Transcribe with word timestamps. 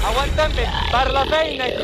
Aguantem 0.00 0.54
bé, 0.56 0.64
per 0.90 1.10
la 1.12 1.24
feina 1.28 1.66
i. 1.68 1.74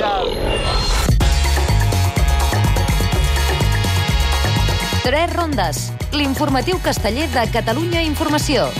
Tres 5.04 5.32
rondes. 5.34 5.92
L'informatiu 6.16 6.80
casteller 6.82 7.28
de 7.34 7.44
Catalunya 7.52 8.00
Informació. 8.02 8.70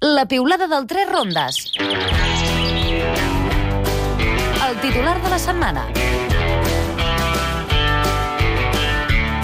La 0.00 0.26
piulada 0.26 0.66
del 0.66 0.86
Tres 0.90 1.08
rondes. 1.08 1.72
El 4.68 4.80
titular 4.82 5.22
de 5.22 5.30
la 5.30 5.38
setmana. 5.38 5.86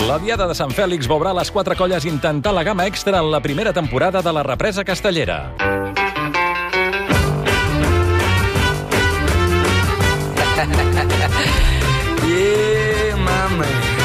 La 0.07 0.21
Diada 0.23 0.45
de 0.47 0.55
Sant 0.55 0.71
Fèlix 0.71 1.09
veurà 1.11 1.33
les 1.35 1.49
quatre 1.51 1.75
colles 1.75 2.05
intentar 2.07 2.53
la 2.55 2.63
gamma 2.63 2.85
extra 2.87 3.19
en 3.19 3.31
la 3.33 3.41
primera 3.43 3.73
temporada 3.75 4.23
de 4.23 4.33
la 4.33 4.45
represa 4.47 4.85
castellera. 4.85 5.51
Yeah, 12.27 13.15
my 13.17 13.96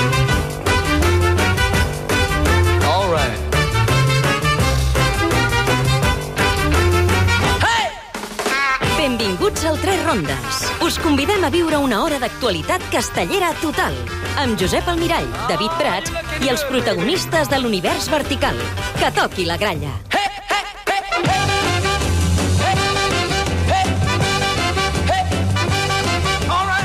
Tres 9.81 10.05
Rondes. 10.05 10.61
Us 10.85 10.99
convidem 10.99 11.43
a 11.43 11.49
viure 11.49 11.79
una 11.81 12.03
hora 12.03 12.19
d'actualitat 12.21 12.85
castellera 12.93 13.49
total, 13.63 13.97
amb 14.37 14.53
Josep 14.61 14.85
Almirall, 14.93 15.25
David 15.49 15.73
Prats 15.81 16.13
i 16.45 16.53
els 16.53 16.63
protagonistes 16.69 17.49
de 17.49 17.63
l'univers 17.63 18.11
vertical. 18.13 18.61
Que 19.01 19.09
toqui 19.17 19.49
la 19.49 19.57
gralla. 19.57 20.10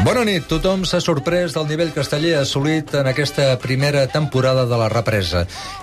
Bona 0.06 0.20
nit. 0.22 0.44
Tothom 0.46 0.84
s'ha 0.86 1.00
sorprès 1.02 1.50
del 1.56 1.64
nivell 1.66 1.88
casteller 1.90 2.36
assolit 2.38 2.92
en 2.94 3.08
aquesta 3.10 3.48
primera 3.58 4.04
temporada 4.06 4.62
de 4.70 4.76
la 4.78 4.86
represa. 4.92 5.40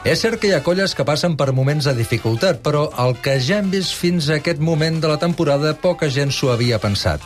És 0.08 0.22
cert 0.24 0.40
que 0.40 0.48
hi 0.48 0.54
ha 0.56 0.62
colles 0.64 0.94
que 0.96 1.04
passen 1.04 1.34
per 1.36 1.50
moments 1.52 1.90
de 1.90 1.94
dificultat, 1.98 2.62
però 2.64 2.86
el 3.04 3.18
que 3.20 3.34
ja 3.44 3.58
hem 3.60 3.68
vist 3.74 3.92
fins 4.00 4.30
a 4.30 4.38
aquest 4.38 4.64
moment 4.64 5.02
de 5.04 5.10
la 5.12 5.20
temporada 5.20 5.74
poca 5.76 6.08
gent 6.08 6.32
s'ho 6.32 6.54
havia 6.54 6.80
pensat. 6.80 7.20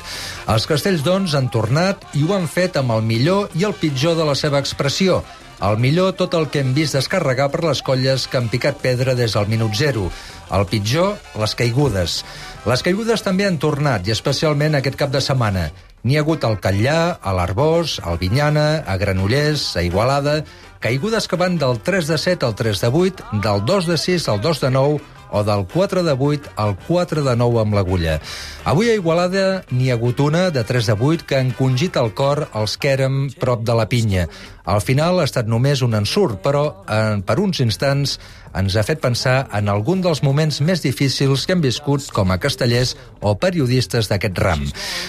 Els 0.49 0.65
castells, 0.65 1.03
doncs, 1.05 1.35
han 1.37 1.51
tornat 1.53 2.01
i 2.17 2.25
ho 2.25 2.33
han 2.33 2.49
fet 2.49 2.81
amb 2.81 2.95
el 2.95 3.05
millor 3.05 3.53
i 3.53 3.67
el 3.69 3.77
pitjor 3.77 4.17
de 4.17 4.25
la 4.25 4.33
seva 4.33 4.57
expressió. 4.57 5.21
El 5.61 5.77
millor, 5.81 6.15
tot 6.17 6.33
el 6.37 6.49
que 6.49 6.63
hem 6.65 6.73
vist 6.73 6.97
descarregar 6.97 7.51
per 7.53 7.61
les 7.65 7.83
colles 7.85 8.25
que 8.25 8.41
han 8.41 8.49
picat 8.49 8.81
pedra 8.81 9.13
des 9.17 9.37
del 9.37 9.45
minut 9.53 9.77
zero. 9.77 10.09
El 10.49 10.65
pitjor, 10.65 11.13
les 11.37 11.53
caigudes. 11.61 12.23
Les 12.65 12.81
caigudes 12.81 13.21
també 13.21 13.45
han 13.45 13.61
tornat, 13.61 14.07
i 14.07 14.13
especialment 14.17 14.77
aquest 14.77 14.97
cap 14.97 15.13
de 15.13 15.21
setmana. 15.21 15.69
N'hi 16.07 16.15
ha 16.15 16.21
hagut 16.23 16.45
al 16.47 16.53
Catllà, 16.63 17.17
a 17.19 17.31
l'Arbós, 17.35 17.97
al 17.99 18.15
Vinyana, 18.21 18.85
a 18.87 18.95
Granollers, 19.01 19.73
a 19.75 19.83
Igualada... 19.83 20.39
Caigudes 20.77 21.25
que 21.27 21.35
van 21.41 21.55
del 21.57 21.79
3 21.81 22.07
de 22.07 22.17
7 22.21 22.45
al 22.45 22.53
3 22.55 22.81
de 22.83 22.89
8, 22.93 23.23
del 23.43 23.63
2 23.65 23.87
de 23.89 23.97
6 23.97 24.27
al 24.29 24.39
2 24.41 24.59
de 24.61 24.69
9 24.71 24.99
o 25.31 25.43
del 25.43 25.65
4 25.73 26.03
de 26.03 26.13
8 26.13 26.51
al 26.55 26.77
4 26.87 27.23
de 27.25 27.35
9 27.35 27.59
amb 27.61 27.73
l'agulla. 27.75 28.19
Avui 28.63 28.91
a 28.91 28.95
Igualada 28.95 29.63
n'hi 29.71 29.89
ha 29.89 29.97
hagut 29.97 30.21
una 30.23 30.47
de 30.53 30.63
3 30.63 30.93
de 30.93 30.95
8 30.95 31.25
que 31.27 31.39
han 31.41 31.51
congit 31.57 31.97
el 31.97 32.13
cor 32.13 32.45
els 32.53 32.77
que 32.77 32.93
érem 32.93 33.27
prop 33.41 33.65
de 33.65 33.75
la 33.75 33.89
pinya. 33.89 34.27
Al 34.67 34.81
final 34.83 35.21
ha 35.21 35.25
estat 35.27 35.47
només 35.47 35.81
un 35.85 35.95
ensurt, 35.95 36.41
però 36.43 36.65
eh, 36.83 37.21
per 37.23 37.39
uns 37.39 37.61
instants 37.63 38.17
ens 38.57 38.75
ha 38.75 38.83
fet 38.83 38.99
pensar 38.99 39.45
en 39.55 39.69
algun 39.71 40.01
dels 40.03 40.23
moments 40.25 40.59
més 40.65 40.81
difícils 40.83 41.45
que 41.45 41.55
hem 41.55 41.61
viscut 41.63 42.09
com 42.11 42.33
a 42.33 42.39
castellers 42.41 42.95
o 43.21 43.35
periodistes 43.39 44.09
d'aquest 44.11 44.39
ram. 44.43 44.65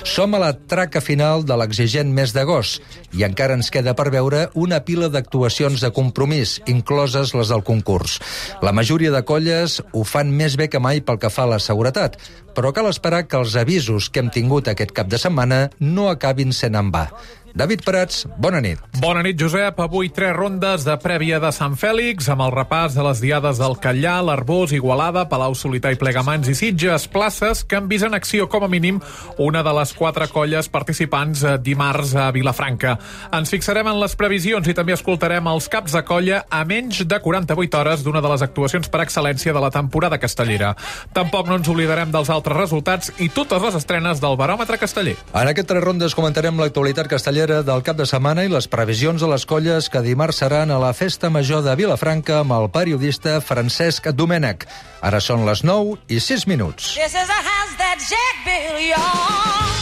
Som 0.07 0.37
a 0.37 0.43
la 0.43 0.53
traca 0.55 1.03
final 1.03 1.43
de 1.49 1.57
l'exigent 1.59 2.13
mes 2.15 2.35
d'agost 2.37 2.83
i 3.19 3.25
encara 3.27 3.57
ens 3.59 3.73
queda 3.75 3.97
per 3.99 4.11
veure 4.15 4.47
una 4.55 4.83
pila 4.87 5.09
d'actuacions 5.11 5.83
de 5.83 5.91
compromís, 5.97 6.59
incloses 6.71 7.35
les 7.35 7.51
del 7.51 7.65
concurs. 7.67 8.19
La 8.63 8.75
majoria 8.77 9.11
de 9.15 9.25
colles 9.27 9.81
ho 9.93 10.05
fan 10.05 10.31
més 10.31 10.59
bé 10.61 10.69
que 10.71 10.83
mai 10.83 11.03
pel 11.03 11.19
que 11.19 11.33
fa 11.35 11.49
a 11.49 11.55
la 11.57 11.63
seguretat, 11.63 12.19
però 12.55 12.71
cal 12.75 12.91
esperar 12.91 13.25
que 13.27 13.39
els 13.39 13.59
avisos 13.59 14.11
que 14.11 14.23
hem 14.23 14.31
tingut 14.35 14.71
aquest 14.71 14.95
cap 14.95 15.11
de 15.11 15.19
setmana 15.19 15.69
no 15.81 16.09
acabin 16.13 16.55
sent 16.55 16.79
en 16.79 16.95
va. 16.95 17.09
David 17.59 17.81
Prats, 17.83 18.21
bona 18.39 18.61
nit. 18.63 18.79
Bona 19.03 19.19
nit, 19.27 19.35
Josep. 19.35 19.81
Avui 19.83 20.13
tres 20.15 20.31
rondes 20.37 20.85
de 20.87 20.95
prèvia 21.03 21.41
de 21.43 21.49
Sant 21.51 21.73
Fèlix, 21.75 22.29
amb 22.31 22.45
el 22.45 22.53
repàs 22.55 22.95
de 22.95 23.03
les 23.03 23.19
diades 23.19 23.59
del 23.59 23.75
Catllà, 23.83 24.21
l'Arbós, 24.23 24.71
Igualada, 24.77 25.25
Palau 25.27 25.57
Solità 25.59 25.91
i 25.91 25.99
Plegamans 25.99 26.47
i 26.47 26.55
Sitges, 26.55 27.09
places 27.11 27.65
que 27.67 27.75
han 27.75 27.89
vist 27.91 28.07
en 28.07 28.15
acció 28.15 28.47
com 28.47 28.63
a 28.63 28.69
mínim 28.71 29.01
una 29.43 29.65
de 29.67 29.73
les 29.75 29.91
quatre 29.99 30.29
colles 30.31 30.69
participants 30.71 31.43
eh, 31.43 31.57
dimarts 31.59 32.13
a 32.15 32.29
Vilafranca. 32.31 32.95
Ens 33.35 33.51
fixarem 33.51 33.91
en 33.91 33.99
les 33.99 34.15
previsions 34.15 34.71
i 34.71 34.77
també 34.79 34.95
escoltarem 34.95 35.51
els 35.51 35.67
caps 35.67 35.99
de 35.99 36.05
colla 36.07 36.45
a 36.47 36.63
menys 36.63 37.03
de 37.11 37.19
48 37.27 37.81
hores 37.81 38.07
d'una 38.07 38.23
de 38.23 38.33
les 38.37 38.47
actuacions 38.47 38.87
per 38.87 39.03
excel·lència 39.03 39.57
de 39.57 39.65
la 39.67 39.73
temporada 39.75 40.21
castellera. 40.23 40.77
Tampoc 41.11 41.51
no 41.51 41.59
ens 41.59 41.75
oblidarem 41.75 42.15
dels 42.15 42.31
altres 42.31 42.63
resultats 42.63 43.11
i 43.19 43.33
totes 43.35 43.67
les 43.67 43.83
estrenes 43.83 44.23
del 44.23 44.39
baròmetre 44.39 44.79
casteller. 44.79 45.19
En 45.35 45.51
aquest 45.51 45.73
tres 45.75 45.83
rondes 45.83 46.15
comentarem 46.15 46.63
l'actualitat 46.63 47.11
castellera 47.11 47.48
del 47.49 47.83
cap 47.83 47.97
de 47.99 48.05
setmana 48.07 48.45
i 48.45 48.51
les 48.53 48.69
previsions 48.69 49.23
de 49.23 49.29
les 49.31 49.45
colles 49.49 49.89
que 49.89 50.03
dimarts 50.05 50.41
seran 50.43 50.71
a 50.71 50.79
la 50.79 50.93
Festa 50.95 51.31
Major 51.33 51.63
de 51.65 51.75
Vilafranca 51.79 52.41
amb 52.43 52.53
el 52.57 52.69
periodista 52.71 53.39
Francesc 53.41 54.11
Domènech. 54.13 54.67
Ara 55.01 55.21
són 55.25 55.47
les 55.49 55.65
9 55.65 55.97
i 56.13 56.21
6 56.21 56.47
minuts. 56.51 56.93
This 56.95 57.17
is 57.17 57.33
a 57.33 57.41
house 57.51 57.75
that 57.81 57.99
Jack 58.05 58.37
built, 58.45 58.83
y'all. 58.91 59.73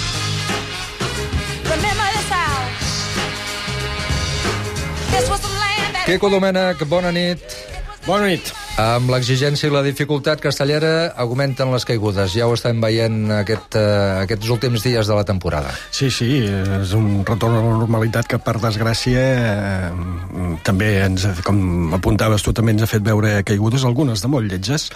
Remember 1.74 2.06
this 2.14 2.28
house. 2.30 2.86
This 5.10 5.26
was 5.28 5.40
the 5.40 5.52
land 5.58 5.94
that... 5.94 6.06
Quico 6.06 6.30
Domènech, 6.30 6.86
bona 6.86 7.12
nit. 7.12 7.42
Bona 8.06 8.30
nit. 8.30 8.65
Amb 8.76 9.08
l'exigència 9.08 9.70
i 9.70 9.72
la 9.72 9.80
dificultat 9.80 10.42
castellera 10.44 11.08
augmenten 11.22 11.70
les 11.72 11.86
caigudes. 11.88 12.34
Ja 12.36 12.44
ho 12.44 12.52
estem 12.52 12.82
veient 12.82 13.30
aquest, 13.38 13.78
uh, 13.80 14.20
aquests 14.26 14.50
últims 14.52 14.84
dies 14.84 15.08
de 15.08 15.16
la 15.16 15.24
temporada. 15.24 15.70
Sí, 15.88 16.10
sí, 16.12 16.28
és 16.44 16.92
un 16.98 17.22
retorn 17.24 17.56
a 17.56 17.62
la 17.64 17.78
normalitat 17.80 18.28
que, 18.28 18.36
per 18.36 18.58
desgràcia, 18.60 19.22
eh, 19.22 20.50
també 20.66 20.90
ens, 21.06 21.24
com 21.46 21.94
apuntaves 21.96 22.44
tu, 22.44 22.52
també 22.52 22.74
ens 22.76 22.84
ha 22.84 22.90
fet 22.90 23.06
veure 23.06 23.38
caigudes, 23.48 23.86
algunes 23.88 24.20
de 24.20 24.28
molt 24.28 24.52
lletges, 24.52 24.90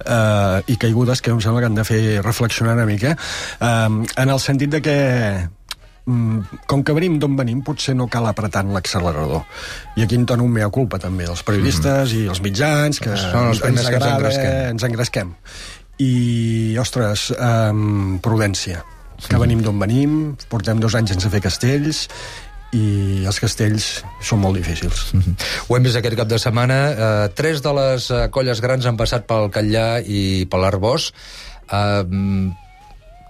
eh, 0.00 0.72
i 0.72 0.78
caigudes 0.80 1.20
que 1.20 1.36
em 1.36 1.44
sembla 1.44 1.60
que 1.60 1.68
han 1.68 1.76
de 1.76 1.84
fer 1.84 2.00
reflexionar 2.24 2.78
una 2.80 2.88
mica, 2.88 3.18
eh, 3.60 4.00
en 4.16 4.32
el 4.32 4.40
sentit 4.40 4.72
de 4.72 4.80
que 4.80 4.96
com 6.06 6.84
que 6.86 6.94
venim 6.94 7.16
d'on 7.18 7.34
venim, 7.38 7.62
potser 7.66 7.96
no 7.98 8.06
cal 8.10 8.28
apretar 8.30 8.62
en 8.64 8.72
l'accelerador. 8.76 9.42
I 9.98 10.04
aquí 10.06 10.14
en 10.14 10.26
dono 10.26 10.46
un 10.46 10.54
mea 10.54 10.68
culpa, 10.70 11.00
també, 11.02 11.26
dels 11.26 11.42
periodistes 11.46 12.12
mm. 12.12 12.20
i 12.20 12.30
els 12.30 12.42
mitjans, 12.44 13.00
que 13.02 13.16
Són 13.18 13.50
els 13.50 13.62
primers 13.64 13.88
que 13.90 13.98
ens 13.98 14.08
engresquem. 14.12 14.58
ens 14.70 14.86
engresquem. 14.86 15.32
I, 15.98 16.12
ostres, 16.78 17.30
um, 17.34 18.20
prudència. 18.22 18.84
Que 19.26 19.38
venim 19.40 19.62
d'on 19.64 19.78
venim, 19.80 20.18
portem 20.52 20.78
dos 20.78 20.94
anys 20.94 21.14
sense 21.14 21.30
fer 21.32 21.40
castells, 21.42 22.04
i 22.76 23.24
els 23.26 23.38
castells 23.40 23.86
són 24.20 24.42
molt 24.42 24.58
difícils. 24.58 25.08
Ho 25.66 25.76
hem 25.76 25.86
vist 25.86 25.98
aquest 25.98 26.18
cap 26.18 26.28
de 26.30 26.38
setmana. 26.42 26.78
Eh, 26.90 27.26
tres 27.38 27.62
de 27.64 27.72
les 27.78 28.10
eh, 28.10 28.26
colles 28.34 28.60
grans 28.60 28.86
han 28.86 28.98
passat 29.00 29.26
pel 29.26 29.48
Catllà 29.54 30.02
i 30.02 30.44
per 30.50 30.60
l'Arbós. 30.60 31.10
Eh, 31.70 32.02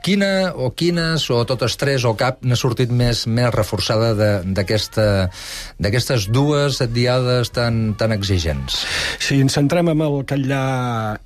quina 0.06 0.52
o 0.54 0.70
quines, 0.70 1.24
o 1.34 1.40
totes 1.48 1.74
tres, 1.80 2.04
o 2.06 2.14
cap, 2.18 2.38
n'ha 2.46 2.58
sortit 2.58 2.92
més 2.94 3.24
més 3.26 3.50
reforçada 3.54 4.12
d'aquestes 4.46 6.28
dues 6.30 6.78
diades 6.94 7.50
tan, 7.50 7.94
tan 7.98 8.14
exigents? 8.14 8.84
Si 9.18 9.40
ens 9.42 9.56
centrem 9.58 9.90
en 9.90 10.04
el 10.06 10.20
Catllà 10.28 10.62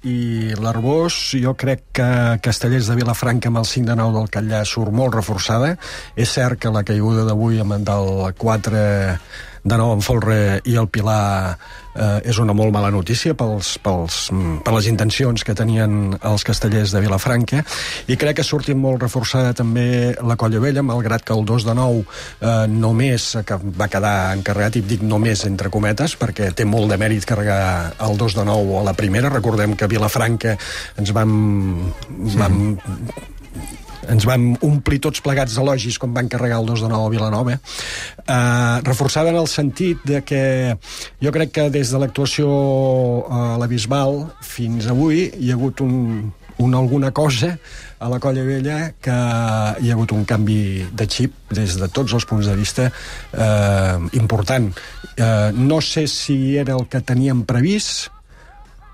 i 0.08 0.56
l'Arbós, 0.56 1.18
jo 1.44 1.52
crec 1.60 1.84
que 2.00 2.08
Castellers 2.40 2.88
de 2.88 2.96
Vilafranca 3.02 3.52
amb 3.52 3.60
el 3.60 3.68
5 3.68 3.92
de 3.92 3.98
9 4.00 4.16
del 4.16 4.32
Catllà 4.32 4.64
surt 4.64 4.96
molt 4.96 5.12
reforçada. 5.18 5.76
És 6.16 6.32
cert 6.38 6.62
que 6.62 6.72
la 6.72 6.84
caiguda 6.86 7.28
d'avui 7.28 7.60
amb 7.60 7.76
el 7.76 7.84
del 7.90 8.10
4 8.40 8.84
de 9.62 9.76
nou 9.76 9.92
en 9.92 10.02
Folre 10.04 10.60
i 10.64 10.76
el 10.80 10.88
Pilar 10.88 11.56
eh, 11.94 12.30
és 12.30 12.38
una 12.40 12.54
molt 12.56 12.72
mala 12.72 12.90
notícia 12.92 13.34
pels, 13.36 13.74
pels, 13.84 14.18
mm, 14.32 14.60
per 14.64 14.74
les 14.76 14.88
intencions 14.90 15.44
que 15.44 15.54
tenien 15.56 16.16
els 16.16 16.44
castellers 16.46 16.94
de 16.94 17.02
Vilafranca. 17.04 17.62
I 18.08 18.16
crec 18.20 18.38
que 18.38 18.44
ha 18.44 18.48
sortit 18.48 18.78
molt 18.78 19.02
reforçada 19.02 19.52
també 19.56 20.14
la 20.22 20.36
Colla 20.40 20.62
Vella, 20.62 20.84
malgrat 20.86 21.24
que 21.26 21.36
el 21.36 21.44
2 21.44 21.66
de 21.68 21.74
9 21.76 22.04
eh, 22.04 22.66
només 22.70 23.30
que 23.46 23.60
va 23.76 23.90
quedar 23.92 24.32
encarregat, 24.36 24.80
i 24.80 24.84
dic 24.86 25.02
només 25.02 25.44
entre 25.48 25.72
cometes 25.72 26.16
perquè 26.20 26.52
té 26.56 26.64
molt 26.64 26.90
de 26.90 27.00
mèrit 27.00 27.26
carregar 27.28 27.92
el 28.00 28.16
2 28.16 28.38
de 28.40 28.46
9 28.48 28.80
a 28.80 28.86
la 28.90 28.96
primera, 28.96 29.32
recordem 29.32 29.76
que 29.76 29.90
Vilafranca 29.90 30.56
ens 31.00 31.12
vam, 31.16 31.92
vam 32.36 32.60
ens 34.08 34.26
vam 34.28 34.54
omplir 34.64 35.00
tots 35.04 35.20
plegats 35.24 35.56
d'elogis 35.56 35.98
quan 36.00 36.14
van 36.16 36.28
carregar 36.28 36.60
el 36.60 36.66
2 36.66 36.84
de 36.86 36.88
9 36.92 37.06
a 37.06 37.12
Vilanova. 37.12 37.56
Eh, 37.56 38.80
reforçada 38.86 39.30
en 39.30 39.36
el 39.36 39.48
sentit 39.48 40.02
de 40.04 40.22
que 40.24 40.42
jo 41.20 41.32
crec 41.32 41.52
que 41.52 41.70
des 41.70 41.92
de 41.92 41.98
l'actuació 42.00 42.50
a 43.28 43.56
la 43.60 43.68
Bisbal 43.70 44.24
fins 44.40 44.88
avui 44.90 45.28
hi 45.38 45.50
ha 45.50 45.58
hagut 45.58 45.82
un, 45.84 46.30
una 46.60 46.78
alguna 46.78 47.10
cosa 47.10 47.58
a 47.98 48.08
la 48.08 48.18
Colla 48.20 48.44
Vella 48.44 48.92
que 49.00 49.12
hi 49.12 49.90
ha 49.90 49.96
hagut 49.96 50.12
un 50.16 50.24
canvi 50.24 50.86
de 50.92 51.06
xip 51.08 51.52
des 51.52 51.76
de 51.80 51.88
tots 51.88 52.14
els 52.16 52.24
punts 52.28 52.46
de 52.46 52.56
vista 52.56 52.88
eh, 52.88 53.98
important. 54.16 54.70
Eh, 55.16 55.50
no 55.56 55.80
sé 55.80 56.06
si 56.08 56.56
era 56.56 56.76
el 56.78 56.86
que 56.88 57.00
teníem 57.00 57.44
previst, 57.48 58.08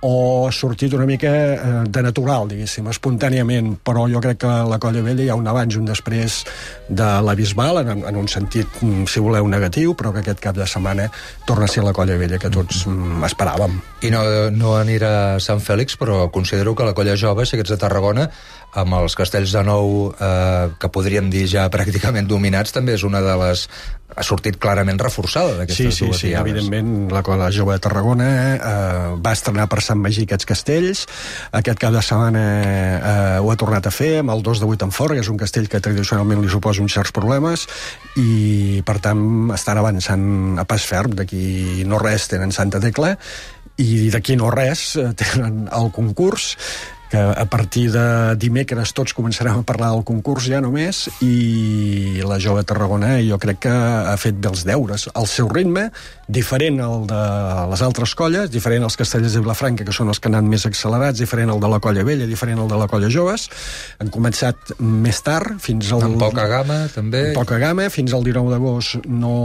o 0.06 0.50
sortit 0.54 0.94
una 0.94 1.06
mica 1.06 1.30
eh, 1.30 1.58
de 1.90 2.02
natural, 2.04 2.46
diguéssim, 2.50 2.86
espontàniament, 2.92 3.72
però 3.82 4.04
jo 4.10 4.22
crec 4.22 4.38
que 4.44 4.52
la 4.70 4.78
Colla 4.82 5.02
Vella 5.02 5.24
hi 5.24 5.30
ha 5.32 5.38
un 5.38 5.48
abans 5.50 5.74
i 5.74 5.80
un 5.80 5.88
després 5.88 6.38
de 6.86 7.08
la 7.26 7.34
Bisbal, 7.38 7.82
en, 7.82 8.04
en 8.06 8.20
un 8.20 8.28
sentit, 8.30 8.78
mm, 8.82 9.08
si 9.10 9.22
voleu, 9.24 9.48
negatiu, 9.50 9.96
però 9.98 10.12
que 10.14 10.22
aquest 10.22 10.42
cap 10.44 10.58
de 10.58 10.68
setmana 10.70 11.08
torna 11.48 11.66
a 11.66 11.72
ser 11.72 11.82
la 11.82 11.94
Colla 11.96 12.18
Vella 12.20 12.38
que 12.38 12.52
tots 12.54 12.84
mm, 12.86 13.24
esperàvem. 13.26 13.80
I 14.06 14.12
no, 14.14 14.22
no 14.54 14.76
anirà 14.78 15.12
a 15.34 15.42
Sant 15.42 15.62
Fèlix, 15.64 15.98
però 15.98 16.28
considero 16.30 16.76
que 16.78 16.86
la 16.86 16.94
colla 16.94 17.18
jove, 17.18 17.46
si 17.46 17.58
ets 17.58 17.74
de 17.74 17.80
Tarragona, 17.80 18.28
amb 18.76 18.98
els 19.00 19.16
castells 19.18 19.54
de 19.56 19.62
nou, 19.66 20.12
eh, 20.12 20.66
que 20.78 20.92
podríem 20.92 21.30
dir 21.32 21.46
ja 21.50 21.66
pràcticament 21.74 22.30
dominats, 22.30 22.74
també 22.76 22.94
és 22.94 23.06
una 23.08 23.24
de 23.24 23.38
les... 23.42 23.66
ha 24.16 24.24
sortit 24.24 24.56
clarament 24.56 24.98
reforçada 25.02 25.52
Sí, 25.52 25.58
d'aquestes 25.60 25.98
sí, 25.98 26.06
dues 26.06 26.20
sí, 26.22 26.28
diades. 26.30 26.46
evidentment 26.46 27.12
la 27.12 27.22
Colla 27.26 27.50
Jove 27.52 27.76
de 27.76 27.82
Tarragona 27.84 28.28
eh, 28.56 29.10
va 29.20 29.32
estrenar 29.36 29.66
per 29.68 29.82
Sant 29.84 30.00
Magí 30.00 30.24
aquests 30.24 30.48
castells. 30.48 31.04
Aquest 31.52 31.78
cap 31.82 31.92
de 31.92 32.02
setmana 32.02 32.44
eh, 32.96 33.38
ho 33.44 33.50
ha 33.52 33.58
tornat 33.60 33.86
a 33.86 33.92
fer 33.92 34.14
amb 34.22 34.32
el 34.32 34.42
2 34.46 34.62
de 34.64 34.70
8 34.72 34.88
en 34.88 34.94
fora, 34.96 35.14
que 35.18 35.24
és 35.24 35.28
un 35.32 35.36
castell 35.40 35.68
que 35.68 35.82
tradicionalment 35.84 36.40
li 36.42 36.52
suposa 36.52 36.82
uns 36.84 36.96
certs 36.96 37.12
problemes 37.16 37.66
i 38.16 38.80
per 38.88 38.98
tant 39.04 39.52
estan 39.54 39.78
avançant 39.82 40.26
a 40.58 40.64
pas 40.64 40.82
ferm. 40.88 41.12
D'aquí 41.20 41.84
no 41.86 42.00
res 42.02 42.28
tenen 42.32 42.52
Santa 42.56 42.80
Tecla 42.80 43.14
i 43.76 44.08
d'aquí 44.08 44.38
no 44.40 44.48
res 44.54 44.94
eh, 44.96 45.10
tenen 45.20 45.66
el 45.76 45.90
concurs 45.92 46.54
que 47.10 47.18
a 47.18 47.44
partir 47.46 47.90
de 47.94 48.34
dimecres 48.40 48.92
tots 48.96 49.14
començarem 49.16 49.60
a 49.60 49.64
parlar 49.66 49.92
del 49.94 50.04
concurs 50.06 50.48
ja 50.50 50.60
només 50.62 51.04
i 51.24 52.22
la 52.26 52.38
jove 52.42 52.64
Tarragona 52.66 53.16
jo 53.24 53.38
crec 53.42 53.62
que 53.66 53.72
ha 53.72 54.16
fet 54.20 54.38
bé 54.40 54.50
els 54.50 54.64
deures. 54.66 55.06
Al 55.14 55.28
seu 55.30 55.48
ritme, 55.52 55.88
diferent 56.26 56.80
al 56.82 57.06
de 57.10 57.22
les 57.70 57.82
altres 57.86 58.14
colles, 58.18 58.50
diferent 58.50 58.86
als 58.86 58.98
castellers 58.98 59.36
de 59.36 59.42
Vilafranca 59.44 59.86
que 59.86 59.94
són 59.94 60.10
els 60.10 60.20
que 60.20 60.30
han 60.30 60.38
anat 60.38 60.50
més 60.50 60.66
accelerats 60.68 61.22
diferent 61.22 61.52
al 61.52 61.62
de 61.62 61.70
la 61.70 61.80
colla 61.82 62.04
vella, 62.06 62.26
diferent 62.26 62.62
al 62.62 62.70
de 62.72 62.80
la 62.80 62.88
colla 62.90 63.10
joves. 63.12 63.48
Han 64.02 64.10
començat 64.14 64.74
més 64.80 65.22
tard 65.26 65.60
fins 65.62 65.92
al... 65.92 66.02
Amb 66.06 66.20
poca 66.20 66.48
gamma, 66.50 66.84
també. 66.94 67.28
Amb 67.30 67.42
poca 67.42 67.60
gamma, 67.62 67.88
fins 67.92 68.16
al 68.16 68.26
19 68.26 68.54
d'agost 68.54 69.06
no, 69.06 69.36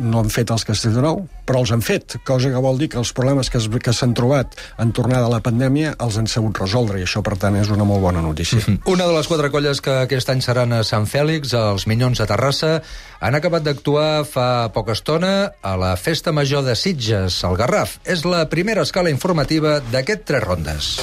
no 0.00 0.24
han 0.24 0.32
fet 0.32 0.52
els 0.54 0.64
castells 0.68 0.96
de 0.96 1.04
nou, 1.04 1.24
però 1.50 1.64
els 1.64 1.72
han 1.74 1.82
fet, 1.82 2.20
cosa 2.22 2.52
que 2.52 2.62
vol 2.62 2.78
dir 2.78 2.86
que 2.92 2.98
els 3.00 3.10
problemes 3.16 3.50
que 3.50 3.58
que 3.82 3.94
s'han 3.96 4.12
trobat 4.14 4.54
en 4.78 4.92
tornada 4.94 5.26
a 5.26 5.32
la 5.32 5.40
pandèmia 5.42 5.96
els 6.04 6.18
han 6.20 6.28
sabut 6.30 6.60
resoldre, 6.62 7.00
i 7.00 7.06
això, 7.08 7.24
per 7.26 7.34
tant, 7.42 7.56
és 7.58 7.72
una 7.74 7.86
molt 7.88 8.04
bona 8.04 8.22
notícia. 8.22 8.62
Una 8.86 9.08
de 9.08 9.16
les 9.16 9.26
quatre 9.26 9.50
colles 9.50 9.82
que 9.82 9.96
aquest 10.04 10.30
any 10.30 10.44
seran 10.46 10.76
a 10.76 10.84
Sant 10.86 11.08
Fèlix, 11.10 11.54
els 11.58 11.88
Minyons 11.90 12.22
de 12.22 12.28
Terrassa, 12.30 12.72
han 13.18 13.34
acabat 13.34 13.66
d'actuar 13.66 14.22
fa 14.30 14.70
poca 14.74 14.94
estona 14.94 15.50
a 15.62 15.74
la 15.80 15.96
Festa 15.98 16.30
Major 16.32 16.62
de 16.66 16.76
Sitges, 16.78 17.42
al 17.44 17.58
Garraf. 17.58 17.98
És 18.06 18.22
la 18.24 18.46
primera 18.52 18.86
escala 18.86 19.10
informativa 19.10 19.80
d'aquest 19.90 20.28
Tres 20.30 20.46
Rondes. 20.46 20.94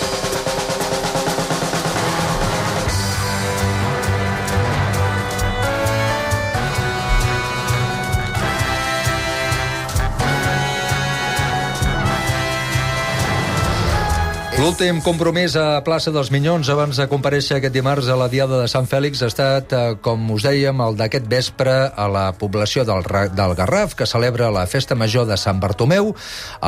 L'últim 14.57 14.97
compromís 15.05 15.53
a 15.53 15.83
plaça 15.85 16.09
dels 16.09 16.31
Minyons 16.33 16.71
abans 16.73 16.97
de 16.97 17.05
comparèixer 17.05 17.59
aquest 17.59 17.75
dimarts 17.75 18.07
a 18.09 18.15
la 18.17 18.25
Diada 18.25 18.57
de 18.63 18.69
Sant 18.71 18.87
Fèlix 18.89 19.19
ha 19.21 19.27
estat, 19.29 19.73
eh, 19.77 19.91
com 20.01 20.23
us 20.33 20.47
dèiem, 20.47 20.79
el 20.81 20.97
d'aquest 20.97 21.27
vespre 21.29 21.75
a 21.93 22.07
la 22.09 22.31
població 22.33 22.81
del, 22.81 23.05
del 23.37 23.53
Garraf, 23.53 23.93
que 23.93 24.07
celebra 24.09 24.49
la 24.49 24.65
Festa 24.65 24.97
Major 24.97 25.27
de 25.29 25.37
Sant 25.37 25.61
Bartomeu. 25.61 26.09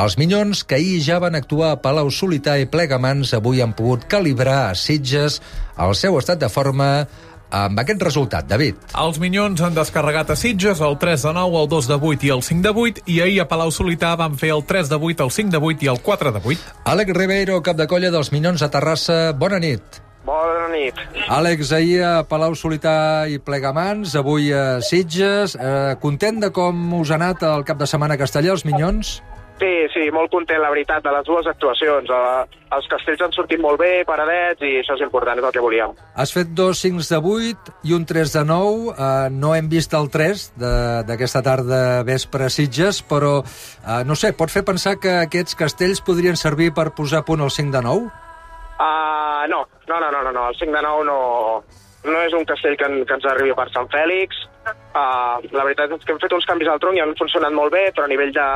Els 0.04 0.16
Minyons, 0.22 0.62
que 0.62 0.78
ahir 0.78 1.00
ja 1.02 1.18
van 1.18 1.34
actuar 1.34 1.72
a 1.72 1.80
Palau 1.82 2.12
Solità 2.14 2.60
i 2.62 2.70
Plegamans, 2.70 3.34
avui 3.34 3.58
han 3.58 3.74
pogut 3.74 4.06
calibrar 4.06 4.68
a 4.68 4.78
Sitges 4.78 5.40
el 5.80 5.96
seu 5.98 6.14
estat 6.20 6.38
de 6.38 6.48
forma 6.48 7.08
amb 7.50 7.78
aquest 7.82 8.02
resultat, 8.02 8.48
David. 8.48 8.80
Els 8.98 9.20
Minyons 9.22 9.60
han 9.62 9.76
descarregat 9.76 10.30
a 10.30 10.36
Sitges 10.38 10.80
el 10.80 10.98
3 10.98 11.26
de 11.28 11.32
9, 11.36 11.62
el 11.62 11.68
2 11.68 11.88
de 11.90 11.98
8 12.10 12.28
i 12.28 12.34
el 12.34 12.42
5 12.46 12.62
de 12.66 12.74
8 12.86 13.06
i 13.06 13.20
ahir 13.24 13.40
a 13.42 13.48
Palau 13.50 13.72
Solità 13.74 14.14
van 14.18 14.36
fer 14.38 14.52
el 14.54 14.64
3 14.64 14.92
de 14.92 14.96
8, 14.96 15.24
el 15.24 15.34
5 15.38 15.50
de 15.56 15.62
8 15.70 15.86
i 15.86 15.90
el 15.94 16.00
4 16.04 16.32
de 16.36 16.44
8. 16.44 16.76
Àlex 16.84 17.16
Ribeiro, 17.16 17.62
cap 17.62 17.76
de 17.76 17.88
colla 17.90 18.12
dels 18.14 18.32
Minyons 18.32 18.62
a 18.62 18.70
Terrassa, 18.70 19.32
bona 19.32 19.58
nit. 19.62 20.00
Bona 20.24 20.68
nit. 20.68 20.98
Àlex, 21.32 21.72
ahir 21.72 22.02
a 22.04 22.12
Palau 22.28 22.54
Solità 22.54 23.26
i 23.26 23.38
Plegamans, 23.40 24.14
avui 24.20 24.52
a 24.52 24.80
Sitges. 24.84 25.56
Eh, 25.56 25.96
content 26.00 26.42
de 26.44 26.50
com 26.52 26.76
us 27.00 27.10
ha 27.10 27.16
anat 27.16 27.42
el 27.48 27.64
cap 27.64 27.80
de 27.80 27.88
setmana 27.88 28.18
a 28.18 28.20
Castellà, 28.20 28.52
els 28.52 28.66
Minyons? 28.68 29.20
Sí, 29.60 29.68
sí, 29.92 30.06
molt 30.10 30.30
content, 30.32 30.56
la 30.62 30.70
veritat, 30.72 31.02
de 31.04 31.10
les 31.12 31.26
dues 31.28 31.44
actuacions. 31.50 32.08
Uh, 32.08 32.46
els 32.72 32.86
castells 32.88 33.20
han 33.26 33.32
sortit 33.36 33.60
molt 33.60 33.76
bé, 33.82 34.06
paradets, 34.08 34.62
i 34.64 34.78
això 34.80 34.94
és 34.96 35.02
important, 35.04 35.36
és 35.36 35.44
el 35.44 35.52
que 35.52 35.60
volíem. 35.60 35.92
Has 36.16 36.32
fet 36.32 36.54
dos 36.56 36.80
5 36.80 37.04
de 37.10 37.18
8 37.20 37.74
i 37.84 37.92
un 37.92 38.06
3 38.08 38.32
de 38.38 38.44
9. 38.48 38.94
Eh, 38.96 39.28
no 39.36 39.50
hem 39.54 39.68
vist 39.68 39.92
el 39.98 40.08
3 40.08 40.46
de- 40.56 41.02
d'aquesta 41.10 41.42
tarda 41.44 42.02
vespre 42.08 42.46
a 42.46 42.48
Sitges, 42.48 43.02
però, 43.04 43.42
eh, 43.44 44.02
no 44.06 44.14
sé, 44.16 44.32
pot 44.32 44.48
fer 44.48 44.64
pensar 44.64 44.96
que 44.98 45.12
aquests 45.26 45.54
castells 45.54 46.00
podrien 46.00 46.36
servir 46.40 46.72
per 46.72 46.94
posar 46.96 47.22
punt 47.26 47.42
el 47.44 47.50
5 47.50 47.70
de 47.76 47.82
9? 47.82 48.08
Uh, 48.80 49.44
no, 49.52 49.66
no, 49.88 50.00
no, 50.00 50.10
no, 50.10 50.22
no, 50.22 50.32
no, 50.32 50.48
el 50.48 50.56
5 50.56 50.72
de 50.72 50.82
9 50.82 51.04
no, 51.04 51.18
no 52.04 52.18
és 52.24 52.32
un 52.32 52.46
castell 52.48 52.78
que, 52.78 52.86
en, 52.88 53.04
que 53.04 53.12
ens 53.18 53.26
arribi 53.28 53.52
per 53.52 53.68
Sant 53.74 53.88
Fèlix. 53.92 54.46
Uh, 54.94 55.36
la 55.52 55.64
veritat 55.66 55.92
és 55.92 56.04
que 56.04 56.12
hem 56.14 56.20
fet 56.22 56.32
uns 56.32 56.46
canvis 56.48 56.68
al 56.72 56.80
tronc 56.80 56.96
i 56.96 57.02
han 57.04 57.12
funcionat 57.18 57.52
molt 57.52 57.72
bé, 57.74 57.90
però 57.92 58.06
a 58.06 58.08
nivell 58.12 58.32
de, 58.32 58.46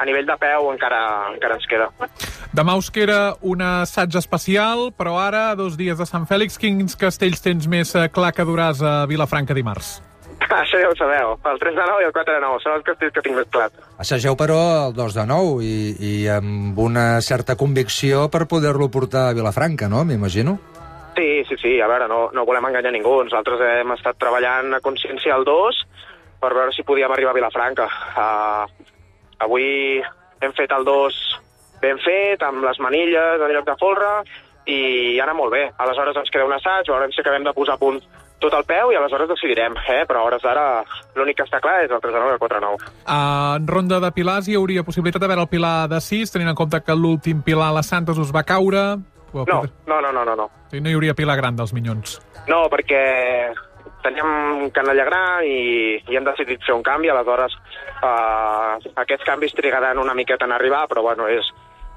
a 0.00 0.06
nivell 0.08 0.26
de 0.26 0.36
peu 0.40 0.70
encara, 0.72 1.00
encara 1.34 1.58
ens 1.58 1.66
queda. 1.68 1.90
Demà 2.56 2.74
us 2.80 2.88
queda 2.90 3.36
un 3.46 3.60
assaig 3.62 4.16
especial, 4.18 4.88
però 4.96 5.18
ara, 5.20 5.50
dos 5.58 5.76
dies 5.78 6.00
de 6.00 6.06
Sant 6.08 6.24
Fèlix, 6.26 6.56
quins 6.58 6.96
castells 6.98 7.44
tens 7.44 7.68
més 7.68 7.92
eh, 7.94 8.08
clar 8.08 8.32
que 8.34 8.46
duràs 8.48 8.80
a 8.80 9.04
Vilafranca 9.10 9.56
dimarts? 9.56 9.98
Això 10.62 10.80
ja 10.80 10.88
ho 10.88 10.96
sabeu, 10.96 11.36
el 11.52 11.60
3 11.60 11.76
de 11.76 11.86
9 11.92 12.02
i 12.02 12.08
el 12.08 12.16
4 12.16 12.34
de 12.34 12.40
9 12.46 12.64
són 12.64 12.78
els 12.78 12.86
castells 12.88 13.14
que 13.14 13.24
tinc 13.26 13.36
més 13.36 13.52
clar. 13.52 13.68
Assageu, 14.00 14.34
però, 14.40 14.58
el 14.88 14.96
2 14.96 15.18
de 15.20 15.26
9 15.28 15.68
i, 15.68 15.76
i 16.08 16.12
amb 16.32 16.80
una 16.80 17.06
certa 17.20 17.58
convicció 17.60 18.28
per 18.32 18.46
poder-lo 18.48 18.88
portar 18.90 19.28
a 19.28 19.36
Vilafranca, 19.36 19.90
no? 19.92 20.02
M'imagino. 20.08 20.56
Sí, 21.18 21.44
sí, 21.44 21.56
sí, 21.60 21.74
a 21.82 21.88
veure, 21.90 22.08
no, 22.08 22.30
no 22.32 22.46
volem 22.48 22.70
enganyar 22.70 22.94
ningú. 22.94 23.18
Nosaltres 23.26 23.60
hem 23.66 23.92
estat 23.92 24.16
treballant 24.16 24.72
a 24.72 24.80
consciència 24.80 25.36
el 25.36 25.44
2 25.44 25.84
per 26.40 26.54
veure 26.56 26.72
si 26.72 26.86
podíem 26.88 27.12
arribar 27.12 27.34
a 27.34 27.36
Vilafranca. 27.36 27.86
Uh, 28.16 28.79
avui 29.40 29.98
hem 30.40 30.54
fet 30.56 30.72
el 30.72 30.86
2 30.88 31.18
ben 31.80 32.00
fet, 32.04 32.42
amb 32.44 32.64
les 32.64 32.78
manilles 32.80 33.40
en 33.40 33.52
lloc 33.54 33.66
de 33.66 33.76
folre, 33.80 34.08
i 34.68 35.18
ha 35.18 35.24
anat 35.24 35.36
molt 35.36 35.54
bé. 35.54 35.66
Aleshores 35.80 36.18
ens 36.20 36.32
queda 36.32 36.46
un 36.48 36.56
assaig, 36.56 36.88
veurem 36.88 37.12
si 37.12 37.22
acabem 37.22 37.46
de 37.46 37.54
posar 37.56 37.78
a 37.78 37.80
punt 37.80 38.00
tot 38.40 38.54
el 38.56 38.64
peu 38.64 38.90
i 38.92 38.96
aleshores 38.96 39.28
decidirem, 39.28 39.76
eh? 39.92 40.02
però 40.08 40.22
a 40.22 40.28
hores 40.28 40.42
d'ara 40.42 40.82
l'únic 41.16 41.36
que 41.40 41.44
està 41.44 41.60
clar 41.60 41.82
és 41.84 41.92
el 41.92 42.00
3 42.00 42.14
de 42.14 42.20
9 42.22 42.32
i 42.32 42.36
el 42.38 42.40
4 42.40 42.58
de 42.58 42.66
9. 42.66 42.90
Uh, 43.04 43.56
en 43.60 43.68
ronda 43.68 44.00
de 44.00 44.12
pilars 44.16 44.48
hi 44.48 44.56
hauria 44.56 44.84
possibilitat 44.86 45.20
de 45.20 45.28
veure 45.28 45.44
el 45.44 45.52
pilar 45.52 45.88
de 45.92 46.00
6, 46.00 46.32
tenint 46.32 46.52
en 46.52 46.58
compte 46.58 46.80
que 46.84 46.96
l'últim 46.96 47.42
pilar 47.44 47.68
a 47.70 47.78
les 47.80 47.92
Santes 47.92 48.20
us 48.20 48.32
va 48.32 48.44
caure. 48.48 48.84
O 49.32 49.44
No, 49.46 49.62
no, 49.86 50.00
no, 50.00 50.12
no, 50.12 50.24
no. 50.24 50.36
no. 50.36 50.50
Sí, 50.72 50.80
no 50.80 50.90
hi 50.90 50.96
hauria 50.96 51.14
pilar 51.14 51.36
gran 51.38 51.56
dels 51.56 51.72
Minyons. 51.76 52.16
No, 52.48 52.64
perquè 52.72 53.52
teníem 54.04 54.70
canalla 54.76 55.06
gran 55.08 55.46
i, 55.46 55.98
i 56.10 56.18
hem 56.18 56.26
decidit 56.26 56.64
fer 56.66 56.76
un 56.76 56.84
canvi, 56.86 57.10
aleshores 57.12 57.56
eh, 58.02 58.92
aquests 59.04 59.26
canvis 59.28 59.56
trigaran 59.58 60.00
una 60.02 60.16
miqueta 60.18 60.48
en 60.48 60.56
arribar, 60.56 60.86
però 60.90 61.04
bueno, 61.06 61.28
és, 61.28 61.50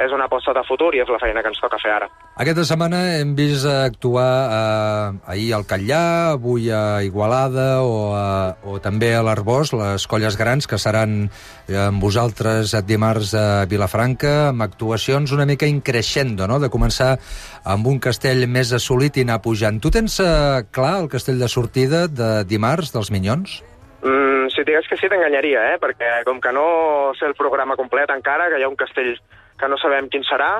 és 0.05 0.13
una 0.15 0.27
aposta 0.29 0.53
de 0.55 0.63
futur 0.67 0.91
i 0.95 1.01
és 1.03 1.09
la 1.11 1.19
feina 1.21 1.41
que 1.43 1.51
ens 1.51 1.61
toca 1.61 1.79
fer 1.81 1.93
ara. 1.95 2.09
Aquesta 2.43 2.65
setmana 2.65 2.99
hem 3.19 3.33
vist 3.37 3.67
actuar 3.69 4.29
eh, 4.57 5.33
ahir 5.33 5.51
al 5.53 5.65
Catllà, 5.69 6.03
avui 6.33 6.69
a 6.73 7.01
Igualada 7.05 7.81
o, 7.85 8.13
a, 8.17 8.55
o 8.65 8.79
també 8.83 9.13
a 9.15 9.23
l'Arbós, 9.25 9.73
les 9.77 10.07
colles 10.09 10.37
grans 10.39 10.69
que 10.69 10.79
seran 10.81 11.27
eh, 11.27 11.77
amb 11.87 12.01
vosaltres 12.03 12.73
dimarts 12.87 13.35
a 13.37 13.65
Vilafranca, 13.69 14.49
amb 14.51 14.65
actuacions 14.65 15.33
una 15.35 15.45
mica 15.49 15.69
increixendo, 15.69 16.47
no? 16.49 16.59
de 16.59 16.71
començar 16.73 17.15
amb 17.63 17.87
un 17.87 17.99
castell 18.03 18.47
més 18.49 18.73
assolit 18.75 19.17
i 19.17 19.27
anar 19.27 19.41
pujant. 19.45 19.79
Tu 19.83 19.93
tens 19.93 20.19
eh, 20.23 20.63
clar 20.73 20.95
el 21.03 21.11
castell 21.11 21.39
de 21.39 21.51
sortida 21.51 22.07
de 22.07 22.31
dimarts 22.49 22.91
dels 22.95 23.13
Minyons? 23.13 23.61
Mm, 24.03 24.49
si 24.51 24.65
digués 24.67 24.87
que 24.89 24.97
sí, 24.99 25.07
t'enganyaria, 25.07 25.61
eh? 25.73 25.77
perquè 25.79 26.09
com 26.27 26.41
que 26.43 26.51
no 26.51 27.13
sé 27.19 27.29
el 27.29 27.37
programa 27.39 27.77
complet 27.79 28.11
encara, 28.11 28.49
que 28.51 28.59
hi 28.59 28.65
ha 28.65 28.71
un 28.71 28.79
castell 28.79 29.15
que 29.63 29.71
no 29.71 29.79
sabem 29.79 30.09
quin 30.11 30.25
serà, 30.27 30.51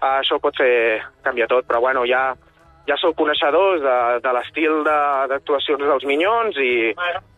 eh, 0.00 0.12
això 0.22 0.40
pot 0.40 0.56
fer 0.56 1.02
canviar 1.28 1.48
tot, 1.52 1.68
però 1.68 1.80
bueno, 1.84 2.06
ja 2.08 2.30
ja 2.86 2.94
sou 3.00 3.10
coneixedors 3.18 3.80
de, 3.82 3.94
de 4.22 4.32
l'estil 4.32 4.84
de- 4.86 5.26
d'actuacions 5.32 5.80
dels 5.82 6.04
Minyons 6.06 6.54
i, 6.62 6.92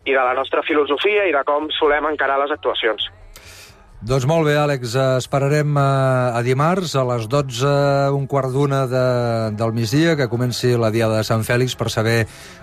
i 0.05 0.13
de 0.13 0.21
la 0.21 0.35
nostra 0.37 0.61
filosofia 0.63 1.25
i 1.25 1.33
de 1.33 1.41
com 1.49 1.71
solem 1.79 2.05
encarar 2.11 2.37
les 2.43 2.53
actuacions. 2.53 3.07
Doncs 3.99 4.29
molt 4.31 4.47
bé, 4.47 4.53
Àlex, 4.55 4.93
esperarem 5.19 5.73
eh, 5.75 5.83
a 6.39 6.43
dimarts 6.47 6.93
a 6.95 7.03
les 7.09 7.25
12, 7.27 7.71
un 8.15 8.29
quart 8.31 8.53
d'una 8.55 8.85
de, 8.87 9.01
del 9.59 9.75
migdia, 9.75 10.15
que 10.15 10.29
comenci 10.31 10.71
la 10.79 10.93
Diada 10.95 11.19
de 11.19 11.27
Sant 11.27 11.43
Fèlix 11.43 11.75
per 11.75 11.91
saber 11.91 12.21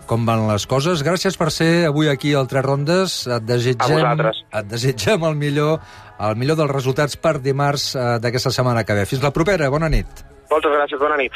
com 0.07 0.23
van 0.23 0.45
les 0.47 0.63
coses. 0.63 1.03
Gràcies 1.03 1.35
per 1.35 1.49
ser 1.51 1.89
avui 1.89 2.07
aquí 2.07 2.31
al 2.31 2.47
Tres 2.47 2.63
Rondes. 2.63 3.17
Et 3.27 3.43
desitgem, 3.43 3.99
A 3.99 4.61
et 4.61 4.71
desitgem 4.71 5.27
el 5.27 5.35
millor, 5.35 5.83
el 6.23 6.39
millor 6.39 6.55
dels 6.61 6.71
resultats 6.71 7.19
per 7.19 7.35
dimarts 7.43 7.91
eh, 7.99 8.07
d'aquesta 8.23 8.55
setmana 8.55 8.87
que 8.87 8.95
ve. 8.95 9.03
Fins 9.03 9.25
la 9.25 9.35
propera, 9.35 9.67
bona 9.69 9.91
nit. 9.91 10.23
Moltes 10.47 10.71
gràcies, 10.71 11.01
bona 11.03 11.19
nit. 11.19 11.35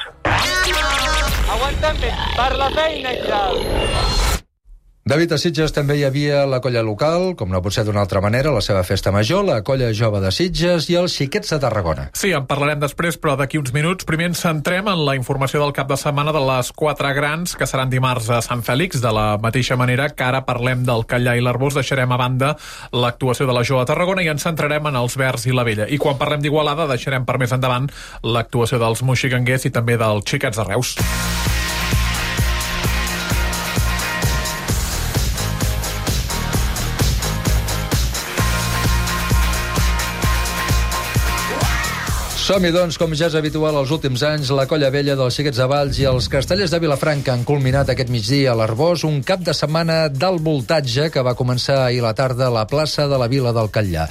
Aguanta'm 1.49 2.05
per 2.39 2.51
la 2.55 2.71
feina, 2.71 3.17
ja. 3.27 4.38
David, 5.09 5.31
a 5.33 5.37
Sitges 5.41 5.71
també 5.73 5.95
hi 5.97 6.03
havia 6.05 6.43
la 6.45 6.59
colla 6.61 6.83
local, 6.85 7.31
com 7.33 7.49
no 7.49 7.63
pot 7.65 7.73
ser 7.73 7.81
d'una 7.87 8.03
altra 8.03 8.19
manera, 8.21 8.51
la 8.53 8.61
seva 8.61 8.83
festa 8.85 9.09
major, 9.09 9.41
la 9.41 9.63
colla 9.65 9.87
jove 9.97 10.19
de 10.21 10.29
Sitges 10.29 10.85
i 10.93 10.97
els 10.99 11.15
xiquets 11.17 11.49
de 11.49 11.57
Tarragona. 11.63 12.03
Sí, 12.13 12.29
en 12.37 12.45
parlarem 12.45 12.77
després, 12.83 13.17
però 13.17 13.33
d'aquí 13.39 13.57
uns 13.57 13.71
minuts. 13.73 14.05
Primer 14.05 14.27
ens 14.29 14.43
centrem 14.45 14.85
en 14.85 15.01
la 15.07 15.15
informació 15.17 15.63
del 15.63 15.73
cap 15.73 15.89
de 15.89 15.97
setmana 15.97 16.29
de 16.35 16.43
les 16.45 16.69
quatre 16.77 17.09
grans 17.17 17.57
que 17.57 17.65
seran 17.65 17.89
dimarts 17.89 18.29
a 18.29 18.43
Sant 18.45 18.61
Fèlix. 18.61 19.01
De 19.01 19.09
la 19.09 19.39
mateixa 19.41 19.79
manera 19.81 20.11
que 20.13 20.27
ara 20.27 20.43
parlem 20.45 20.85
del 20.85 21.07
Callà 21.09 21.33
i 21.39 21.41
l'Arbós, 21.41 21.79
deixarem 21.79 22.13
a 22.13 22.21
banda 22.21 22.51
l'actuació 22.93 23.49
de 23.49 23.55
la 23.57 23.65
Jove 23.65 23.87
de 23.87 23.89
Tarragona 23.95 24.21
i 24.21 24.29
ens 24.29 24.45
centrarem 24.45 24.91
en 24.91 24.99
els 25.01 25.17
Verds 25.17 25.47
i 25.49 25.57
la 25.57 25.65
Vella. 25.65 25.89
I 25.89 25.97
quan 25.97 26.21
parlem 26.21 26.45
d'Igualada 26.45 26.85
deixarem 26.93 27.25
per 27.25 27.39
més 27.41 27.57
endavant 27.57 27.89
l'actuació 28.21 28.77
dels 28.77 29.01
moxiganguers 29.01 29.65
i 29.65 29.73
també 29.73 29.97
dels 29.97 30.29
xiquets 30.29 30.61
de 30.61 30.69
Reus. 30.69 30.93
Som-hi, 42.49 42.71
doncs, 42.73 42.95
com 42.97 43.11
ja 43.13 43.27
és 43.29 43.35
habitual 43.37 43.75
els 43.77 43.91
últims 43.93 44.23
anys, 44.25 44.47
la 44.57 44.63
colla 44.65 44.87
vella 44.89 45.13
dels 45.13 45.35
Xiquets 45.37 45.59
de 45.61 45.67
Valls 45.69 45.99
i 46.01 46.07
els 46.09 46.25
castellers 46.33 46.71
de 46.73 46.79
Vilafranca 46.81 47.35
han 47.35 47.43
culminat 47.45 47.91
aquest 47.93 48.09
migdia 48.09 48.55
a 48.55 48.57
l'Arbós 48.57 49.03
un 49.05 49.19
cap 49.21 49.43
de 49.45 49.53
setmana 49.53 49.99
del 50.09 50.39
voltatge 50.41 51.11
que 51.13 51.21
va 51.21 51.35
començar 51.37 51.75
ahir 51.83 52.01
la 52.01 52.15
tarda 52.17 52.47
a 52.47 52.55
la 52.55 52.63
plaça 52.65 53.05
de 53.05 53.19
la 53.21 53.27
Vila 53.29 53.53
del 53.53 53.69
Catllà. 53.69 54.07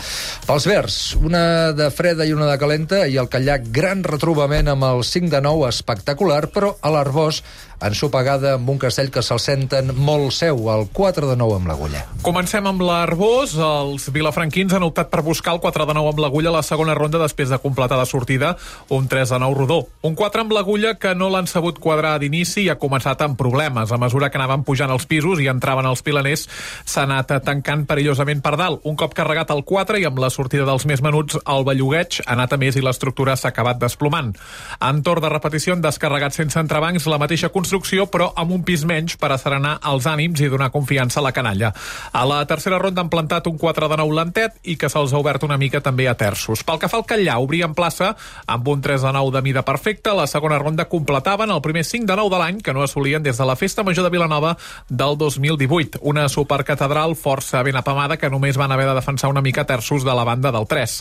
Pels 0.47 0.69
verds, 0.71 0.99
una 1.19 1.73
de 1.75 1.91
freda 1.91 2.29
i 2.29 2.37
una 2.37 2.47
de 2.47 2.55
calenta, 2.63 3.01
i 3.11 3.19
el 3.19 3.27
Catllà 3.27 3.59
gran 3.59 4.07
retrobament 4.07 4.71
amb 4.71 4.87
el 4.87 5.03
5 5.03 5.35
de 5.35 5.43
9 5.43 5.67
espectacular, 5.73 6.45
però 6.55 6.77
a 6.79 6.95
l'Arbós 6.95 7.43
ensopegada 7.81 8.55
amb 8.57 8.69
un 8.71 8.79
castell 8.81 9.11
que 9.15 9.23
se'l 9.23 9.41
senten 9.43 9.93
molt 9.95 10.33
seu, 10.35 10.59
el 10.73 10.89
4 10.93 11.29
de 11.31 11.37
9 11.39 11.59
amb 11.61 11.71
l'agulla. 11.71 12.05
Comencem 12.27 12.67
amb 12.67 12.83
l'Arbós. 12.83 13.55
Els 13.59 14.09
vilafranquins 14.15 14.75
han 14.75 14.87
optat 14.87 15.11
per 15.13 15.23
buscar 15.23 15.55
el 15.55 15.61
4 15.63 15.87
de 15.87 15.95
9 15.95 16.13
amb 16.15 16.23
l'agulla 16.23 16.51
a 16.51 16.57
la 16.59 16.65
segona 16.67 16.97
ronda 16.99 17.21
després 17.23 17.53
de 17.53 17.61
completar 17.63 17.99
de 18.01 18.07
sortida 18.07 18.57
un 18.89 19.09
3 19.09 19.31
de 19.31 19.39
9 19.39 19.59
rodó. 19.59 19.79
Un 20.03 20.15
4 20.19 20.43
amb 20.43 20.55
l'agulla 20.57 20.97
que 20.99 21.15
no 21.15 21.31
l'han 21.31 21.47
sabut 21.47 21.79
quadrar 21.79 22.19
d'inici 22.19 22.65
i 22.67 22.71
ha 22.73 22.79
començat 22.79 23.23
amb 23.23 23.39
problemes. 23.39 23.93
A 23.93 23.99
mesura 23.99 24.31
que 24.31 24.39
anaven 24.41 24.65
pujant 24.67 24.91
els 24.91 25.07
pisos 25.07 25.41
i 25.41 25.49
entraven 25.49 25.87
els 25.87 26.03
pilaners, 26.03 26.49
s'ha 26.85 27.07
anat 27.07 27.33
tancant 27.45 27.87
perillosament 27.87 28.43
per 28.43 28.57
dalt. 28.59 28.83
Un 28.89 28.97
cop 28.97 29.15
carregat 29.15 29.53
el 29.55 29.65
4 29.65 30.03
i 30.03 30.07
amb 30.09 30.19
la 30.19 30.31
sortida 30.35 30.67
dels 30.67 30.87
més 30.89 31.03
menuts, 31.05 31.39
el 31.47 31.65
bellugueig 31.69 32.23
ha 32.25 32.33
anat 32.35 32.55
a 32.55 32.61
més 32.61 32.77
i 32.77 32.83
l'estructura 32.85 33.37
s'ha 33.37 33.53
acabat 33.53 33.79
desplomant. 33.79 34.35
En 34.81 35.03
torn 35.07 35.23
de 35.23 35.31
repetició 35.33 35.75
han 35.75 35.85
descarregat 35.85 36.35
sense 36.37 36.59
entrebancs 36.61 37.07
la 37.07 37.19
mateixa 37.21 37.53
construcció, 37.69 38.07
però 38.09 38.31
amb 38.41 38.55
un 38.57 38.63
pis 38.65 38.81
menys 38.89 39.19
per 39.21 39.29
asserenar 39.35 39.75
els 39.91 40.07
ànims 40.09 40.41
i 40.41 40.49
donar 40.49 40.71
confiança 40.73 41.21
a 41.21 41.25
la 41.27 41.35
canalla. 41.37 41.69
A 42.17 42.23
la 42.25 42.39
tercera 42.49 42.79
ronda 42.81 43.03
han 43.05 43.11
plantat 43.13 43.47
un 43.51 43.59
4 43.61 43.91
de 43.93 43.99
9 44.01 44.15
lentet 44.17 44.55
i 44.65 44.77
que 44.81 44.89
se'ls 44.89 45.13
ha 45.13 45.21
obert 45.21 45.45
una 45.45 45.59
mica 45.61 45.83
també 45.85 46.07
a 46.09 46.15
terços. 46.17 46.63
Pel 46.65 46.81
que 46.81 46.89
fa 46.89 46.97
al 46.97 47.05
Catllà, 47.05 47.37
obrien 47.45 47.75
plaça 47.77 48.15
amb 48.47 48.69
un 48.73 48.81
3 48.81 49.05
de 49.05 49.13
9 49.13 49.35
de 49.37 49.43
mida 49.45 49.63
perfecta. 49.69 50.15
La 50.17 50.27
segona 50.27 50.57
ronda 50.59 50.87
completaven 50.89 51.53
el 51.53 51.61
primer 51.61 51.85
5 51.85 52.09
de 52.09 52.17
9 52.17 52.33
de 52.33 52.39
l'any 52.41 52.63
que 52.65 52.73
no 52.73 52.83
assolien 52.87 53.23
des 53.23 53.37
de 53.37 53.45
la 53.45 53.57
Festa 53.57 53.85
Major 53.85 54.09
de 54.09 54.15
Vilanova 54.17 54.57
del 54.89 55.19
2018. 55.19 56.01
Una 56.01 56.29
supercatedral 56.33 57.17
força 57.21 57.63
ben 57.63 57.77
apamada 57.77 58.17
que 58.17 58.33
només 58.33 58.57
van 58.57 58.73
haver 58.73 58.89
de 58.89 58.97
defensar 58.97 59.29
una 59.29 59.45
mica 59.45 59.67
terços 59.69 60.09
de 60.09 60.15
la 60.17 60.25
banda 60.25 60.55
del 60.57 60.65
3. 60.67 60.97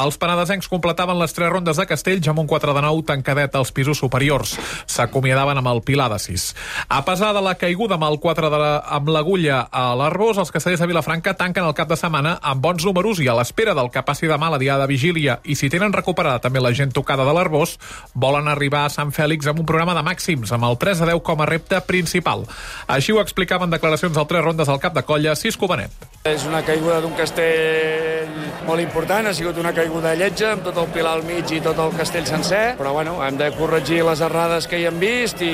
Els 0.00 0.16
penedesencs 0.16 0.72
completaven 0.72 1.20
les 1.20 1.36
tres 1.36 1.52
rondes 1.52 1.76
de 1.76 1.86
Castells 1.86 2.32
amb 2.32 2.40
un 2.40 2.48
4 2.48 2.72
de 2.72 2.86
9 2.88 3.04
tancadet 3.04 3.54
als 3.54 3.74
pisos 3.76 4.00
superiors. 4.00 4.56
S'acomiadaven 4.86 5.60
amb 5.60 5.74
el 5.74 5.84
Pilar 5.84 6.05
de 6.08 6.18
6. 6.18 6.46
A 6.88 7.04
pesar 7.04 7.32
de 7.34 7.42
la 7.44 7.54
caiguda 7.58 7.96
amb 7.96 8.06
el 8.08 8.18
4 8.20 8.50
de 8.50 8.60
la, 8.60 8.72
amb 8.98 9.10
l'agulla 9.12 9.62
a 9.70 9.94
l'Arbós, 9.98 10.40
els 10.42 10.52
castellers 10.54 10.82
de 10.82 10.88
Vilafranca 10.90 11.36
tanquen 11.38 11.66
el 11.66 11.74
cap 11.76 11.88
de 11.90 11.98
setmana 11.98 12.36
amb 12.42 12.62
bons 12.64 12.84
números 12.86 13.20
i 13.22 13.28
a 13.28 13.36
l'espera 13.38 13.74
del 13.74 13.90
que 13.94 14.04
passi 14.06 14.30
demà 14.30 14.50
la 14.52 14.60
diada 14.62 14.86
de 14.86 14.92
vigília 14.94 15.38
i 15.44 15.56
si 15.58 15.70
tenen 15.72 15.94
recuperada 15.94 16.42
també 16.42 16.62
la 16.62 16.74
gent 16.76 16.94
tocada 16.96 17.24
de 17.26 17.36
l'Arbós, 17.36 17.76
volen 18.14 18.48
arribar 18.48 18.86
a 18.86 18.92
Sant 18.92 19.12
Fèlix 19.14 19.48
amb 19.50 19.62
un 19.62 19.68
programa 19.68 19.94
de 19.96 20.04
màxims, 20.06 20.52
amb 20.52 20.68
el 20.68 20.78
3 20.82 21.02
a 21.02 21.10
10 21.12 21.24
com 21.26 21.40
a 21.40 21.48
repte 21.50 21.80
principal. 21.86 22.46
Així 22.86 23.12
ho 23.12 23.22
explicaven 23.22 23.72
declaracions 23.72 24.16
al 24.16 24.28
tres 24.30 24.44
rondes 24.44 24.68
al 24.68 24.82
cap 24.82 24.94
de 24.94 25.04
colla 25.06 25.36
Cisco 25.36 25.68
Benet. 25.70 26.15
És 26.26 26.42
una 26.48 26.58
caiguda 26.66 26.98
d'un 27.04 27.14
castell 27.14 28.32
molt 28.66 28.82
important, 28.82 29.28
ha 29.30 29.34
sigut 29.36 29.58
una 29.62 29.70
caiguda 29.74 30.14
lletja, 30.18 30.50
amb 30.56 30.64
tot 30.66 30.78
el 30.82 30.88
pilar 30.90 31.12
al 31.14 31.22
mig 31.26 31.52
i 31.54 31.60
tot 31.62 31.78
el 31.78 31.92
castell 31.94 32.26
sencer, 32.26 32.74
però 32.80 32.90
bueno, 32.96 33.14
hem 33.22 33.38
de 33.38 33.52
corregir 33.54 34.00
les 34.08 34.22
errades 34.26 34.66
que 34.66 34.80
hi 34.80 34.88
hem 34.88 34.98
vist 34.98 35.42
i, 35.46 35.52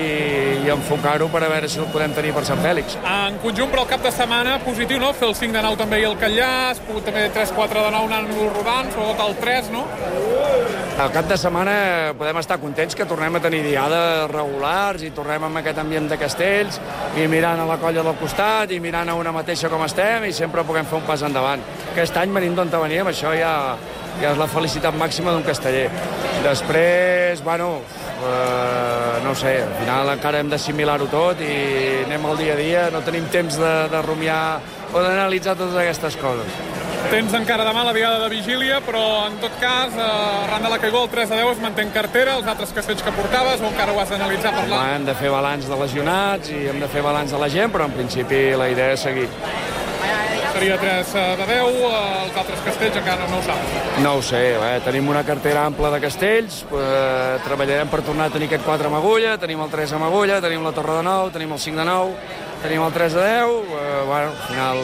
i 0.65 0.73
enfocar-ho 0.73 1.29
per 1.33 1.43
a 1.45 1.51
veure 1.53 1.69
si 1.69 1.83
el 1.83 1.91
podem 1.93 2.17
tenir 2.17 2.33
per 2.33 2.47
Sant 2.49 2.63
Fèlix. 2.65 2.97
En 3.03 3.37
conjunt, 3.45 3.69
però 3.75 3.85
el 3.85 3.93
cap 3.93 4.07
de 4.07 4.15
setmana 4.17 4.57
positiu, 4.65 5.03
no? 5.03 5.13
Fer 5.19 5.29
el 5.29 5.37
5 5.43 5.59
de 5.59 5.67
9 5.69 5.83
també 5.85 6.01
i 6.01 6.09
el 6.09 6.17
Catllà, 6.23 6.51
has 6.71 6.81
pogut 6.87 7.05
també 7.11 7.29
3-4 7.37 7.85
de 7.85 7.93
9 7.99 8.09
anant 8.09 8.33
rodant, 8.57 8.93
sobretot 8.97 9.27
el 9.29 9.37
3, 9.45 9.73
no? 9.77 9.85
Al 11.03 11.09
cap 11.11 11.25
de 11.27 11.37
setmana 11.41 11.75
podem 12.19 12.37
estar 12.37 12.59
contents 12.61 12.95
que 12.95 13.07
tornem 13.09 13.35
a 13.35 13.41
tenir 13.41 13.63
diades 13.65 14.27
regulars 14.31 15.01
i 15.03 15.09
tornem 15.17 15.47
amb 15.49 15.59
aquest 15.63 15.81
ambient 15.81 16.05
de 16.11 16.19
castells 16.21 16.77
i 17.17 17.25
mirant 17.33 17.63
a 17.63 17.65
la 17.67 17.79
colla 17.81 18.05
del 18.05 18.19
costat 18.21 18.71
i 18.77 18.79
mirant 18.81 19.09
a 19.09 19.17
una 19.17 19.33
mateixa 19.33 19.71
com 19.73 19.83
estem 19.87 20.29
i 20.29 20.35
sempre 20.37 20.62
puguem 20.67 20.87
fer 20.89 20.99
un 20.99 21.07
pas 21.09 21.23
endavant. 21.23 21.63
Aquest 21.93 22.17
any 22.21 22.33
venim 22.35 22.57
d'on 22.57 22.71
veníem, 22.73 23.09
això 23.11 23.35
ja, 23.37 23.53
ja 24.21 24.33
és 24.33 24.41
la 24.41 24.49
felicitat 24.51 24.97
màxima 24.99 25.35
d'un 25.35 25.45
casteller. 25.47 25.89
Després, 26.43 27.43
bueno, 27.45 27.81
eh, 28.23 29.23
no 29.25 29.35
sé, 29.35 29.57
al 29.63 29.75
final 29.81 30.13
encara 30.17 30.43
hem 30.43 30.51
d'assimilar-ho 30.53 31.09
tot 31.13 31.41
i 31.45 32.05
anem 32.07 32.27
al 32.27 32.39
dia 32.41 32.55
a 32.55 32.61
dia, 32.61 32.85
no 32.95 33.03
tenim 33.07 33.29
temps 33.33 33.59
de, 33.61 33.73
de 33.93 34.03
rumiar 34.07 34.45
o 34.93 35.01
d'analitzar 35.01 35.57
totes 35.57 35.79
aquestes 35.83 36.19
coses. 36.21 36.63
Tens 37.11 37.35
encara 37.35 37.65
demà 37.67 37.83
la 37.85 37.93
diada 37.93 38.21
de 38.23 38.29
vigília, 38.33 38.79
però 38.87 39.03
en 39.27 39.35
tot 39.43 39.57
cas, 39.61 39.93
eh, 39.97 40.07
arran 40.47 40.63
de 40.65 40.71
la 40.71 40.79
caiguda, 40.79 41.03
el 41.05 41.11
3 41.17 41.35
a 41.35 41.41
10 41.43 41.51
es 41.57 41.63
manté 41.65 41.83
en 41.83 41.91
cartera, 41.93 42.37
els 42.39 42.49
altres 42.49 42.73
castells 42.73 43.03
que 43.03 43.13
portaves, 43.17 43.61
o 43.61 43.69
encara 43.69 43.93
ho 43.93 44.01
has 44.01 44.13
d'analitzar 44.13 44.55
per 44.55 44.65
Home, 44.65 44.77
la... 44.77 44.95
hem 44.97 45.07
de 45.09 45.17
fer 45.19 45.33
balanç 45.35 45.69
de 45.69 45.81
lesionats 45.83 46.53
i 46.55 46.63
hem 46.71 46.81
de 46.81 46.89
fer 46.89 47.03
balanç 47.05 47.35
de 47.35 47.43
la 47.43 47.51
gent, 47.53 47.75
però 47.75 47.91
en 47.91 47.97
principi 47.99 48.45
la 48.57 48.71
idea 48.73 48.95
és 48.97 49.05
seguir. 49.11 49.29
Seria 50.53 50.77
3 50.79 51.13
de 51.13 51.47
10, 51.47 51.49
eh, 51.49 52.25
els 52.27 52.37
altres 52.37 52.61
castells 52.67 52.97
encara 53.01 53.27
no 53.31 53.39
ho 53.39 53.43
saps. 53.47 53.73
No 54.05 54.15
ho 54.19 54.23
sé, 54.23 54.43
eh? 54.53 54.81
tenim 54.85 55.09
una 55.09 55.25
cartera 55.25 55.65
ampla 55.67 55.91
de 55.95 56.01
castells, 56.05 56.63
eh, 56.69 57.39
treballarem 57.45 57.89
per 57.89 58.03
tornar 58.05 58.29
a 58.29 58.35
tenir 58.35 58.51
aquest 58.51 58.65
4 58.67 58.91
amb 58.91 59.01
agulla, 59.01 59.39
tenim 59.41 59.63
el 59.65 59.73
3 59.73 59.97
amb 59.97 60.07
agulla, 60.11 60.41
tenim 60.45 60.63
la 60.63 60.75
torre 60.77 60.99
de 60.99 61.03
9, 61.09 61.33
tenim 61.33 61.57
el 61.57 61.59
5 61.59 61.81
de 61.81 61.87
9, 61.89 62.15
tenim 62.63 62.85
el 62.85 62.93
3 62.93 63.17
de 63.17 63.25
10, 63.27 63.49
eh, 63.81 64.03
bueno, 64.07 64.29
al 64.29 64.43
final 64.51 64.83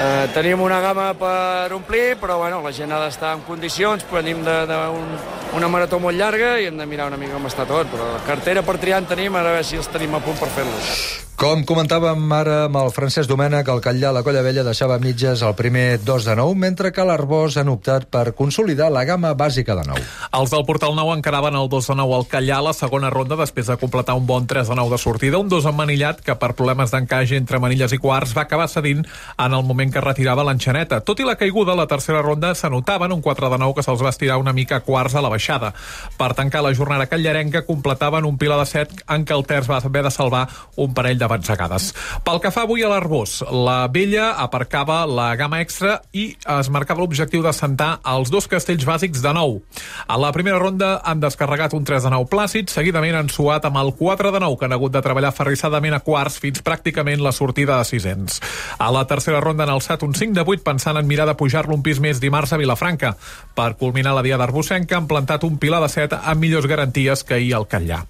eh, 0.00 0.28
tenim 0.34 0.60
una 0.60 0.80
gamma 0.80 1.12
per 1.14 1.72
omplir, 1.72 2.16
però 2.20 2.38
bueno, 2.38 2.62
la 2.64 2.72
gent 2.72 2.92
ha 2.92 3.02
d'estar 3.04 3.34
en 3.36 3.44
condicions, 3.46 4.06
venim 4.10 4.42
d'una 4.44 5.68
marató 5.68 6.00
molt 6.00 6.16
llarga 6.16 6.56
i 6.58 6.66
hem 6.70 6.80
de 6.80 6.88
mirar 6.88 7.06
una 7.12 7.20
mica 7.20 7.36
com 7.36 7.46
està 7.52 7.68
tot, 7.68 7.92
però 7.92 8.16
cartera 8.26 8.64
per 8.64 8.78
triar 8.78 9.04
en 9.04 9.12
tenim, 9.12 9.36
ara 9.36 9.52
a 9.52 9.58
veure 9.58 9.68
si 9.68 9.78
els 9.78 9.92
tenim 9.92 10.16
a 10.16 10.24
punt 10.24 10.40
per 10.40 10.50
fer-los. 10.56 11.23
Com 11.34 11.64
comentàvem 11.66 12.30
ara 12.30 12.52
amb 12.68 12.76
el 12.78 12.92
Francesc 12.94 13.26
Domènech, 13.26 13.66
el 13.66 13.80
Catllà, 13.82 14.12
la 14.14 14.20
Colla 14.22 14.42
Vella 14.46 14.62
deixava 14.62 15.00
mitges 15.02 15.40
el 15.42 15.56
primer 15.58 15.98
2 16.06 16.28
de 16.28 16.36
9, 16.38 16.54
mentre 16.54 16.92
que 16.94 17.02
l'Arbós 17.02 17.56
han 17.58 17.72
optat 17.72 18.04
per 18.06 18.36
consolidar 18.38 18.86
la 18.94 19.02
gamma 19.04 19.32
bàsica 19.34 19.74
de 19.74 19.82
9. 19.88 20.04
Els 20.38 20.52
del 20.54 20.62
Portal 20.64 20.94
9 20.94 21.16
encaraven 21.18 21.58
el 21.58 21.66
2 21.68 21.88
de 21.90 21.96
9 21.98 22.14
al 22.14 22.26
Callà 22.30 22.60
a 22.60 22.66
la 22.68 22.72
segona 22.72 23.10
ronda 23.10 23.34
després 23.40 23.66
de 23.66 23.76
completar 23.82 24.14
un 24.14 24.28
bon 24.28 24.46
3 24.46 24.70
de 24.70 24.76
9 24.78 24.94
de 24.94 24.98
sortida, 25.02 25.40
un 25.42 25.50
2 25.50 25.66
emmanillat 25.72 26.22
que 26.22 26.36
per 26.38 26.52
problemes 26.54 26.94
d'encaix 26.94 27.34
entre 27.34 27.58
manilles 27.58 27.92
i 27.92 27.98
quarts 27.98 28.36
va 28.38 28.46
acabar 28.46 28.68
cedint 28.70 29.02
en 29.02 29.58
el 29.58 29.66
moment 29.66 29.90
que 29.90 30.06
retirava 30.06 30.46
l'enxaneta. 30.46 31.02
Tot 31.02 31.18
i 31.18 31.26
la 31.26 31.34
caiguda, 31.34 31.74
la 31.74 31.88
tercera 31.90 32.22
ronda 32.22 32.54
s'anotaven 32.54 33.10
un 33.10 33.26
4 33.26 33.50
de 33.50 33.58
9 33.58 33.74
que 33.74 33.86
se'ls 33.88 34.06
va 34.06 34.14
estirar 34.14 34.38
una 34.38 34.54
mica 34.54 34.84
quarts 34.86 35.18
a 35.18 35.26
la 35.26 35.34
baixada. 35.34 35.74
Per 36.16 36.30
tancar 36.38 36.62
la 36.62 36.74
jornada 36.78 37.10
callarenca 37.10 37.66
completaven 37.66 38.24
un 38.24 38.38
pilar 38.38 38.62
de 38.62 38.70
7 38.70 39.02
en 39.18 39.26
què 39.26 39.34
el 39.34 39.46
terç 39.50 39.68
va 39.68 39.82
haver 39.82 40.06
de 40.06 40.14
salvar 40.14 40.46
un 40.76 40.94
parell 40.94 41.18
de 41.18 41.23
de 41.24 41.30
batzegades. 41.32 41.90
Pel 42.24 42.40
que 42.44 42.52
fa 42.52 42.66
avui 42.68 42.84
a 42.84 42.90
l'Arbós, 42.92 43.40
la 43.48 43.86
vella 43.92 44.34
aparcava 44.44 45.02
la 45.08 45.30
gamma 45.40 45.62
extra 45.64 45.98
i 46.12 46.26
es 46.58 46.70
marcava 46.72 47.00
l'objectiu 47.02 47.42
de 47.44 47.52
sentar 47.56 47.98
els 48.14 48.30
dos 48.32 48.48
castells 48.50 48.84
bàsics 48.84 49.24
de 49.24 49.32
nou. 49.36 49.58
A 50.06 50.18
la 50.20 50.32
primera 50.36 50.60
ronda 50.60 50.98
han 51.04 51.22
descarregat 51.22 51.74
un 51.76 51.84
3 51.88 52.04
de 52.04 52.12
9 52.12 52.28
plàcid, 52.30 52.68
seguidament 52.72 53.16
han 53.16 53.32
suat 53.32 53.64
amb 53.64 53.80
el 53.80 53.94
4 53.96 54.32
de 54.34 54.42
9, 54.44 54.58
que 54.60 54.68
han 54.68 54.76
hagut 54.76 54.92
de 54.94 55.02
treballar 55.04 55.32
ferrissadament 55.36 55.96
a 55.96 56.02
quarts 56.04 56.38
fins 56.42 56.62
pràcticament 56.64 57.22
la 57.24 57.32
sortida 57.32 57.78
de 57.80 57.88
600. 57.88 58.40
A 58.78 58.90
la 58.92 59.06
tercera 59.08 59.40
ronda 59.40 59.64
han 59.64 59.72
alçat 59.74 60.04
un 60.04 60.14
5 60.14 60.36
de 60.36 60.44
8 60.44 60.64
pensant 60.66 61.00
en 61.00 61.08
mirar 61.08 61.26
de 61.30 61.36
pujar-lo 61.38 61.74
un 61.76 61.82
pis 61.82 62.00
més 62.00 62.20
dimarts 62.20 62.52
a 62.52 62.60
Vilafranca. 62.60 63.14
Per 63.54 63.70
culminar 63.80 64.14
la 64.16 64.24
dia 64.26 64.38
d'Arbosenca 64.40 64.98
han 64.98 65.08
plantat 65.08 65.44
un 65.48 65.58
pilar 65.62 65.80
de 65.84 65.90
7 65.92 66.20
amb 66.22 66.44
millors 66.44 66.68
garanties 66.68 67.24
que 67.24 67.38
ahir 67.38 67.54
al 67.54 67.68
Catllà. 67.70 68.02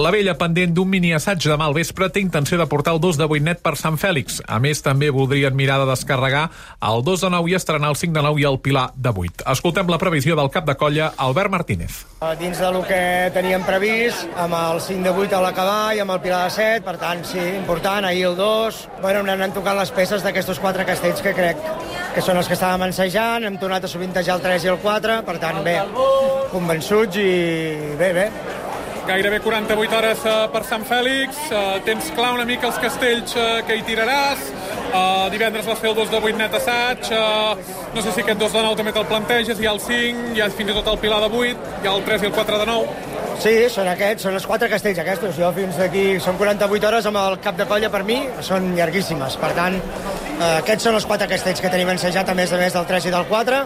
La 0.00 0.12
vella, 0.14 0.36
pendent 0.38 0.74
d'un 0.76 0.88
mini 0.88 1.12
assaig 1.16 1.42
de 1.42 1.56
mal 1.58 1.74
vespre, 1.74 2.10
té 2.12 2.22
intenció 2.22 2.59
de 2.60 2.68
portar 2.70 2.94
el 2.94 3.00
2 3.00 3.18
de 3.18 3.26
8 3.26 3.46
net 3.46 3.62
per 3.64 3.74
Sant 3.80 3.96
Fèlix. 4.00 4.40
A 4.46 4.60
més, 4.62 4.82
també 4.84 5.10
voldrien 5.10 5.56
mirar 5.56 5.80
de 5.82 5.88
descarregar 5.88 6.46
el 6.86 7.04
2 7.06 7.24
de 7.24 7.30
9 7.32 7.50
i 7.50 7.56
estrenar 7.58 7.90
el 7.94 7.98
5 7.98 8.14
de 8.14 8.24
9 8.28 8.42
i 8.42 8.46
el 8.50 8.60
pilar 8.60 8.90
de 8.94 9.10
8. 9.10 9.46
Escoltem 9.54 9.88
la 9.90 9.98
previsió 9.98 10.36
del 10.38 10.52
cap 10.52 10.68
de 10.68 10.76
colla, 10.76 11.12
Albert 11.16 11.50
Martínez. 11.50 12.04
Dins 12.38 12.60
del 12.60 12.80
que 12.84 13.02
teníem 13.34 13.64
previst, 13.64 14.28
amb 14.36 14.56
el 14.58 14.80
5 14.84 15.02
de 15.08 15.14
8 15.26 15.38
a 15.38 15.42
l'acabar 15.46 15.80
i 15.96 16.04
amb 16.04 16.14
el 16.14 16.22
pilar 16.22 16.44
de 16.46 16.54
7, 16.56 16.84
per 16.86 16.96
tant, 17.00 17.24
sí, 17.24 17.40
important, 17.56 18.04
ahir 18.04 18.26
el 18.30 18.36
2. 18.36 18.80
Bueno, 19.00 19.24
anat 19.24 19.56
tocant 19.56 19.78
les 19.78 19.92
peces 19.96 20.24
d'aquests 20.26 20.60
quatre 20.60 20.84
castells 20.88 21.22
que 21.24 21.34
crec 21.36 21.60
que 22.14 22.22
són 22.24 22.40
els 22.40 22.48
que 22.50 22.56
estàvem 22.58 22.88
ensejant, 22.88 23.46
hem 23.46 23.58
tornat 23.62 23.86
a 23.86 23.90
sovintejar 23.90 24.38
el 24.38 24.42
3 24.44 24.66
i 24.66 24.72
el 24.72 24.80
4, 24.82 25.20
per 25.26 25.38
tant, 25.42 25.62
bé, 25.66 25.78
convençuts 26.50 27.20
i 27.22 27.30
bé, 28.00 28.12
bé. 28.16 28.26
Gairebé 29.06 29.40
48 29.40 29.96
hores 29.96 30.24
uh, 30.24 30.34
per 30.52 30.62
Sant 30.68 30.84
Fèlix, 30.86 31.38
uh, 31.50 31.78
tens 31.86 32.10
clar 32.16 32.32
una 32.36 32.46
mica 32.48 32.68
els 32.68 32.78
castells 32.82 33.34
uh, 33.36 33.60
que 33.66 33.78
hi 33.78 33.84
tiraràs, 33.86 34.50
divendres 35.30 35.68
vas 35.70 35.78
fer 35.78 35.92
el 35.92 35.94
2 35.94 36.08
de 36.10 36.18
8 36.18 36.38
net 36.40 36.54
assaig, 36.58 37.12
no 37.94 38.02
sé 38.02 38.10
si 38.10 38.24
aquest 38.24 38.40
2 38.40 38.56
de 38.56 38.62
9 38.64 38.78
també 38.80 38.92
te'l 38.96 39.06
planteges, 39.06 39.60
hi 39.62 39.68
ha 39.68 39.74
el 39.76 39.78
5, 39.84 40.24
hi 40.34 40.42
ha 40.42 40.48
fins 40.50 40.72
i 40.72 40.74
tot 40.80 40.90
el 40.90 40.98
pilar 40.98 41.20
de 41.22 41.28
8, 41.30 41.68
hi 41.84 41.86
ha 41.86 41.92
el 41.94 42.02
3 42.08 42.24
i 42.24 42.28
el 42.30 42.34
4 42.34 42.58
de 42.58 42.66
9. 42.72 43.10
Sí, 43.40 43.52
són 43.72 43.86
aquests, 43.88 44.26
són 44.26 44.34
els 44.36 44.44
quatre 44.44 44.68
castells 44.68 44.98
aquests. 45.00 45.38
Jo 45.38 45.48
fins 45.56 45.78
d'aquí, 45.80 46.02
són 46.20 46.36
48 46.36 46.88
hores 46.90 47.06
amb 47.08 47.20
el 47.22 47.38
cap 47.44 47.56
de 47.56 47.64
colla 47.70 47.88
per 47.92 48.02
mi, 48.04 48.18
són 48.44 48.74
llarguíssimes. 48.76 49.38
Per 49.40 49.52
tant, 49.56 49.78
eh, 49.78 50.50
aquests 50.58 50.84
són 50.88 50.98
els 50.98 51.06
quatre 51.08 51.30
castells 51.30 51.62
que 51.62 51.70
tenim 51.72 51.88
ensejat, 51.94 52.28
a 52.28 52.34
més 52.36 52.52
a 52.52 52.58
més 52.60 52.76
del 52.76 52.90
3 52.90 53.08
i 53.08 53.14
del 53.14 53.24
4, 53.30 53.62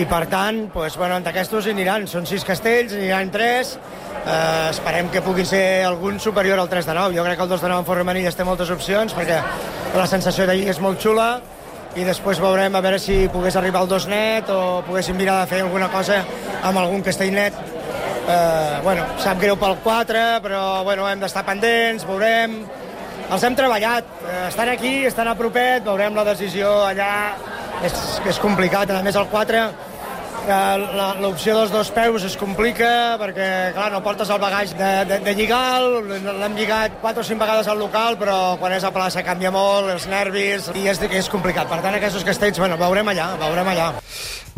i 0.00 0.06
per 0.06 0.22
tant, 0.30 0.62
doncs, 0.72 0.96
bueno, 0.96 1.18
d'aquestos 1.20 1.66
hi 1.66 1.74
aniran, 1.74 2.06
són 2.08 2.28
sis 2.30 2.46
castells, 2.46 2.94
aniran 2.94 3.32
tres, 3.34 3.74
eh, 4.26 4.68
esperem 4.70 5.08
que 5.10 5.22
puguin 5.22 5.46
ser 5.46 5.84
algun 5.84 6.20
superior 6.20 6.58
al 6.58 6.68
3 6.68 6.86
de 6.86 6.94
9. 6.94 7.16
Jo 7.16 7.24
crec 7.24 7.36
que 7.36 7.42
el 7.42 7.48
2 7.48 7.62
de 7.62 7.68
9 7.68 7.80
en 7.80 7.86
Fort 7.86 7.98
Remenilles 7.98 8.36
té 8.36 8.44
moltes 8.44 8.70
opcions, 8.70 9.14
perquè 9.16 9.40
la 9.96 10.06
sensació 10.06 10.46
d'ahir 10.46 10.68
és 10.70 10.80
molt 10.80 11.00
xula, 11.00 11.30
i 11.96 12.04
després 12.06 12.38
veurem 12.38 12.76
a 12.76 12.80
veure 12.84 12.98
si 13.02 13.24
pogués 13.32 13.56
arribar 13.58 13.80
al 13.82 13.88
2 13.90 14.06
net 14.06 14.50
o 14.54 14.82
poguéssim 14.86 15.16
mirar 15.18 15.40
de 15.40 15.48
fer 15.50 15.62
alguna 15.64 15.88
cosa 15.90 16.20
amb 16.62 16.78
algun 16.78 17.02
castell 17.02 17.32
net 17.34 17.54
eh, 18.30 18.78
bueno, 18.84 19.06
sap 19.18 19.40
greu 19.42 19.56
pel 19.58 19.74
4, 19.82 20.20
però 20.44 20.84
bueno, 20.86 21.08
hem 21.10 21.18
d'estar 21.20 21.42
pendents, 21.44 22.06
veurem. 22.06 22.60
Els 23.30 23.42
hem 23.46 23.54
treballat, 23.58 24.04
eh, 24.22 24.44
estan 24.48 24.68
aquí, 24.70 25.04
estan 25.06 25.28
a 25.28 25.34
propet, 25.38 25.82
veurem 25.86 26.14
la 26.14 26.24
decisió 26.24 26.70
allà, 26.86 27.10
és, 27.82 27.94
és 28.30 28.38
complicat, 28.42 28.90
a 28.90 29.02
més 29.02 29.16
el 29.18 29.26
4 29.30 29.56
eh, 29.58 29.60
la- 29.60 29.89
l'opció 31.20 31.54
dels 31.56 31.72
dos 31.72 31.90
peus 31.94 32.24
es 32.26 32.36
complica 32.40 33.16
perquè, 33.20 33.48
clar, 33.76 33.90
no 33.92 34.02
portes 34.04 34.30
el 34.32 34.40
bagatge 34.42 34.76
de, 34.78 34.90
de, 35.08 35.18
de 35.24 35.34
lligar, 35.38 35.80
l'hem 36.10 36.56
lligat 36.58 36.98
4 37.02 37.22
o 37.22 37.26
5 37.26 37.40
vegades 37.40 37.70
al 37.70 37.80
local, 37.80 38.18
però 38.20 38.56
quan 38.60 38.74
és 38.76 38.84
a 38.86 38.92
plaça 38.94 39.24
canvia 39.26 39.52
molt, 39.54 39.90
els 39.94 40.08
nervis, 40.10 40.70
i 40.74 40.86
és, 40.90 41.00
és 41.10 41.32
complicat. 41.32 41.70
Per 41.70 41.80
tant, 41.84 41.96
aquests 41.96 42.26
castells, 42.26 42.60
bueno, 42.62 42.78
veurem 42.80 43.12
allà, 43.12 43.32
veurem 43.40 43.72
allà. 43.74 43.90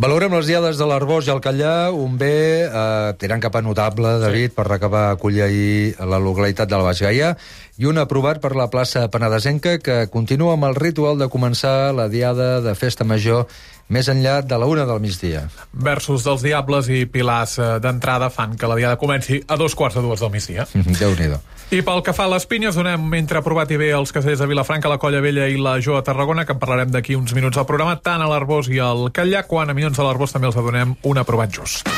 Valorem 0.02 0.32
les 0.34 0.48
diades 0.48 0.78
de 0.80 0.86
l'Arbós 0.88 1.28
i 1.28 1.32
el 1.34 1.42
Catllà, 1.44 1.92
un 1.92 2.16
bé 2.18 2.34
eh, 2.64 3.12
tirant 3.20 3.42
cap 3.44 3.58
a 3.58 3.62
notable, 3.62 4.16
David, 4.22 4.50
sí. 4.50 4.56
per 4.56 4.64
acabar 4.72 5.10
acollir 5.12 5.44
ahir 5.44 6.06
la 6.08 6.18
localitat 6.22 6.70
del 6.70 6.82
Baix 6.86 7.02
Gaia, 7.04 7.34
i 7.82 7.86
un 7.90 7.98
aprovat 7.98 8.38
per 8.38 8.54
la 8.54 8.68
plaça 8.70 9.08
Penedesenca, 9.10 9.74
que 9.82 10.06
continua 10.06 10.54
amb 10.54 10.68
el 10.68 10.76
ritual 10.78 11.18
de 11.18 11.26
començar 11.26 11.90
la 11.96 12.06
diada 12.08 12.60
de 12.62 12.76
festa 12.78 13.02
major 13.02 13.48
més 13.92 14.06
enllà 14.08 14.36
de 14.46 14.58
la 14.58 14.68
una 14.70 14.84
del 14.86 15.00
migdia. 15.02 15.48
Versus 15.74 16.22
dels 16.22 16.44
Diables 16.46 16.86
i 16.94 17.02
Pilars 17.10 17.56
eh, 17.58 17.72
d'entrada 17.82 18.30
fan 18.30 18.54
que 18.56 18.70
la 18.70 18.76
diada 18.78 19.00
comenci 19.00 19.40
a 19.48 19.58
dos 19.58 19.74
quarts 19.74 19.98
de 19.98 20.04
dues 20.04 20.22
del 20.22 20.30
migdia. 20.30 20.68
Déu-n'hi-do. 20.72 21.40
I 21.72 21.80
pel 21.82 22.04
que 22.06 22.14
fa 22.14 22.28
a 22.28 22.30
les 22.30 22.46
pinyes, 22.46 22.78
donem 22.78 23.16
entre 23.18 23.40
aprovat 23.42 23.72
i 23.74 23.80
bé 23.80 23.90
els 23.96 24.14
castells 24.14 24.38
de 24.38 24.46
Vilafranca, 24.46 24.92
la 24.92 25.00
Colla 25.02 25.22
Vella 25.24 25.48
i 25.50 25.58
la 25.58 25.78
Jo 25.82 25.98
a 25.98 26.04
Tarragona, 26.06 26.46
que 26.46 26.54
en 26.54 26.60
parlarem 26.62 26.92
d'aquí 26.94 27.18
uns 27.18 27.34
minuts 27.34 27.58
al 27.58 27.66
programa, 27.66 27.98
tant 27.98 28.22
a 28.22 28.30
l'Arbós 28.30 28.70
i 28.70 28.78
al 28.78 29.08
Catllà, 29.10 29.42
quan 29.48 29.72
a 29.72 29.74
milions 29.74 29.98
de 29.98 30.06
l'Arbós 30.06 30.36
també 30.36 30.52
els 30.52 30.60
donem 30.60 30.94
un 31.02 31.24
aprovat 31.24 31.50
just. 31.58 31.88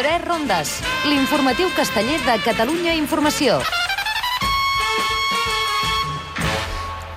Tres 0.00 0.22
rondes. 0.24 0.70
L'informatiu 1.04 1.68
casteller 1.76 2.16
de 2.24 2.38
Catalunya 2.40 2.94
Informació. 2.96 3.58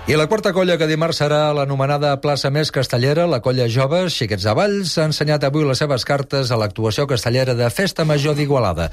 I 0.04 0.18
la 0.20 0.26
quarta 0.28 0.52
colla 0.52 0.76
que 0.76 0.90
dimarts 0.90 1.22
serà 1.22 1.54
l'anomenada 1.56 2.10
plaça 2.20 2.50
més 2.52 2.74
castellera, 2.76 3.24
la 3.24 3.40
colla 3.46 3.70
Joves, 3.72 4.18
Xiquets 4.20 4.44
de 4.44 4.56
Valls, 4.60 4.98
ha 4.98 5.06
ensenyat 5.08 5.46
avui 5.48 5.64
les 5.64 5.80
seves 5.80 6.04
cartes 6.04 6.52
a 6.52 6.58
l'actuació 6.60 7.06
castellera 7.08 7.56
de 7.56 7.70
Festa 7.72 8.04
Major 8.04 8.36
d'Igualada. 8.36 8.90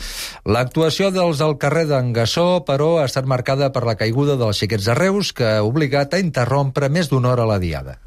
L'actuació 0.46 1.11
dels 1.11 1.42
del 1.42 1.57
carrer 1.59 1.88
d'en 1.90 2.12
Gassó, 2.14 2.61
però, 2.68 3.00
ha 3.00 3.09
estat 3.11 3.26
marcada 3.26 3.72
per 3.74 3.83
la 3.90 3.96
caiguda 3.98 4.38
dels 4.38 4.62
Xiquets 4.62 4.87
de 4.87 4.94
Reus, 5.00 5.33
que 5.35 5.50
ha 5.57 5.66
obligat 5.66 6.14
a 6.14 6.22
interrompre 6.22 6.92
més 6.94 7.11
d'una 7.11 7.35
hora 7.35 7.48
la 7.50 7.59
diada. 7.59 7.98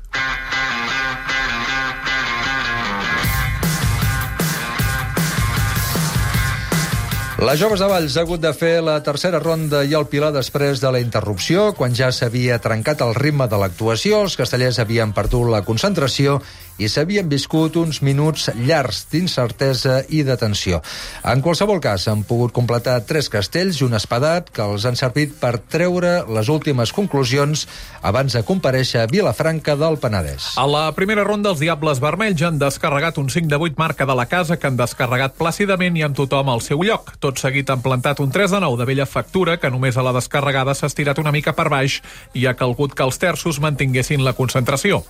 La 7.43 7.57
Joves 7.59 7.81
de 7.81 7.87
Valls 7.91 8.13
ha 8.15 8.21
hagut 8.23 8.39
de 8.39 8.53
fer 8.55 8.77
la 8.79 8.93
tercera 9.03 9.39
ronda 9.41 9.81
i 9.83 9.91
el 9.97 10.05
pilar 10.07 10.29
després 10.31 10.79
de 10.79 10.87
la 10.95 11.01
interrupció, 11.03 11.65
quan 11.75 11.91
ja 11.91 12.07
s'havia 12.15 12.55
trencat 12.63 13.01
el 13.03 13.11
ritme 13.17 13.49
de 13.51 13.59
l'actuació, 13.59 14.21
els 14.23 14.37
castellers 14.39 14.79
havien 14.79 15.11
perdut 15.11 15.51
la 15.51 15.59
concentració 15.67 16.37
i 16.81 16.89
s'havien 16.89 17.29
viscut 17.29 17.77
uns 17.77 18.01
minuts 18.01 18.49
llargs 18.57 19.03
d'incertesa 19.11 20.01
i 20.09 20.23
de 20.25 20.37
tensió. 20.39 20.81
En 21.23 21.43
qualsevol 21.45 21.81
cas, 21.83 22.07
han 22.09 22.23
pogut 22.27 22.53
completar 22.55 22.99
tres 23.07 23.29
castells 23.29 23.81
i 23.81 23.85
un 23.85 23.93
espadat 23.97 24.49
que 24.53 24.63
els 24.65 24.85
han 24.89 24.97
servit 24.99 25.35
per 25.39 25.57
treure 25.57 26.23
les 26.33 26.49
últimes 26.49 26.93
conclusions 26.95 27.67
abans 28.01 28.33
de 28.33 28.43
comparèixer 28.43 29.03
a 29.03 29.09
Vilafranca 29.11 29.75
del 29.79 29.99
Penedès. 30.01 30.53
A 30.57 30.65
la 30.69 30.85
primera 30.97 31.23
ronda, 31.27 31.53
els 31.53 31.61
Diables 31.61 32.01
Vermells 32.03 32.41
han 32.43 32.59
descarregat 32.61 33.19
un 33.21 33.29
5 33.29 33.51
de 33.51 33.59
8 33.69 33.77
marca 33.77 34.07
de 34.09 34.17
la 34.17 34.27
casa 34.31 34.57
que 34.57 34.67
han 34.67 34.79
descarregat 34.79 35.37
plàcidament 35.37 35.97
i 35.99 36.05
amb 36.07 36.17
tothom 36.17 36.49
al 36.49 36.63
seu 36.65 36.83
lloc. 36.83 37.13
Tot 37.23 37.39
seguit 37.41 37.69
han 37.69 37.83
plantat 37.85 38.19
un 38.23 38.33
3 38.33 38.57
de 38.57 38.63
9 38.65 38.81
de 38.81 38.89
vella 38.89 39.07
factura 39.09 39.59
que 39.61 39.71
només 39.71 39.97
a 39.97 40.05
la 40.05 40.15
descarregada 40.15 40.73
s'ha 40.75 40.89
estirat 40.89 41.21
una 41.21 41.31
mica 41.35 41.53
per 41.53 41.69
baix 41.69 41.99
i 42.33 42.47
ha 42.47 42.57
calgut 42.57 42.95
que 42.97 43.05
els 43.05 43.19
terços 43.21 43.61
mantinguessin 43.63 44.23
la 44.25 44.33
concentració. 44.33 45.03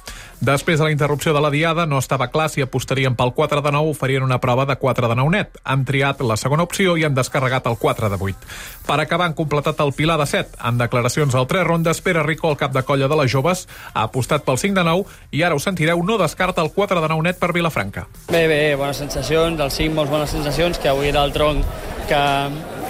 Després 0.43 0.79
de 0.79 0.89
la 0.89 0.91
interrupció 0.91 1.33
de 1.33 1.41
la 1.41 1.52
diada, 1.53 1.85
no 1.85 1.99
estava 2.01 2.27
clar 2.33 2.49
si 2.49 2.63
apostarien 2.65 3.15
pel 3.15 3.31
4 3.37 3.61
de 3.63 3.71
9 3.71 3.93
o 3.93 3.95
farien 3.95 4.25
una 4.25 4.39
prova 4.41 4.65
de 4.65 4.75
4 4.75 5.07
de 5.07 5.15
9 5.15 5.31
net. 5.31 5.59
Han 5.63 5.85
triat 5.85 6.21
la 6.25 6.37
segona 6.37 6.65
opció 6.67 6.97
i 6.97 7.05
han 7.05 7.15
descarregat 7.15 7.69
el 7.69 7.77
4 7.79 8.09
de 8.09 8.19
8. 8.19 8.51
Per 8.87 8.99
acabar, 8.99 9.29
han 9.29 9.37
completat 9.37 9.79
el 9.85 9.93
pilar 9.93 10.17
de 10.19 10.27
7. 10.27 10.59
En 10.67 10.81
declaracions 10.81 11.35
al 11.35 11.47
3 11.47 11.63
rondes, 11.67 12.01
Pere 12.01 12.23
Rico, 12.23 12.51
el 12.51 12.59
cap 12.59 12.73
de 12.73 12.83
colla 12.83 13.07
de 13.07 13.21
les 13.21 13.31
joves, 13.31 13.67
ha 13.93 14.03
apostat 14.09 14.43
pel 14.43 14.59
5 14.59 14.81
de 14.81 14.83
9 14.89 15.05
i 15.31 15.43
ara 15.43 15.55
ho 15.55 15.63
sentireu, 15.63 16.03
no 16.03 16.17
descarta 16.17 16.65
el 16.65 16.73
4 16.75 16.99
de 16.99 17.13
9 17.13 17.29
net 17.29 17.39
per 17.39 17.53
Vilafranca. 17.53 18.07
Bé, 18.27 18.47
bé, 18.47 18.61
bones 18.75 18.97
sensacions, 18.97 19.59
el 19.59 19.71
5 19.71 19.95
molt 19.95 20.11
bones 20.11 20.33
sensacions, 20.33 20.79
que 20.79 20.91
avui 20.91 21.13
era 21.13 21.23
el 21.23 21.33
tronc 21.33 21.63
que 22.07 22.19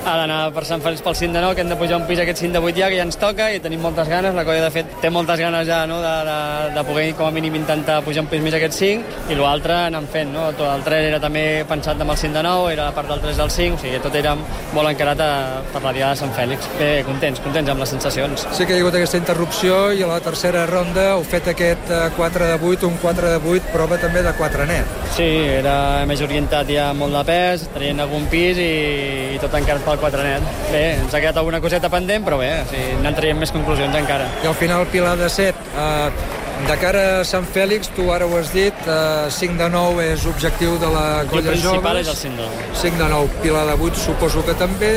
ha 0.03 0.15
d'anar 0.19 0.39
per 0.55 0.63
Sant 0.67 0.81
Fèlix 0.83 1.03
pel 1.03 1.15
5 1.15 1.31
de 1.35 1.41
9, 1.41 1.55
que 1.55 1.63
hem 1.63 1.71
de 1.71 1.77
pujar 1.79 1.99
un 2.01 2.07
pis 2.07 2.19
aquest 2.19 2.41
5 2.43 2.53
de 2.55 2.59
8 2.59 2.81
ja, 2.81 2.89
que 2.91 2.97
ja 2.99 3.05
ens 3.07 3.19
toca 3.19 3.49
i 3.53 3.61
tenim 3.63 3.81
moltes 3.83 4.09
ganes, 4.11 4.35
la 4.35 4.43
colla 4.47 4.65
de 4.65 4.71
fet 4.73 4.89
té 5.01 5.11
moltes 5.13 5.39
ganes 5.39 5.67
ja 5.67 5.83
no, 5.87 6.01
de, 6.03 6.13
de, 6.27 6.37
de 6.75 6.83
poder 6.87 7.05
com 7.19 7.29
a 7.29 7.35
mínim 7.35 7.55
intentar 7.59 8.01
pujar 8.03 8.25
un 8.25 8.29
pis 8.31 8.43
més 8.43 8.52
aquest 8.57 8.77
5 8.79 9.31
i 9.33 9.37
l'altre 9.39 9.75
anant 9.87 10.07
fent, 10.11 10.31
no? 10.33 10.47
Tot 10.57 10.69
el 10.69 10.83
3 10.85 11.07
era 11.11 11.19
també 11.23 11.43
pensat 11.69 11.99
amb 12.01 12.13
el 12.13 12.19
5 12.19 12.37
de 12.37 12.43
9, 12.45 12.71
era 12.73 12.87
la 12.89 12.95
part 12.95 13.09
del 13.11 13.21
3 13.23 13.39
del 13.41 13.51
5, 13.53 13.77
o 13.77 13.81
sigui, 13.81 14.01
tot 14.03 14.15
era 14.19 14.35
molt 14.35 14.89
encarat 14.89 15.23
a, 15.23 15.31
per 15.73 15.81
la 15.83 15.93
diada 15.95 16.13
de 16.13 16.21
Sant 16.21 16.33
Fèlix. 16.37 16.69
Bé, 16.79 16.89
contents, 17.07 17.41
contents 17.43 17.73
amb 17.73 17.83
les 17.83 17.93
sensacions. 17.95 18.47
Sí 18.57 18.67
que 18.67 18.75
hi 18.75 18.81
ha 18.81 18.85
hagut 18.85 18.97
aquesta 18.99 19.19
interrupció 19.21 19.79
i 19.93 20.03
a 20.03 20.09
la 20.09 20.19
tercera 20.23 20.65
ronda 20.69 21.09
heu 21.13 21.25
fet 21.27 21.49
aquest 21.53 21.91
eh, 21.93 22.03
4 22.17 22.49
de 22.51 22.59
8, 22.59 22.89
un 22.89 22.99
4 23.01 23.33
de 23.35 23.41
8, 23.55 23.73
prova 23.73 23.99
també 24.01 24.23
de 24.25 24.35
4 24.39 24.67
net. 24.69 24.97
Sí, 25.17 25.29
era 25.59 25.75
més 26.09 26.21
orientat 26.25 26.69
ja 26.73 26.89
molt 26.97 27.15
de 27.17 27.23
pes, 27.27 27.67
traient 27.73 28.03
algun 28.03 28.27
pis 28.31 28.59
i, 28.61 28.71
i 29.35 29.41
tot 29.41 29.53
encarat 29.59 29.85
pel 29.87 30.01
4 30.03 30.27
net. 30.27 30.47
Bé, 30.71 30.85
ens 31.01 31.13
ha 31.13 31.21
quedat 31.21 31.41
alguna 31.41 31.61
coseta 31.63 31.91
pendent, 31.93 32.25
però 32.25 32.39
bé, 32.41 32.51
o 32.63 32.69
sigui, 32.71 33.01
n'han 33.03 33.17
traient 33.17 33.39
més 33.39 33.53
conclusions 33.53 33.95
encara. 33.99 34.29
I 34.43 34.49
al 34.49 34.57
final 34.57 34.87
Pilar 34.93 35.17
de 35.19 35.29
7, 35.29 35.69
eh, 35.73 36.41
De 36.63 36.75
cara 36.79 37.01
a 37.19 37.23
Sant 37.27 37.43
Fèlix, 37.43 37.89
tu 37.91 38.05
ara 38.15 38.23
ho 38.23 38.37
has 38.39 38.47
dit, 38.53 38.77
eh, 38.87 39.29
5 39.35 39.57
de 39.59 39.65
9 39.69 40.03
és 40.13 40.21
objectiu 40.25 40.77
de 40.79 40.87
la 40.93 41.21
El 41.21 41.27
colla 41.27 41.51
principal 41.51 41.97
joves. 41.97 42.07
és 42.07 42.11
el 42.13 42.15
5 42.21 42.37
de 42.37 42.45
9. 42.47 42.69
5 42.81 42.97
de 43.01 43.09
9, 43.11 43.27
Pilar 43.43 43.65
de 43.67 43.75
8 43.87 43.99
suposo 43.99 44.45
que 44.47 44.55
també, 44.55 44.91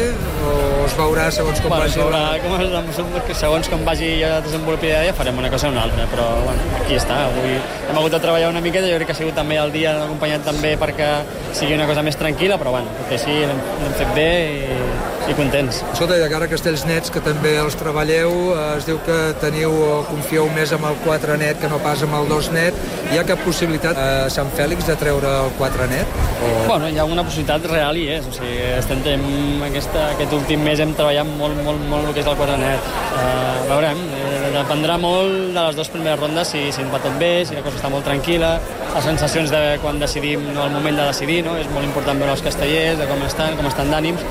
o 0.46 0.84
es 0.84 0.94
veurà 0.94 1.26
segons 1.34 1.58
com 1.60 1.68
bueno, 1.74 1.82
vagi 1.82 1.98
es 1.98 2.04
veurà, 2.04 2.20
la... 2.20 2.38
com 2.38 3.26
que 3.26 3.34
segons 3.34 3.68
com 3.68 3.84
vagi 3.84 4.22
a 4.22 4.40
desenvolupar 4.46 5.02
ja 5.08 5.12
farem 5.18 5.42
una 5.42 5.50
cosa 5.50 5.66
o 5.66 5.72
una 5.74 5.82
altra, 5.82 6.06
però 6.06 6.28
bueno, 6.44 6.62
aquí 6.84 6.94
està. 6.94 7.18
Avui 7.32 7.58
hem 7.58 7.98
hagut 7.98 8.14
de 8.14 8.20
treballar 8.20 8.48
una 8.54 8.62
miqueta, 8.62 8.86
jo 8.86 9.02
crec 9.02 9.10
que 9.10 9.18
ha 9.18 9.20
sigut 9.24 9.34
també 9.34 9.58
el 9.58 9.72
dia 9.74 9.96
acompanyat 10.04 10.46
també 10.46 10.76
perquè 10.78 11.10
sigui 11.52 11.74
una 11.74 11.90
cosa 11.90 12.06
més 12.06 12.16
tranquil·la, 12.16 12.62
però 12.62 12.78
bueno, 12.78 12.94
que 13.10 13.18
sí, 13.18 13.42
l'hem 13.42 13.98
fet 13.98 14.14
bé 14.14 14.30
i, 14.54 15.15
i 15.30 15.34
contents. 15.34 15.80
Escolta, 15.92 16.16
i 16.16 16.22
de 16.22 16.28
cara 16.30 16.46
a 16.46 16.50
Castells 16.50 16.84
Nets, 16.86 17.10
que 17.12 17.22
també 17.24 17.56
els 17.60 17.76
treballeu, 17.78 18.32
eh, 18.54 18.64
es 18.76 18.86
diu 18.88 19.00
que 19.06 19.16
teniu 19.42 19.72
o 19.74 20.02
confieu 20.10 20.48
més 20.54 20.72
amb 20.76 20.86
el 20.90 20.98
4 21.04 21.38
net 21.40 21.60
que 21.62 21.70
no 21.72 21.80
pas 21.82 22.02
amb 22.06 22.14
el 22.20 22.28
2 22.30 22.50
net. 22.54 22.78
Hi 23.12 23.20
ha 23.20 23.26
cap 23.26 23.42
possibilitat 23.46 23.98
a 23.98 24.08
Sant 24.32 24.50
Fèlix 24.58 24.86
de 24.86 24.96
treure 25.00 25.32
el 25.44 25.52
4 25.58 25.88
net? 25.90 26.16
O... 26.36 26.52
Bueno, 26.68 26.88
hi 26.88 26.98
ha 26.98 27.06
una 27.08 27.24
possibilitat 27.26 27.66
real 27.70 27.98
i 27.98 28.06
és, 28.18 28.26
o 28.28 28.34
sigui, 28.34 28.56
estem 28.76 29.02
hem, 29.06 29.26
aquesta, 29.66 30.10
aquest 30.14 30.34
últim 30.36 30.62
mes 30.66 30.80
hem 30.82 30.94
treballat 30.98 31.28
molt, 31.38 31.58
molt, 31.66 31.82
molt 31.90 32.10
el 32.10 32.16
que 32.16 32.24
és 32.24 32.30
el 32.30 32.38
4 32.38 32.58
net. 32.62 32.90
Uh, 33.16 33.66
veurem, 33.70 34.02
eh, 34.16 34.50
dependrà 34.56 34.96
molt 35.00 35.54
de 35.54 35.62
les 35.68 35.78
dues 35.78 35.90
primeres 35.92 36.20
rondes, 36.20 36.50
si, 36.52 36.66
si 36.74 36.84
va 36.92 37.00
tot 37.02 37.16
bé, 37.20 37.44
si 37.48 37.56
la 37.56 37.64
cosa 37.64 37.80
està 37.80 37.90
molt 37.92 38.06
tranquil·la, 38.08 38.52
les 38.94 39.04
sensacions 39.04 39.52
de 39.52 39.62
quan 39.82 39.98
decidim, 40.00 40.44
no, 40.54 40.66
el 40.66 40.74
moment 40.76 41.00
de 41.00 41.08
decidir, 41.10 41.42
no? 41.46 41.56
és 41.60 41.68
molt 41.72 41.86
important 41.88 42.18
veure 42.20 42.36
els 42.36 42.44
castellers, 42.44 42.98
de 43.00 43.08
com 43.10 43.24
estan, 43.26 43.56
com 43.58 43.68
estan 43.70 43.92
d'ànims, 43.92 44.24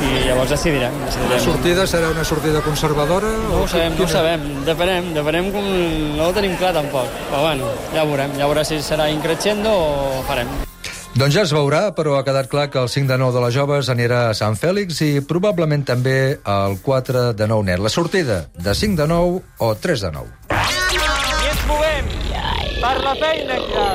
i 0.00 0.10
llavors 0.24 0.39
decidirem. 0.48 0.94
decidirem. 1.04 1.34
La 1.34 1.40
sortida 1.44 1.86
serà 1.86 2.10
una 2.10 2.24
sortida 2.24 2.60
conservadora? 2.64 3.28
No 3.50 3.64
ho 3.64 3.68
sabem, 3.68 3.92
no 3.98 4.04
ho 4.04 4.08
sabem, 4.08 4.40
depenem, 4.64 5.12
depenem 5.14 5.52
com... 5.52 5.64
no 6.16 6.28
ho 6.28 6.32
tenim 6.36 6.56
clar 6.56 6.72
tampoc, 6.76 7.06
però 7.28 7.40
bueno, 7.48 7.64
ja 7.94 8.04
veurem, 8.08 8.30
ja 8.38 8.48
veurem 8.48 8.64
si 8.64 8.80
serà 8.82 9.10
increixendo 9.12 9.70
o 9.70 10.22
farem. 10.28 10.48
Doncs 11.18 11.34
ja 11.34 11.42
es 11.42 11.52
veurà, 11.52 11.90
però 11.92 12.14
ha 12.16 12.24
quedat 12.24 12.48
clar 12.48 12.68
que 12.70 12.78
el 12.78 12.88
5 12.88 13.10
de 13.10 13.18
9 13.18 13.34
de 13.34 13.40
les 13.44 13.54
joves 13.54 13.88
anirà 13.90 14.28
a 14.28 14.34
Sant 14.38 14.54
Fèlix 14.56 15.02
i 15.02 15.20
probablement 15.26 15.82
també 15.84 16.38
el 16.38 16.78
4 16.86 17.32
de 17.34 17.46
9 17.50 17.66
net. 17.66 17.82
La 17.82 17.90
sortida 17.90 18.46
de 18.54 18.74
5 18.74 18.96
de 19.02 19.06
9 19.10 19.42
o 19.58 19.74
3 19.74 20.06
de 20.06 20.10
9. 20.16 20.28
I 20.54 21.50
ens 21.50 21.66
movem 21.66 22.06
per 22.80 22.96
la 23.02 23.14
feina, 23.18 23.58
ja. 23.74 23.88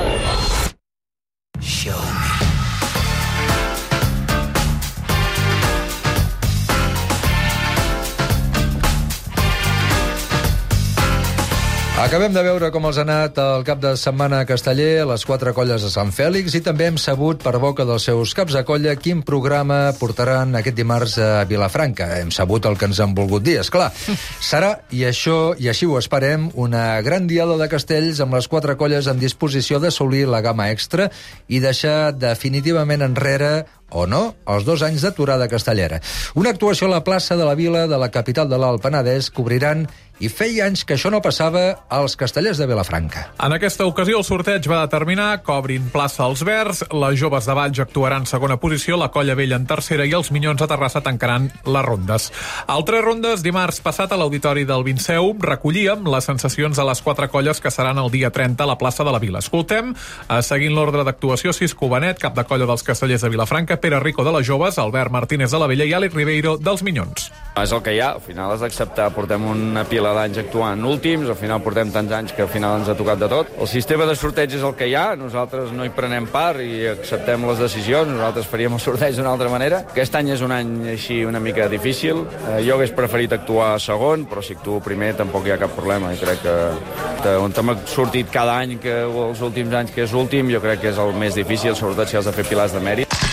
Acabem 11.96 12.28
de 12.28 12.42
veure 12.44 12.68
com 12.68 12.84
els 12.84 12.98
ha 13.00 13.06
anat 13.06 13.38
el 13.40 13.62
cap 13.64 13.78
de 13.80 13.94
setmana 13.96 14.42
a 14.42 14.46
Casteller, 14.46 15.00
a 15.00 15.06
les 15.08 15.22
quatre 15.24 15.54
colles 15.56 15.80
de 15.80 15.88
Sant 15.88 16.10
Fèlix, 16.12 16.52
i 16.52 16.60
també 16.60 16.90
hem 16.90 16.98
sabut 17.00 17.40
per 17.40 17.54
boca 17.56 17.86
dels 17.88 18.04
seus 18.10 18.34
caps 18.36 18.52
de 18.52 18.60
colla 18.68 18.92
quin 19.00 19.22
programa 19.24 19.78
portaran 19.96 20.52
aquest 20.60 20.76
dimarts 20.76 21.14
a 21.24 21.46
Vilafranca. 21.48 22.10
Hem 22.20 22.28
sabut 22.36 22.68
el 22.68 22.76
que 22.76 22.90
ens 22.90 23.00
han 23.00 23.14
volgut 23.16 23.46
dir, 23.46 23.56
és 23.62 23.72
clar. 23.72 23.88
Serà, 24.50 24.74
i 24.92 25.06
això 25.08 25.54
i 25.56 25.70
així 25.72 25.88
ho 25.88 25.96
esperem, 25.96 26.50
una 26.52 27.00
gran 27.00 27.24
diada 27.32 27.56
de 27.56 27.70
castells 27.72 28.20
amb 28.20 28.36
les 28.36 28.50
quatre 28.52 28.76
colles 28.76 29.08
en 29.08 29.16
disposició 29.16 29.80
d'assolir 29.80 30.26
la 30.28 30.44
gamma 30.44 30.68
extra 30.76 31.08
i 31.48 31.64
deixar 31.64 32.12
definitivament 32.12 33.08
enrere 33.08 33.54
o 33.90 34.06
no, 34.06 34.34
els 34.50 34.66
dos 34.66 34.82
anys 34.82 35.04
d'aturada 35.04 35.48
castellera. 35.48 36.00
Una 36.34 36.50
actuació 36.50 36.88
a 36.88 36.96
la 36.96 37.04
plaça 37.06 37.36
de 37.38 37.46
la 37.46 37.54
Vila 37.54 37.86
de 37.86 37.98
la 37.98 38.10
capital 38.10 38.48
de 38.50 38.58
l'Alt 38.58 38.82
Penedès 38.82 39.30
cobriran 39.30 39.86
i 40.18 40.30
feia 40.32 40.66
anys 40.66 40.84
que 40.86 40.96
això 40.96 41.10
no 41.12 41.20
passava 41.22 41.62
als 41.92 42.16
castellers 42.16 42.58
de 42.58 42.66
Vilafranca. 42.66 43.26
En 43.42 43.52
aquesta 43.52 43.86
ocasió, 43.86 44.18
el 44.18 44.24
sorteig 44.24 44.64
va 44.70 44.80
determinar 44.84 45.42
que 45.44 45.52
obrin 45.52 45.90
plaça 45.92 46.24
als 46.24 46.42
Verds, 46.46 46.84
les 46.90 47.18
joves 47.20 47.46
de 47.46 47.56
Valls 47.56 47.80
actuaran 47.82 48.24
en 48.24 48.30
segona 48.30 48.56
posició, 48.56 48.96
la 48.96 49.10
Colla 49.12 49.36
Vella 49.36 49.58
en 49.60 49.66
tercera 49.68 50.06
i 50.08 50.14
els 50.16 50.30
Minyons 50.32 50.62
de 50.62 50.68
Terrassa 50.70 51.02
tancaran 51.04 51.50
les 51.66 51.84
rondes. 51.84 52.30
Altres 52.66 53.04
rondes, 53.04 53.42
dimarts 53.44 53.82
passat 53.84 54.12
a 54.12 54.20
l'Auditori 54.20 54.64
del 54.64 54.86
Vinceu, 54.86 55.34
recollíem 55.38 56.06
les 56.08 56.24
sensacions 56.24 56.76
de 56.76 56.86
les 56.88 57.02
quatre 57.04 57.28
colles 57.28 57.60
que 57.60 57.70
seran 57.70 58.00
el 58.00 58.10
dia 58.10 58.32
30 58.32 58.64
a 58.64 58.70
la 58.72 58.78
plaça 58.80 59.04
de 59.04 59.12
la 59.12 59.20
Vila. 59.20 59.44
Escoltem, 59.44 59.92
eh, 59.92 60.40
seguint 60.42 60.74
l'ordre 60.74 61.04
d'actuació, 61.04 61.52
Cisco 61.52 61.90
Benet, 61.92 62.18
cap 62.22 62.34
de 62.34 62.44
colla 62.44 62.66
dels 62.66 62.82
castellers 62.82 63.22
de 63.22 63.28
Vilafranca, 63.28 63.80
Pere 63.80 64.00
Rico 64.00 64.24
de 64.24 64.32
les 64.32 64.46
joves, 64.46 64.78
Albert 64.78 65.10
Martínez 65.10 65.50
de 65.50 65.58
la 65.58 65.66
Vella 65.66 65.84
i 65.84 65.92
Àlex 65.92 66.14
Ribeiro 66.14 66.56
dels 66.56 66.82
Minyons. 66.82 67.30
És 67.56 67.72
el 67.72 67.82
que 67.82 67.94
hi 67.96 68.00
ha, 68.00 68.14
al 68.16 68.24
final 68.24 68.52
has 68.52 68.64
d'acceptar, 68.64 69.10
portem 69.14 69.44
una 69.48 69.84
pila 69.84 70.05
d'anys 70.14 70.38
actuant 70.44 70.84
últims, 70.86 71.28
al 71.28 71.38
final 71.38 71.62
portem 71.64 71.90
tants 71.94 72.12
anys 72.12 72.34
que 72.36 72.44
al 72.44 72.50
final 72.52 72.80
ens 72.80 72.90
ha 72.90 72.96
tocat 72.98 73.18
de 73.18 73.28
tot. 73.32 73.52
El 73.58 73.70
sistema 73.70 74.06
de 74.06 74.14
sorteig 74.18 74.54
és 74.58 74.64
el 74.66 74.74
que 74.78 74.88
hi 74.90 74.94
ha, 74.98 75.16
nosaltres 75.18 75.72
no 75.74 75.86
hi 75.86 75.92
prenem 75.96 76.28
part 76.32 76.62
i 76.62 76.86
acceptem 76.92 77.46
les 77.48 77.62
decisions, 77.62 78.12
nosaltres 78.12 78.48
faríem 78.50 78.76
el 78.76 78.82
sorteig 78.82 79.16
d'una 79.16 79.32
altra 79.34 79.50
manera. 79.52 79.82
Aquest 79.90 80.18
any 80.20 80.32
és 80.36 80.44
un 80.46 80.54
any 80.54 80.72
així 80.94 81.22
una 81.26 81.40
mica 81.42 81.68
difícil, 81.72 82.24
eh, 82.46 82.60
jo 82.66 82.76
hagués 82.76 82.94
preferit 82.96 83.32
actuar 83.36 83.74
segon, 83.82 84.26
però 84.30 84.44
si 84.44 84.56
actuo 84.56 84.80
primer 84.84 85.14
tampoc 85.18 85.46
hi 85.46 85.56
ha 85.56 85.60
cap 85.60 85.74
problema, 85.76 86.12
i 86.14 86.20
crec 86.20 86.42
que 86.44 87.36
on 87.42 87.54
hem 87.56 87.74
sortit 87.90 88.30
cada 88.30 88.58
any, 88.62 88.76
que 88.82 89.02
els 89.06 89.40
últims 89.42 89.74
anys 89.74 89.94
que 89.94 90.04
és 90.06 90.12
últim, 90.12 90.52
jo 90.52 90.62
crec 90.62 90.84
que 90.84 90.92
és 90.94 91.00
el 91.02 91.14
més 91.16 91.34
difícil, 91.34 91.74
sobretot 91.74 92.08
si 92.08 92.20
has 92.20 92.28
de 92.28 92.36
fer 92.36 92.46
pilars 92.46 92.76
de 92.76 92.84
mèrit. 92.84 93.25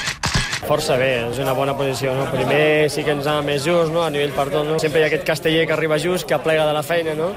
Força 0.68 0.96
bé, 1.00 1.10
és 1.28 1.40
una 1.44 1.54
bona 1.58 1.76
posició. 1.78 2.14
No? 2.16 2.26
Primer 2.32 2.90
sí 2.92 3.04
que 3.04 3.14
ens 3.16 3.28
anava 3.28 3.44
més 3.46 3.66
just, 3.66 3.92
no? 3.94 4.04
a 4.06 4.10
nivell 4.14 4.34
per 4.36 4.48
tot. 4.50 4.66
No? 4.68 4.80
Sempre 4.82 5.02
hi 5.02 5.06
ha 5.06 5.10
aquest 5.12 5.26
casteller 5.28 5.66
que 5.68 5.76
arriba 5.76 6.00
just, 6.00 6.28
que 6.30 6.40
plega 6.44 6.66
de 6.70 6.76
la 6.76 6.84
feina. 6.88 7.16
No? 7.20 7.32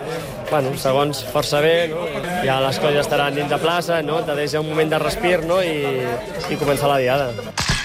Bueno, 0.50 0.74
segons, 0.80 1.24
força 1.34 1.60
bé, 1.64 1.76
no? 1.92 2.06
ja 2.46 2.60
les 2.62 2.80
coses 2.82 3.02
estaran 3.02 3.34
dins 3.34 3.50
de 3.50 3.60
plaça, 3.62 4.00
no? 4.06 4.22
te 4.26 4.38
deixa 4.38 4.62
un 4.62 4.70
moment 4.70 4.94
de 4.94 5.02
respir 5.02 5.40
no? 5.46 5.62
I, 5.62 6.06
i 6.50 6.60
començar 6.60 6.92
la 6.92 7.00
diada. 7.02 7.75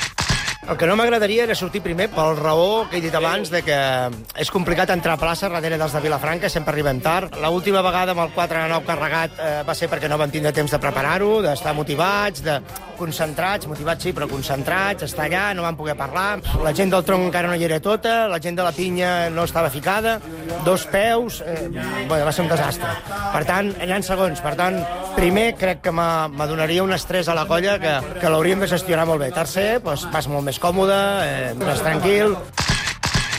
El 0.70 0.78
que 0.78 0.86
no 0.86 0.94
m'agradaria 0.94 1.48
era 1.48 1.56
sortir 1.58 1.82
primer 1.82 2.06
pel 2.14 2.36
raó 2.38 2.84
que 2.90 3.00
he 3.00 3.02
dit 3.02 3.16
abans 3.18 3.50
de 3.50 3.64
que 3.66 3.78
és 4.44 4.52
complicat 4.54 4.92
entrar 4.94 5.16
a 5.18 5.22
plaça 5.22 5.50
darrere 5.50 5.80
dels 5.82 5.96
de 5.96 6.02
Vilafranca, 6.04 6.52
sempre 6.54 6.76
arribem 6.76 7.00
tard. 7.02 7.34
L'última 7.42 7.82
vegada 7.82 8.14
amb 8.14 8.22
el 8.22 8.30
4 8.36 8.62
a 8.62 8.68
9 8.70 8.86
carregat 8.86 9.42
eh, 9.42 9.50
va 9.66 9.76
ser 9.76 9.90
perquè 9.90 10.10
no 10.12 10.20
vam 10.22 10.30
tindre 10.30 10.54
temps 10.54 10.72
de 10.72 10.80
preparar-ho, 10.80 11.40
d'estar 11.42 11.74
motivats, 11.74 12.44
de 12.46 12.60
concentrats, 13.02 13.66
motivats 13.66 14.06
sí, 14.06 14.14
però 14.14 14.28
concentrats, 14.30 15.08
estar 15.08 15.26
allà, 15.26 15.48
no 15.58 15.66
vam 15.66 15.80
poder 15.80 15.98
parlar. 15.98 16.38
La 16.62 16.76
gent 16.78 16.94
del 16.94 17.04
tronc 17.08 17.26
encara 17.32 17.50
no 17.50 17.58
hi 17.58 17.66
era 17.66 17.82
tota, 17.82 18.28
la 18.30 18.40
gent 18.44 18.60
de 18.60 18.68
la 18.68 18.76
pinya 18.76 19.32
no 19.34 19.48
estava 19.50 19.74
ficada, 19.74 20.20
dos 20.64 20.86
peus, 20.94 21.42
eh, 21.42 21.72
bueno, 22.08 22.22
va 22.22 22.32
ser 22.32 22.46
un 22.46 22.54
desastre. 22.54 22.94
Per 23.34 23.44
tant, 23.50 23.74
allà 23.82 23.98
en 23.98 24.06
segons, 24.06 24.46
per 24.46 24.54
tant, 24.60 24.78
primer 25.18 25.56
crec 25.58 25.82
que 25.88 25.92
m'adonaria 25.96 26.86
un 26.86 26.94
estrès 26.94 27.28
a 27.32 27.36
la 27.38 27.48
colla 27.50 27.80
que, 27.82 27.98
que 28.22 28.30
l'hauríem 28.30 28.62
de 28.62 28.70
gestionar 28.70 29.08
molt 29.10 29.26
bé. 29.26 29.32
Tercer, 29.34 29.82
doncs, 29.82 30.06
vas 30.14 30.30
molt 30.30 30.46
més 30.46 30.51
còmode, 30.60 30.98
eh, 31.24 31.54
més 31.60 31.80
tranquil. 31.84 32.36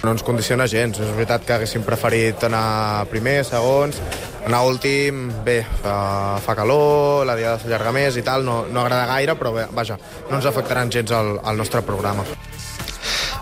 No 0.03 0.11
ens 0.11 0.25
condiciona 0.27 0.67
gens. 0.67 0.99
És 0.99 1.11
veritat 1.15 1.45
que 1.47 1.55
haguéssim 1.55 1.85
preferit 1.87 2.43
anar 2.49 3.07
primer, 3.11 3.45
segons, 3.47 4.01
anar 4.47 4.65
últim, 4.67 5.29
bé, 5.45 5.61
fa, 5.83 6.39
fa 6.43 6.57
calor, 6.59 7.27
la 7.29 7.37
diada 7.39 7.61
s'allarga 7.63 7.93
més 7.95 8.19
i 8.19 8.25
tal, 8.27 8.45
no, 8.45 8.65
no 8.71 8.83
agrada 8.83 9.07
gaire, 9.15 9.37
però 9.39 9.55
bé, 9.55 9.69
vaja, 9.71 9.99
no 10.31 10.41
ens 10.41 10.49
afectaran 10.51 10.91
gens 10.91 11.15
al, 11.15 11.37
al 11.45 11.61
nostre 11.61 11.85
programa. 11.87 12.27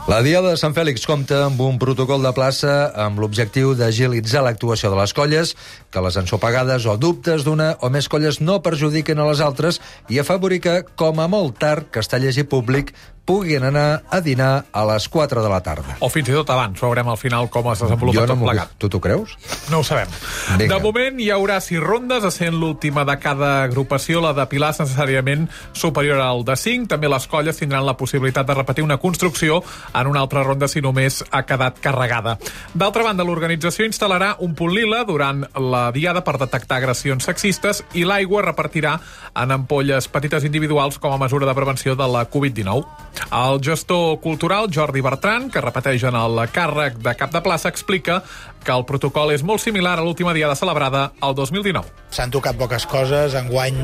La 0.08 0.22
Diada 0.24 0.50
de 0.50 0.58
Sant 0.58 0.72
Fèlix 0.74 1.04
compta 1.06 1.44
amb 1.44 1.60
un 1.62 1.76
protocol 1.78 2.24
de 2.24 2.32
plaça 2.34 2.72
amb 3.04 3.20
l'objectiu 3.22 3.74
d'agilitzar 3.78 4.40
l'actuació 4.42 4.90
de 4.90 4.96
les 4.98 5.12
colles, 5.14 5.52
que 5.92 6.02
les 6.02 6.16
ensopegades 6.18 6.86
o 6.88 6.96
dubtes 6.98 7.44
d'una 7.46 7.74
o 7.84 7.92
més 7.94 8.08
colles 8.10 8.40
no 8.40 8.58
perjudiquen 8.64 9.20
a 9.20 9.28
les 9.28 9.42
altres 9.44 9.78
i 10.08 10.18
afavorir 10.18 10.62
que, 10.64 10.74
com 10.98 11.20
a 11.20 11.28
molt 11.30 11.60
tard, 11.62 11.92
castellers 11.94 12.40
i 12.40 12.46
públic 12.48 12.94
puguin 13.30 13.62
anar 13.62 14.02
a 14.10 14.18
dinar 14.20 14.64
a 14.72 14.82
les 14.90 15.08
4 15.08 15.42
de 15.42 15.48
la 15.48 15.60
tarda. 15.62 15.94
O 16.02 16.08
fins 16.10 16.26
i 16.26 16.34
tot 16.34 16.48
abans, 16.50 16.80
veurem 16.82 17.06
al 17.12 17.18
final 17.20 17.46
com 17.46 17.68
es 17.70 17.78
desenvolupa 17.84 18.16
Jo 18.16 18.24
no 18.26 18.34
tot 18.34 18.42
plegat. 18.42 18.72
Tu 18.82 18.88
t'ho 18.90 18.98
creus? 18.98 19.36
No 19.70 19.78
ho 19.80 19.84
sabem. 19.86 20.10
Vinga. 20.58 20.74
De 20.74 20.78
moment 20.82 21.20
hi 21.22 21.28
haurà 21.30 21.60
sis 21.62 21.78
rondes, 21.78 22.26
essent 22.26 22.58
l'última 22.58 23.04
de 23.06 23.14
cada 23.22 23.50
agrupació, 23.68 24.18
la 24.24 24.32
de 24.34 24.46
pilars 24.50 24.80
necessàriament 24.82 25.46
superior 25.78 26.18
al 26.24 26.42
de 26.48 26.56
5. 26.58 26.88
També 26.90 27.06
les 27.12 27.28
colles 27.30 27.60
tindran 27.62 27.86
la 27.86 27.94
possibilitat 28.00 28.48
de 28.48 28.56
repetir 28.58 28.82
una 28.82 28.98
construcció 28.98 29.60
en 29.94 30.10
una 30.10 30.24
altra 30.26 30.42
ronda 30.42 30.66
si 30.66 30.82
només 30.82 31.22
ha 31.30 31.44
quedat 31.46 31.78
carregada. 31.78 32.34
D'altra 32.74 33.06
banda, 33.06 33.22
l'organització 33.22 33.86
instal·larà 33.86 34.32
un 34.42 34.58
punt 34.58 34.74
lila 34.74 35.04
durant 35.06 35.46
la 35.54 35.84
diada 35.94 36.24
per 36.26 36.34
detectar 36.42 36.80
agressions 36.80 37.30
sexistes 37.30 37.84
i 37.94 38.02
l'aigua 38.02 38.42
repartirà 38.48 38.98
en 39.38 39.54
ampolles 39.54 40.10
petites 40.10 40.50
individuals 40.50 40.98
com 40.98 41.14
a 41.14 41.22
mesura 41.22 41.46
de 41.46 41.54
prevenció 41.54 41.94
de 41.94 42.10
la 42.10 42.26
Covid-19. 42.26 43.19
El 43.30 43.60
gestor 43.62 44.18
cultural 44.24 44.70
Jordi 44.72 45.02
Bertran, 45.04 45.50
que 45.52 45.62
repeteix 45.62 46.04
en 46.08 46.16
el 46.18 46.40
càrrec 46.50 46.96
de 47.04 47.14
cap 47.18 47.30
de 47.34 47.42
plaça, 47.44 47.70
explica 47.70 48.22
que 48.64 48.74
el 48.74 48.84
protocol 48.88 49.32
és 49.34 49.44
molt 49.46 49.62
similar 49.62 49.98
a 49.98 50.04
l'última 50.04 50.34
diada 50.36 50.56
celebrada 50.58 51.10
el 51.22 51.34
2019. 51.34 51.98
S'han 52.10 52.32
tocat 52.34 52.58
poques 52.58 52.86
coses, 52.90 53.36
enguany 53.38 53.76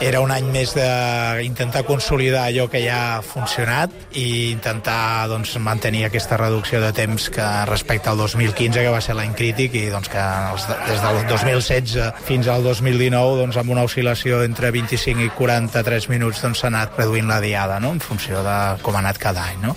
era 0.00 0.20
un 0.24 0.32
any 0.32 0.48
més 0.52 0.72
d'intentar 0.76 1.84
consolidar 1.88 2.46
allò 2.48 2.66
que 2.72 2.80
ja 2.84 2.98
ha 3.16 3.22
funcionat 3.24 3.92
i 4.16 4.52
intentar 4.52 5.28
doncs, 5.30 5.56
mantenir 5.60 6.06
aquesta 6.06 6.38
reducció 6.40 6.80
de 6.80 6.92
temps 6.96 7.28
que 7.32 7.46
respecte 7.68 8.10
al 8.10 8.18
2015, 8.20 8.82
que 8.82 8.92
va 8.92 9.02
ser 9.04 9.16
l'any 9.18 9.36
crític, 9.36 9.76
i 9.76 9.86
doncs, 9.92 10.10
que 10.12 10.24
els, 10.52 10.66
des 10.88 11.04
del 11.04 11.22
2016 11.28 12.26
fins 12.26 12.50
al 12.52 12.64
2019, 12.66 13.38
doncs, 13.42 13.60
amb 13.60 13.76
una 13.76 13.86
oscil·lació 13.86 14.42
entre 14.46 14.72
25 14.74 15.28
i 15.28 15.30
43 15.36 16.10
minuts, 16.12 16.42
doncs, 16.44 16.64
s'ha 16.64 16.72
anat 16.72 16.98
reduint 16.98 17.28
la 17.30 17.40
diada, 17.44 17.80
no?, 17.80 17.94
en 17.96 18.02
funció 18.02 18.42
de 18.44 18.58
com 18.82 18.96
ha 18.96 19.04
anat 19.04 19.20
cada 19.22 19.46
any, 19.52 19.62
no? 19.64 19.76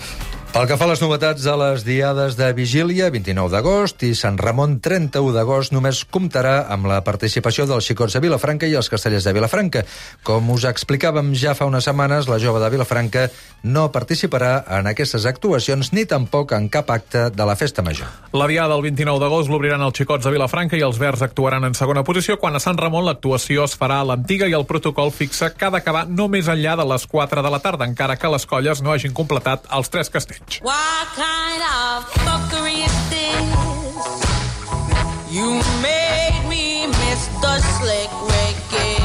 Pel 0.50 0.66
que 0.66 0.74
fa 0.74 0.82
a 0.82 0.90
les 0.90 0.98
novetats 0.98 1.44
de 1.46 1.52
les 1.54 1.84
diades 1.86 2.34
de 2.34 2.48
Vigília, 2.58 3.06
29 3.14 3.52
d'agost, 3.52 4.00
i 4.02 4.16
Sant 4.18 4.34
Ramon, 4.34 4.80
31 4.82 5.30
d'agost, 5.30 5.70
només 5.70 6.00
comptarà 6.10 6.64
amb 6.74 6.88
la 6.90 6.96
participació 7.06 7.68
dels 7.70 7.86
xicots 7.86 8.16
de 8.16 8.22
Vilafranca 8.24 8.66
i 8.66 8.74
els 8.74 8.90
castellers 8.90 9.28
de 9.28 9.34
Vilafranca. 9.36 9.84
Com 10.26 10.50
us 10.50 10.66
explicàvem 10.66 11.30
ja 11.38 11.54
fa 11.54 11.68
unes 11.70 11.86
setmanes, 11.86 12.26
la 12.26 12.40
jove 12.42 12.58
de 12.58 12.70
Vilafranca 12.74 13.28
no 13.62 13.84
participarà 13.94 14.64
en 14.80 14.90
aquestes 14.90 15.28
actuacions 15.30 15.92
ni 15.94 16.02
tampoc 16.10 16.56
en 16.58 16.66
cap 16.68 16.90
acte 16.90 17.28
de 17.30 17.46
la 17.46 17.54
festa 17.54 17.86
major. 17.86 18.10
La 18.34 18.50
diada 18.50 18.74
del 18.74 18.82
29 18.88 19.22
d'agost 19.22 19.54
l'obriran 19.54 19.86
els 19.86 20.02
xicots 20.02 20.26
de 20.26 20.34
Vilafranca 20.34 20.74
i 20.74 20.82
els 20.82 20.98
verds 20.98 21.22
actuaran 21.22 21.68
en 21.70 21.78
segona 21.78 22.02
posició, 22.02 22.40
quan 22.42 22.58
a 22.58 22.64
Sant 22.64 22.80
Ramon 22.80 23.06
l'actuació 23.06 23.68
es 23.70 23.78
farà 23.78 24.00
a 24.02 24.10
l'antiga 24.10 24.50
i 24.50 24.58
el 24.58 24.66
protocol 24.66 25.14
fixa 25.14 25.54
que 25.54 25.70
ha 25.70 25.70
d'acabar 25.70 26.08
no 26.10 26.26
més 26.26 26.50
enllà 26.50 26.74
de 26.74 26.90
les 26.90 27.06
4 27.06 27.46
de 27.46 27.54
la 27.54 27.62
tarda, 27.62 27.86
encara 27.86 28.18
que 28.18 28.34
les 28.34 28.50
colles 28.50 28.82
no 28.82 28.90
hagin 28.90 29.14
completat 29.14 29.70
els 29.70 29.94
tres 29.94 30.10
castells. 30.10 30.39
What 30.62 31.06
kind 31.14 31.62
of 31.62 32.04
fuckery 32.24 32.84
is 32.84 32.96
this? 33.12 33.48
You 35.30 35.60
made 35.80 36.42
me 36.48 36.86
miss 36.86 37.28
the 37.40 37.60
slick 37.76 38.10
reggae. 38.26 38.98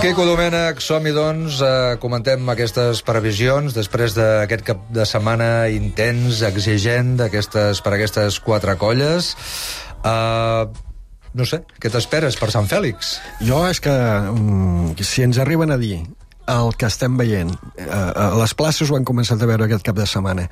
Quico 0.00 0.24
Domènech, 0.28 0.78
som-hi, 0.80 1.10
doncs, 1.16 1.58
eh, 1.64 1.96
comentem 1.98 2.48
aquestes 2.52 3.00
previsions 3.02 3.74
després 3.74 4.14
d'aquest 4.14 4.62
cap 4.62 4.84
de 4.92 5.06
setmana 5.08 5.68
intens, 5.72 6.42
exigent 6.46 7.16
d'aquestes 7.18 7.80
per 7.82 7.94
aquestes 7.96 8.38
quatre 8.44 8.76
colles. 8.78 9.34
Uh, 10.04 10.68
no 11.34 11.48
sé, 11.48 11.64
què 11.80 11.90
t'esperes 11.90 12.36
per 12.38 12.52
Sant 12.54 12.68
Fèlix? 12.70 13.16
Jo 13.42 13.64
és 13.66 13.80
que 13.82 13.94
um, 14.30 14.92
si 15.00 15.24
ens 15.24 15.40
arriben 15.42 15.72
a 15.74 15.80
dir 15.80 16.04
el 16.50 16.74
que 16.76 16.86
estem 16.86 17.16
veient, 17.16 17.52
eh, 17.76 17.86
eh, 17.88 18.30
les 18.40 18.54
places 18.54 18.90
ho 18.90 18.98
han 18.98 19.06
començat 19.08 19.40
a 19.40 19.48
veure 19.48 19.68
aquest 19.68 19.86
cap 19.86 19.96
de 19.96 20.06
setmana, 20.06 20.48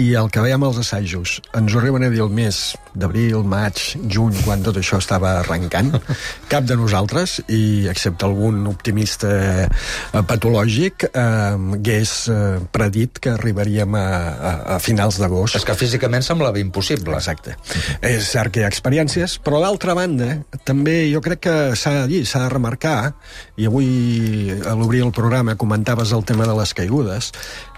i 0.00 0.14
el 0.16 0.30
que 0.32 0.40
veiem 0.40 0.62
als 0.64 0.78
assajos 0.80 1.40
ens 1.56 1.74
ho 1.74 1.80
arriben 1.80 2.06
a 2.06 2.08
dir 2.12 2.22
el 2.24 2.32
mes 2.32 2.60
d'abril, 2.94 3.42
maig, 3.46 3.78
juny, 4.10 4.34
quan 4.44 4.64
tot 4.64 4.78
això 4.80 4.98
estava 4.98 5.36
arrencant, 5.40 5.92
cap 6.52 6.66
de 6.66 6.76
nosaltres, 6.78 7.36
i 7.52 7.88
excepte 7.90 8.26
algun 8.26 8.64
optimista 8.70 9.30
eh, 9.30 10.22
patològic, 10.26 11.06
eh, 11.10 11.76
hagués 11.76 12.14
eh, 12.32 12.38
predit 12.72 13.20
que 13.22 13.34
arribaríem 13.36 13.94
a, 13.98 14.06
a, 14.06 14.52
a 14.76 14.78
finals 14.82 15.20
d'agost. 15.22 15.58
És 15.60 15.66
que 15.66 15.76
físicament 15.78 16.26
semblava 16.26 16.62
impossible. 16.62 17.14
Exacte. 17.20 17.56
És 18.02 18.32
cert 18.32 18.54
que 18.54 18.62
hi 18.62 18.66
ha 18.66 18.72
experiències, 18.72 19.38
però 19.44 19.62
d'altra 19.62 19.94
banda, 19.98 20.32
també 20.66 21.04
jo 21.12 21.22
crec 21.24 21.44
que 21.46 21.56
s'ha 21.78 21.94
de 22.02 22.06
dir, 22.10 22.24
s'ha 22.26 22.44
de 22.46 22.52
remarcar, 22.52 23.12
i 23.60 23.68
avui 23.70 24.56
a 24.66 24.74
l'obrir 24.78 25.04
el 25.06 25.14
programa 25.14 25.58
comentaves 25.60 26.14
el 26.16 26.26
tema 26.26 26.48
de 26.48 26.56
les 26.58 26.74
caigudes, 26.74 27.30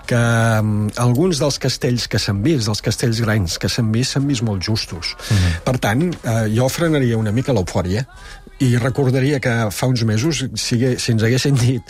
que 0.07 0.19
um, 0.61 0.88
alguns 1.01 1.41
dels 1.43 1.59
castells 1.62 2.09
que 2.11 2.21
s'han 2.23 2.43
vist, 2.45 2.67
dels 2.69 2.83
castells 2.85 3.21
grans 3.25 3.59
que 3.59 3.71
s'han 3.73 3.93
vist, 3.95 4.15
s'han 4.15 4.27
vist 4.29 4.43
molt 4.43 4.62
justos. 4.62 5.15
Mm 5.17 5.37
-hmm. 5.37 5.61
Per 5.65 5.79
tant, 5.79 6.03
eh, 6.23 6.49
jo 6.57 6.69
frenaria 6.69 7.17
una 7.17 7.33
mica 7.33 7.53
l'eufòria 7.53 8.07
i 8.59 8.77
recordaria 8.77 9.41
que 9.41 9.71
fa 9.71 9.87
uns 9.87 10.05
mesos, 10.05 10.45
si, 10.55 10.99
si 10.99 11.12
ens 11.12 11.23
haguessin 11.23 11.55
dit 11.55 11.83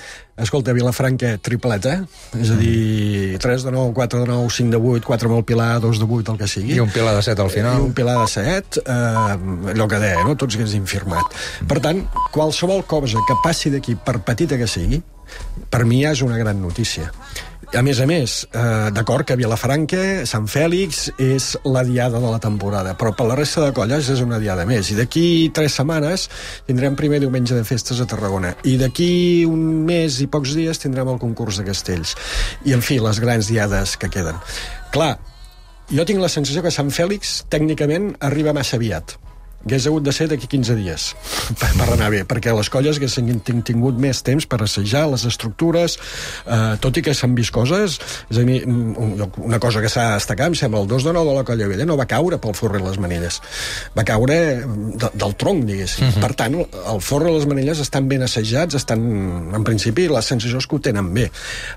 escolta, 0.43 0.73
Vilafranca, 0.73 1.37
tripleta, 1.45 2.07
és 2.39 2.51
a 2.51 2.57
dir, 2.57 3.39
3 3.39 3.67
de 3.67 3.73
9, 3.75 3.93
4 3.95 4.23
de 4.23 4.27
9, 4.31 4.49
5 4.51 4.71
de 4.71 4.81
8, 4.81 5.07
4 5.07 5.29
amb 5.29 5.39
el 5.39 5.45
Pilar, 5.45 5.81
2 5.81 6.01
de 6.01 6.09
8, 6.09 6.33
el 6.33 6.39
que 6.41 6.49
sigui. 6.49 6.75
I 6.75 6.81
un 6.81 6.91
Pilar 6.91 7.15
de 7.15 7.23
7 7.23 7.43
al 7.43 7.53
final. 7.53 7.79
I 7.79 7.87
un 7.91 7.93
Pilar 7.93 8.19
de 8.19 8.27
7, 8.33 8.83
eh, 8.83 9.73
allò 9.75 9.89
que 9.89 10.01
deia, 10.03 10.25
no? 10.25 10.35
tots 10.41 10.57
haguessin 10.57 10.89
firmat. 10.89 11.37
Per 11.69 11.79
tant, 11.85 12.03
qualsevol 12.33 12.87
cosa 12.89 13.23
que 13.29 13.39
passi 13.45 13.71
d'aquí, 13.71 13.95
per 13.95 14.19
petita 14.25 14.59
que 14.59 14.67
sigui, 14.71 15.03
per 15.71 15.85
mi 15.85 16.03
ja 16.03 16.17
és 16.17 16.25
una 16.25 16.41
gran 16.41 16.61
notícia. 16.61 17.13
A 17.73 17.81
més 17.81 18.01
a 18.01 18.07
més, 18.07 18.33
eh, 18.53 18.91
d'acord 18.93 19.25
que 19.25 19.35
Vilafranca, 19.35 20.27
Sant 20.29 20.45
Fèlix, 20.45 21.07
és 21.17 21.57
la 21.65 21.81
diada 21.89 22.21
de 22.21 22.29
la 22.29 22.39
temporada, 22.39 22.93
però 22.99 23.15
per 23.17 23.25
la 23.25 23.35
resta 23.35 23.65
de 23.65 23.73
colles 23.73 24.11
és 24.13 24.21
una 24.21 24.39
diada 24.39 24.67
més. 24.69 24.91
I 24.93 24.99
d'aquí 24.99 25.51
tres 25.55 25.73
setmanes 25.81 26.29
tindrem 26.67 26.95
primer 26.95 27.21
diumenge 27.21 27.55
de 27.55 27.65
festes 27.65 27.99
a 27.99 28.05
Tarragona. 28.05 28.53
I 28.65 28.77
d'aquí 28.77 29.47
un 29.49 29.87
mes 29.89 30.21
i 30.21 30.27
pocs 30.29 30.53
dies 30.53 30.85
tindrem 30.85 31.09
el 31.09 31.19
concurs 31.19 31.57
de 31.57 31.65
castells. 31.65 32.15
I, 32.67 32.75
en 32.77 32.85
fi, 32.85 33.01
les 33.01 33.19
grans 33.25 33.49
diades 33.49 33.97
que 33.97 34.13
queden. 34.13 34.37
Clar, 34.93 35.17
jo 35.89 36.05
tinc 36.05 36.21
la 36.21 36.29
sensació 36.29 36.61
que 36.61 36.71
Sant 36.71 36.93
Fèlix 36.93 37.47
tècnicament 37.49 38.19
arriba 38.21 38.53
massa 38.53 38.77
aviat 38.77 39.17
hagués 39.65 39.87
hagut 39.87 40.03
de 40.03 40.13
ser 40.15 40.29
d'aquí 40.31 40.49
15 40.51 40.77
dies 40.79 41.09
per, 41.59 41.71
per 41.79 41.89
anar 41.95 42.11
bé, 42.15 42.23
perquè 42.29 42.55
les 42.55 42.71
colles 42.73 42.99
haguessin 42.99 43.41
tingut 43.43 43.99
més 44.01 44.23
temps 44.27 44.47
per 44.47 44.61
assajar 44.65 45.05
les 45.11 45.25
estructures, 45.29 45.99
eh, 46.47 46.75
tot 46.83 46.99
i 46.99 47.05
que 47.05 47.15
s'han 47.15 47.37
vist 47.39 47.53
coses, 47.55 47.99
és 48.31 48.41
a 48.41 48.45
dir, 48.47 48.63
una 48.67 49.61
cosa 49.63 49.83
que 49.83 49.91
s'ha 49.93 50.13
destacat, 50.17 50.53
em 50.53 50.59
sembla, 50.59 50.83
el 50.83 50.91
2 50.91 51.09
de 51.09 51.15
9 51.17 51.31
de 51.31 51.37
la 51.39 51.45
colla 51.49 51.69
vella 51.71 51.87
no 51.89 51.99
va 52.01 52.09
caure 52.11 52.39
pel 52.43 52.57
forre 52.59 52.81
i 52.81 52.85
les 52.85 52.99
manilles, 53.03 53.41
va 53.97 54.07
caure 54.09 54.39
de, 54.63 55.11
del 55.15 55.37
tronc, 55.39 55.65
diguéssim. 55.69 56.09
Uh 56.09 56.13
-huh. 56.13 56.21
Per 56.27 56.33
tant, 56.35 56.55
el 56.95 57.01
forre 57.01 57.31
i 57.31 57.35
les 57.35 57.47
manilles 57.47 57.79
estan 57.79 58.09
ben 58.09 58.23
assajats, 58.23 58.75
estan, 58.75 59.01
en 59.55 59.65
principi, 59.65 60.09
la 60.09 60.23
sensació 60.23 60.59
és 60.59 60.67
que 60.67 60.77
ho 60.77 60.81
tenen 60.81 61.13
bé. 61.15 61.31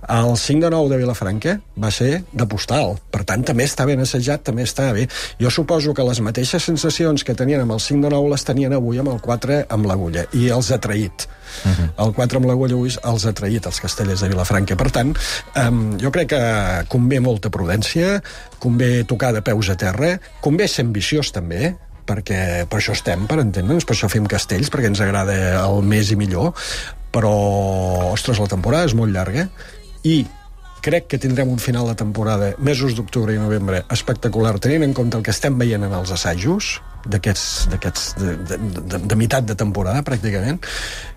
El 0.10 0.38
5 0.38 0.66
de 0.66 0.70
9 0.70 0.90
de 0.90 0.98
Vilafranca 0.98 1.60
va 1.78 1.92
ser 1.92 2.24
de 2.32 2.46
postal, 2.46 2.98
per 3.12 3.24
tant, 3.24 3.44
també 3.44 3.66
està 3.66 3.86
ben 3.86 4.00
assajat, 4.00 4.44
també 4.44 4.64
està 4.64 4.92
bé. 4.94 5.08
Jo 5.40 5.50
suposo 5.50 5.94
que 5.94 6.04
les 6.04 6.20
mateixes 6.20 6.64
sensacions 6.64 7.24
que 7.24 7.36
tenien 7.36 7.62
amb 7.62 7.75
el 7.76 7.82
5 7.84 8.08
de 8.08 8.12
9 8.14 8.32
les 8.34 8.46
tenien 8.48 8.74
avui 8.76 9.00
amb 9.02 9.12
el 9.14 9.22
4 9.24 9.62
amb 9.76 9.88
l'agulla 9.90 10.26
i 10.34 10.50
els 10.56 10.72
ha 10.72 10.80
traït. 10.82 11.28
Uh 11.64 11.72
-huh. 11.72 11.90
El 12.06 12.14
4 12.14 12.38
amb 12.40 12.48
l'agulla 12.48 12.76
avui 12.76 12.90
els 12.90 13.26
ha 13.26 13.34
traït 13.34 13.66
els 13.66 13.80
castellers 13.80 14.22
de 14.22 14.30
Vilafranca. 14.30 14.76
Per 14.76 14.92
tant, 14.92 15.16
um, 15.56 15.98
jo 16.00 16.12
crec 16.12 16.30
que 16.30 16.86
convé 16.88 17.20
molta 17.20 17.50
prudència, 17.50 18.22
convé 18.60 19.04
tocar 19.04 19.34
de 19.34 19.42
peus 19.42 19.70
a 19.70 19.76
terra, 19.76 20.20
convé 20.42 20.68
ser 20.68 20.86
ambiciós 20.86 21.32
també, 21.32 21.76
perquè 22.06 22.68
per 22.70 22.80
això 22.80 22.94
estem, 22.94 23.28
per 23.28 23.40
entendre'ns, 23.40 23.86
per 23.86 23.96
això 23.96 24.10
fem 24.10 24.28
castells, 24.28 24.70
perquè 24.70 24.86
ens 24.86 25.02
agrada 25.02 25.66
el 25.66 25.82
més 25.82 26.12
i 26.12 26.16
millor, 26.16 26.54
però, 27.12 28.12
ostres, 28.12 28.40
la 28.40 28.48
temporada 28.52 28.86
és 28.86 28.94
molt 28.94 29.14
llarga 29.14 29.48
i 30.04 30.26
crec 30.86 31.08
que 31.10 31.22
tindrem 31.22 31.50
un 31.50 31.62
final 31.62 31.90
de 31.90 31.96
temporada, 31.98 32.54
mesos 32.62 32.94
d'octubre 32.98 33.34
i 33.34 33.42
novembre, 33.42 33.84
espectacular, 33.92 34.60
tenint 34.62 34.86
en 34.86 34.94
compte 34.94 35.18
el 35.18 35.26
que 35.26 35.34
estem 35.34 35.58
veient 35.58 35.88
en 35.88 35.96
els 35.98 36.14
assajos, 36.14 36.76
d'aquests 37.06 37.70
de, 37.70 38.32
de, 38.50 38.58
de, 38.58 39.00
de 39.00 39.18
meitat 39.18 39.46
de 39.46 39.56
temporada 39.58 40.02
pràcticament 40.06 40.58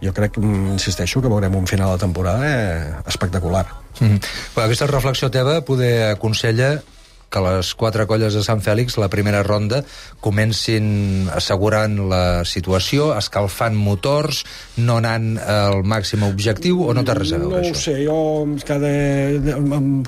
jo 0.05 0.13
crec, 0.17 0.37
insisteixo, 0.37 1.23
que 1.25 1.33
veurem 1.33 1.57
un 1.57 1.69
final 1.71 1.95
de 1.95 2.03
temporada 2.05 2.45
eh, 2.45 2.93
espectacular 3.09 3.65
mm 4.01 4.07
-hmm. 4.07 4.21
Aquesta 4.65 4.87
reflexió 4.87 5.31
teva 5.31 5.63
poder 5.65 6.11
aconsella 6.13 6.83
que 7.29 7.43
les 7.45 7.73
quatre 7.79 8.07
colles 8.09 8.35
de 8.35 8.43
Sant 8.45 8.63
Fèlix, 8.65 8.97
la 9.01 9.11
primera 9.13 9.43
ronda, 9.47 9.83
comencin 10.25 11.29
assegurant 11.35 11.99
la 12.11 12.23
situació, 12.49 13.11
escalfant 13.19 13.77
motors, 13.77 14.45
no 14.81 14.99
anant 15.03 15.35
al 15.39 15.83
màxim 15.85 16.25
objectiu, 16.29 16.85
o 16.89 16.95
no 16.97 17.05
té 17.05 17.17
res 17.19 17.35
a 17.35 17.43
veure, 17.43 17.53
no 17.53 17.61
això? 17.61 17.75
No 17.77 17.83
sé, 17.83 17.97
jo, 18.07 18.21
cada, 18.69 18.93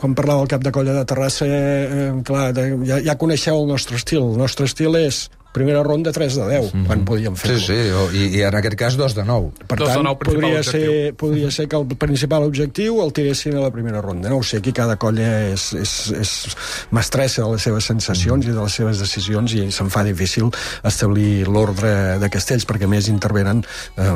com 0.00 0.16
parlava 0.16 0.46
el 0.46 0.52
cap 0.52 0.64
de 0.64 0.72
colla 0.74 0.96
de 0.96 1.04
Terrassa, 1.08 1.48
eh, 1.48 2.08
clar, 2.26 2.50
ja, 2.88 3.02
ja 3.04 3.18
coneixeu 3.20 3.60
el 3.60 3.68
nostre 3.74 4.00
estil. 4.00 4.24
El 4.32 4.40
nostre 4.40 4.68
estil 4.70 4.96
és 5.00 5.26
primera 5.52 5.82
ronda 5.82 6.12
3 6.12 6.34
de 6.34 6.46
10, 6.48 6.74
mm 6.74 6.80
-hmm. 6.80 6.86
quan 6.86 7.04
podíem 7.04 7.36
fer-ho. 7.36 7.58
Sí, 7.58 7.66
sí, 7.66 8.16
i, 8.18 8.38
i 8.38 8.42
en 8.42 8.54
aquest 8.54 8.76
cas 8.76 8.96
2 8.96 9.14
de 9.14 9.24
9. 9.24 9.50
Per 9.66 9.78
Dos 9.78 9.88
de 9.88 9.94
tant, 9.94 10.04
nou, 10.04 10.18
principal 10.18 10.42
podria 10.42 10.60
objectiu. 10.60 10.92
ser, 10.92 11.14
podria 11.22 11.50
ser 11.50 11.68
que 11.68 11.76
el 11.76 11.86
principal 11.86 12.42
objectiu 12.42 13.02
el 13.02 13.12
tiressin 13.12 13.56
a 13.56 13.60
la 13.60 13.70
primera 13.70 14.00
ronda. 14.00 14.28
No 14.28 14.38
ho 14.38 14.42
sé, 14.42 14.58
aquí 14.58 14.72
cada 14.72 14.96
colla 14.96 15.50
és, 15.50 15.72
és, 15.72 16.12
és 16.20 16.56
mestressa 16.90 17.42
de 17.42 17.52
les 17.52 17.62
seves 17.62 17.84
sensacions 17.84 18.46
mm. 18.46 18.50
i 18.50 18.54
de 18.54 18.62
les 18.62 18.72
seves 18.72 18.98
decisions 18.98 19.52
i 19.54 19.70
se'n 19.70 19.90
fa 19.90 20.04
difícil 20.04 20.50
establir 20.84 21.48
l'ordre 21.48 22.18
de 22.18 22.30
castells, 22.30 22.66
perquè 22.66 22.84
a 22.84 22.88
més 22.88 23.08
intervenen 23.08 23.64
eh, 23.96 24.12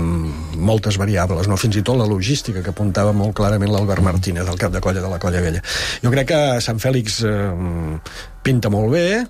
moltes 0.57 0.97
variables, 0.97 1.49
no? 1.49 1.57
fins 1.57 1.77
i 1.77 1.83
tot 1.83 1.99
la 1.99 2.07
logística, 2.07 2.63
que 2.63 2.71
apuntava 2.71 3.13
molt 3.13 3.35
clarament 3.35 3.73
l'Albert 3.73 4.03
Martínez, 4.03 4.49
el 4.49 4.59
cap 4.59 4.73
de 4.73 4.81
colla 4.81 5.01
de 5.01 5.09
la 5.09 5.19
colla 5.19 5.41
vella. 5.41 5.63
Jo 6.03 6.11
crec 6.11 6.29
que 6.29 6.61
Sant 6.61 6.79
Fèlix 6.79 7.23
eh, 7.25 7.99
pinta 8.45 8.71
molt 8.71 8.93
bé, 8.93 9.27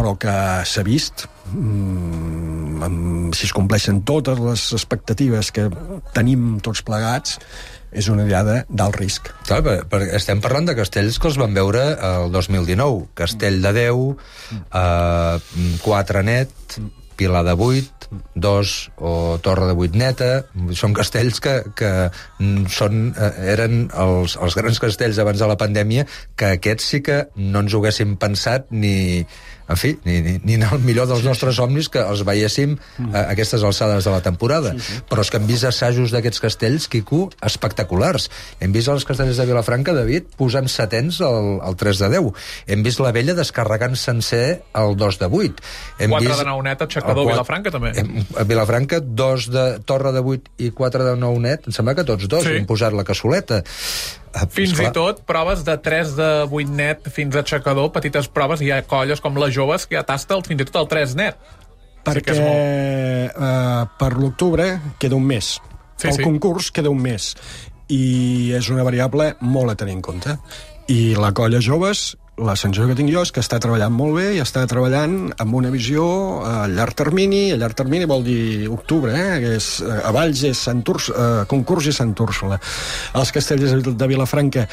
però 0.00 0.14
que 0.16 0.32
s'ha 0.64 0.84
vist 0.86 1.26
mm, 1.52 3.34
si 3.36 3.44
es 3.48 3.52
compleixen 3.56 4.00
totes 4.08 4.40
les 4.40 4.64
expectatives 4.78 5.52
que 5.52 5.68
tenim 6.16 6.56
tots 6.64 6.80
plegats 6.86 7.36
és 7.90 8.06
una 8.08 8.22
diada 8.22 8.60
d'alt 8.70 8.96
risc. 9.00 9.32
Clar, 9.48 9.58
per, 9.66 9.74
per, 9.90 10.00
estem 10.14 10.40
parlant 10.40 10.68
de 10.68 10.76
castells 10.78 11.18
que 11.18 11.26
els 11.30 11.38
van 11.40 11.56
veure 11.56 11.82
el 12.06 12.30
2019. 12.30 13.08
Castell 13.18 13.58
de 13.64 13.72
10, 13.74 14.14
eh, 14.70 15.80
4 15.82 16.22
net, 16.22 16.78
Pilar 17.20 17.42
de 17.44 17.52
8, 17.52 18.08
2 18.34 18.70
o 18.96 19.38
Torre 19.44 19.66
de 19.68 19.74
8 19.76 19.98
neta. 20.00 20.30
Són 20.72 20.94
castells 20.96 21.42
que, 21.44 21.58
que 21.76 21.90
són, 22.72 23.10
eh, 23.12 23.32
eren 23.52 23.90
els, 23.92 24.38
els 24.40 24.56
grans 24.56 24.80
castells 24.80 25.20
abans 25.20 25.42
de 25.42 25.50
la 25.50 25.58
pandèmia, 25.60 26.06
que 26.32 26.54
aquests 26.56 26.88
sí 26.94 27.02
que 27.04 27.26
no 27.36 27.60
ens 27.60 27.74
ho 27.74 27.82
haguéssim 27.82 28.16
pensat 28.22 28.70
ni, 28.72 29.26
en 29.70 29.78
fi, 29.78 29.92
ni, 30.04 30.16
ni, 30.26 30.32
ni 30.42 30.54
en 30.58 30.64
el 30.66 30.80
millor 30.82 31.06
dels 31.06 31.22
nostres 31.22 31.54
somnis 31.60 31.86
que 31.88 32.02
els 32.02 32.24
veiéssim 32.26 32.72
a 33.14 33.22
aquestes 33.30 33.62
alçades 33.62 34.04
de 34.04 34.10
la 34.10 34.20
temporada. 34.24 34.72
Sí, 34.74 34.80
sí. 34.88 34.98
Però 35.08 35.22
és 35.22 35.30
que 35.30 35.38
hem 35.38 35.46
vist 35.46 35.64
assajos 35.68 36.10
d'aquests 36.10 36.42
castells, 36.42 36.88
Quico, 36.90 37.28
espectaculars. 37.46 38.28
Hem 38.60 38.72
vist 38.74 38.90
els 38.90 39.04
castells 39.06 39.38
de 39.38 39.46
Vilafranca, 39.46 39.94
David, 39.94 40.26
posant 40.40 40.66
setens 40.68 41.20
al, 41.22 41.60
al 41.62 41.76
3 41.78 42.02
de 42.02 42.08
10. 42.16 42.32
Hem 42.74 42.82
vist 42.86 43.00
la 43.04 43.12
vella 43.14 43.36
descarregant 43.38 43.94
sencer 43.96 44.62
el 44.74 44.96
2 44.98 45.20
de 45.22 45.30
8. 45.30 45.64
Hem 46.00 46.10
4 46.16 46.26
vist 46.28 46.42
de 46.42 46.48
9 46.50 46.66
net, 46.66 46.82
aixecador, 46.88 47.22
el 47.22 47.28
quat- 47.30 47.36
Vilafranca, 47.38 47.70
també. 47.76 47.92
Hem, 48.00 48.24
a 48.36 48.44
Vilafranca, 48.50 49.00
dos 49.00 49.46
de 49.54 49.66
Torre 49.86 50.10
de 50.16 50.20
8 50.34 50.56
i 50.66 50.70
4 50.74 51.04
de 51.12 51.16
9 51.16 51.44
net, 51.46 51.70
em 51.70 51.76
sembla 51.78 51.94
que 51.94 52.04
tots 52.08 52.26
dos 52.28 52.42
Sí. 52.42 52.50
sí. 52.56 52.56
hem 52.62 52.66
posat 52.66 52.92
la 52.96 53.04
cassoleta. 53.04 53.62
Ah, 54.34 54.46
Fins 54.46 54.78
i 54.78 54.86
tot 54.94 55.24
proves 55.26 55.64
de 55.66 55.74
3 55.82 56.12
de 56.14 56.28
8 56.46 56.70
net 56.70 57.08
fins 57.10 57.34
a 57.34 57.42
aixecador, 57.42 57.90
petites 57.94 58.28
proves, 58.30 58.60
hi 58.62 58.70
ha 58.70 58.82
colles 58.86 59.20
com 59.20 59.34
les 59.42 59.50
joves 59.54 59.88
que 59.90 59.98
ja 59.98 60.04
tasta 60.06 60.36
el, 60.38 60.44
fins 60.46 60.62
i 60.62 60.68
tot 60.68 60.78
el 60.84 60.90
3 60.92 61.16
net. 61.18 61.40
perquè 62.06 62.32
eh, 62.32 63.82
per 63.98 64.12
l'octubre 64.16 64.70
queda 64.98 65.18
un 65.18 65.26
mes. 65.26 65.58
Sí, 65.96 66.08
el 66.08 66.16
sí. 66.16 66.22
concurs 66.24 66.70
queda 66.70 66.88
un 66.90 67.02
mes. 67.02 67.34
I 67.90 68.54
és 68.56 68.70
una 68.70 68.86
variable 68.86 69.34
molt 69.40 69.74
a 69.74 69.76
tenir 69.76 69.98
en 69.98 70.02
compte. 70.02 70.36
I 70.88 71.14
la 71.18 71.32
colla 71.36 71.60
joves, 71.60 72.14
la 72.40 72.56
sensació 72.56 72.88
que 72.88 72.96
tinc 72.98 73.10
jo 73.12 73.22
és 73.24 73.32
que 73.34 73.42
està 73.42 73.58
treballant 73.62 73.92
molt 73.92 74.16
bé 74.16 74.26
i 74.36 74.40
està 74.42 74.62
treballant 74.70 75.16
amb 75.42 75.56
una 75.58 75.70
visió 75.72 76.04
a 76.46 76.66
llarg 76.70 76.96
termini. 76.98 77.50
A 77.54 77.58
llarg 77.60 77.76
termini 77.78 78.08
vol 78.10 78.24
dir 78.26 78.68
octubre, 78.72 79.12
eh? 79.12 79.38
que 79.42 79.54
és, 79.58 79.68
eh, 79.84 79.98
a 80.08 80.12
Valls 80.16 80.44
és 80.48 80.64
Sant 80.68 80.82
Urs, 80.88 81.10
eh, 81.10 81.44
concurs 81.50 81.90
i 81.90 81.94
Sant 81.96 82.14
Úrsula. 82.20 82.60
Els 83.20 83.34
castellers 83.36 83.84
de 83.84 84.10
Vilafranca, 84.10 84.66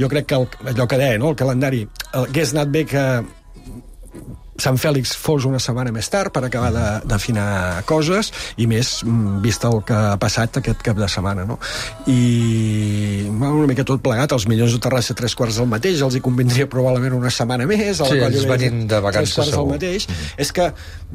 jo 0.00 0.10
crec 0.12 0.28
que 0.30 0.40
el, 0.40 0.48
allò 0.74 0.88
que 0.90 1.00
deia, 1.00 1.18
no? 1.18 1.32
el 1.32 1.40
calendari, 1.40 1.84
eh, 1.84 2.24
hagués 2.26 2.54
anat 2.54 2.74
bé 2.74 2.84
que 2.92 3.04
Sant 4.56 4.76
Fèlix 4.78 5.16
fos 5.18 5.44
una 5.48 5.58
setmana 5.58 5.90
més 5.90 6.06
tard 6.12 6.30
per 6.30 6.44
acabar 6.46 6.68
de- 6.70 7.08
d'afinar 7.10 7.82
coses 7.88 8.28
i 8.62 8.68
més 8.70 9.00
mm, 9.02 9.40
vist 9.42 9.64
el 9.66 9.80
que 9.86 9.94
ha 10.12 10.16
passat 10.22 10.60
aquest 10.60 10.82
cap 10.86 10.96
de 11.00 11.08
setmana 11.10 11.42
no? 11.48 11.56
i 12.06 13.26
bueno, 13.30 13.56
una 13.58 13.66
mica 13.66 13.84
tot 13.86 14.02
plegat 14.04 14.32
els 14.36 14.46
milions 14.50 14.72
de 14.74 14.78
Terrassa 14.84 15.14
tres 15.18 15.34
quarts 15.38 15.58
del 15.58 15.66
mateix 15.70 16.00
els 16.06 16.14
hi 16.14 16.22
convindria 16.24 16.68
probablement 16.70 17.16
una 17.18 17.32
setmana 17.34 17.66
més 17.66 18.00
a 18.00 18.06
la 18.06 18.10
Sí, 18.14 18.20
ells 18.28 18.46
venint 18.50 18.84
de 18.90 19.00
vacances, 19.02 19.34
tres 19.34 19.34
quarts 19.34 19.50
segur. 19.50 19.64
del 19.64 19.72
mateix 19.74 20.06
és 20.46 20.52
que 20.54 20.68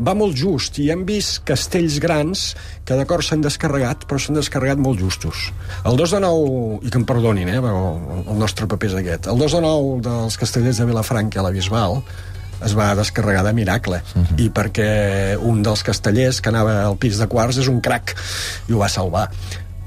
va 0.10 0.15
molt 0.19 0.36
just 0.39 0.80
i 0.84 0.89
hem 0.93 1.06
vist 1.08 1.39
castells 1.47 1.99
grans 2.04 2.43
que 2.86 2.97
d'acord 2.99 3.23
s'han 3.25 3.43
descarregat 3.45 4.04
però 4.10 4.19
s'han 4.19 4.36
descarregat 4.39 4.82
molt 4.84 4.99
justos 4.99 5.49
el 5.88 5.95
2 5.99 6.17
de 6.17 6.19
9, 6.28 6.80
i 6.84 6.89
que 6.91 6.99
em 6.99 7.06
perdonin 7.08 7.49
eh, 7.56 7.60
el 7.63 8.36
nostre 8.39 8.67
paper 8.67 8.91
és 8.91 8.97
aquest 9.04 9.32
el 9.32 9.39
2 9.39 9.56
de 9.60 9.63
9 9.67 10.02
dels 10.10 10.38
castellers 10.43 10.84
de 10.84 10.89
Vilafranca 10.91 11.39
a 11.39 11.47
la 11.47 11.54
Bisbal 11.56 12.02
es 12.65 12.76
va 12.78 12.91
descarregar 12.95 13.43
de 13.45 13.54
miracle 13.54 14.02
uh 14.02 14.22
-huh. 14.22 14.39
i 14.39 14.50
perquè 14.50 15.38
un 15.38 15.63
dels 15.63 15.84
castellers 15.84 16.41
que 16.41 16.50
anava 16.50 16.84
al 16.84 16.98
pis 16.98 17.17
de 17.17 17.28
quarts 17.28 17.58
és 17.58 17.67
un 17.67 17.82
crac 17.82 18.15
i 18.67 18.74
ho 18.74 18.80
va 18.80 18.89
salvar 18.89 19.30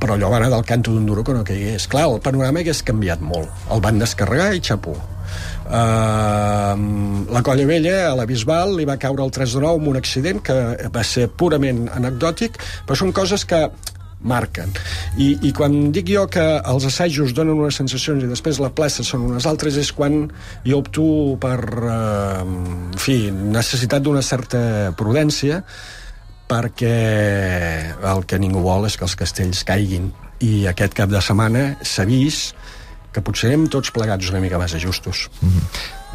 però 0.03 0.15
allò 0.15 0.31
va 0.31 0.39
anar 0.41 0.51
del 0.51 0.65
canto 0.67 0.91
d'un 0.91 1.07
duro 1.07 1.23
que 1.23 1.33
no 1.33 1.45
caigués. 1.45 1.87
Clar, 1.87 2.09
el 2.11 2.21
panorama 2.21 2.59
hagués 2.59 2.83
canviat 2.83 3.21
molt. 3.21 3.49
El 3.71 3.81
van 3.81 4.01
descarregar 4.03 4.53
i 4.57 4.61
xapó. 4.61 4.97
Uh, 5.63 6.75
la 7.33 7.41
Colla 7.47 7.65
Vella, 7.65 8.11
a 8.11 8.17
la 8.19 8.27
Bisbal, 8.27 8.75
li 8.77 8.85
va 8.85 8.99
caure 9.01 9.23
el 9.25 9.31
3 9.31 9.55
de 9.55 9.63
9 9.63 9.79
amb 9.79 9.89
un 9.93 9.97
accident 9.97 10.43
que 10.43 10.57
va 10.93 11.05
ser 11.07 11.29
purament 11.31 11.87
anecdòtic, 11.95 12.59
però 12.85 12.99
són 12.99 13.15
coses 13.15 13.47
que 13.49 13.63
marquen. 14.23 14.73
I, 15.17 15.35
I 15.49 15.53
quan 15.57 15.91
dic 15.95 16.11
jo 16.13 16.27
que 16.31 16.45
els 16.59 16.87
assajos 16.89 17.35
donen 17.37 17.59
unes 17.59 17.79
sensacions 17.81 18.25
i 18.25 18.31
després 18.31 18.61
la 18.63 18.73
plaça 18.75 19.05
són 19.07 19.27
unes 19.31 19.47
altres 19.51 19.79
és 19.81 19.93
quan 19.95 20.25
jo 20.67 20.83
opto 20.83 21.07
per, 21.43 21.59
eh, 21.89 22.43
en 22.45 23.01
fi, 23.01 23.17
necessitat 23.33 24.05
d'una 24.05 24.23
certa 24.23 24.93
prudència 24.99 25.63
perquè 26.53 26.97
el 28.13 28.27
que 28.29 28.39
ningú 28.41 28.63
vol 28.65 28.87
és 28.89 28.99
que 28.99 29.07
els 29.09 29.17
castells 29.17 29.65
caiguin 29.65 30.11
i 30.43 30.67
aquest 30.69 30.95
cap 30.99 31.11
de 31.11 31.21
setmana 31.23 31.73
s'ha 31.87 32.05
vist 32.09 32.57
que 33.13 33.23
potser 33.25 33.53
hem 33.55 33.69
tots 33.73 33.93
plegats 33.95 34.31
una 34.33 34.41
mica 34.43 34.61
massa 34.61 34.81
justos. 34.81 35.29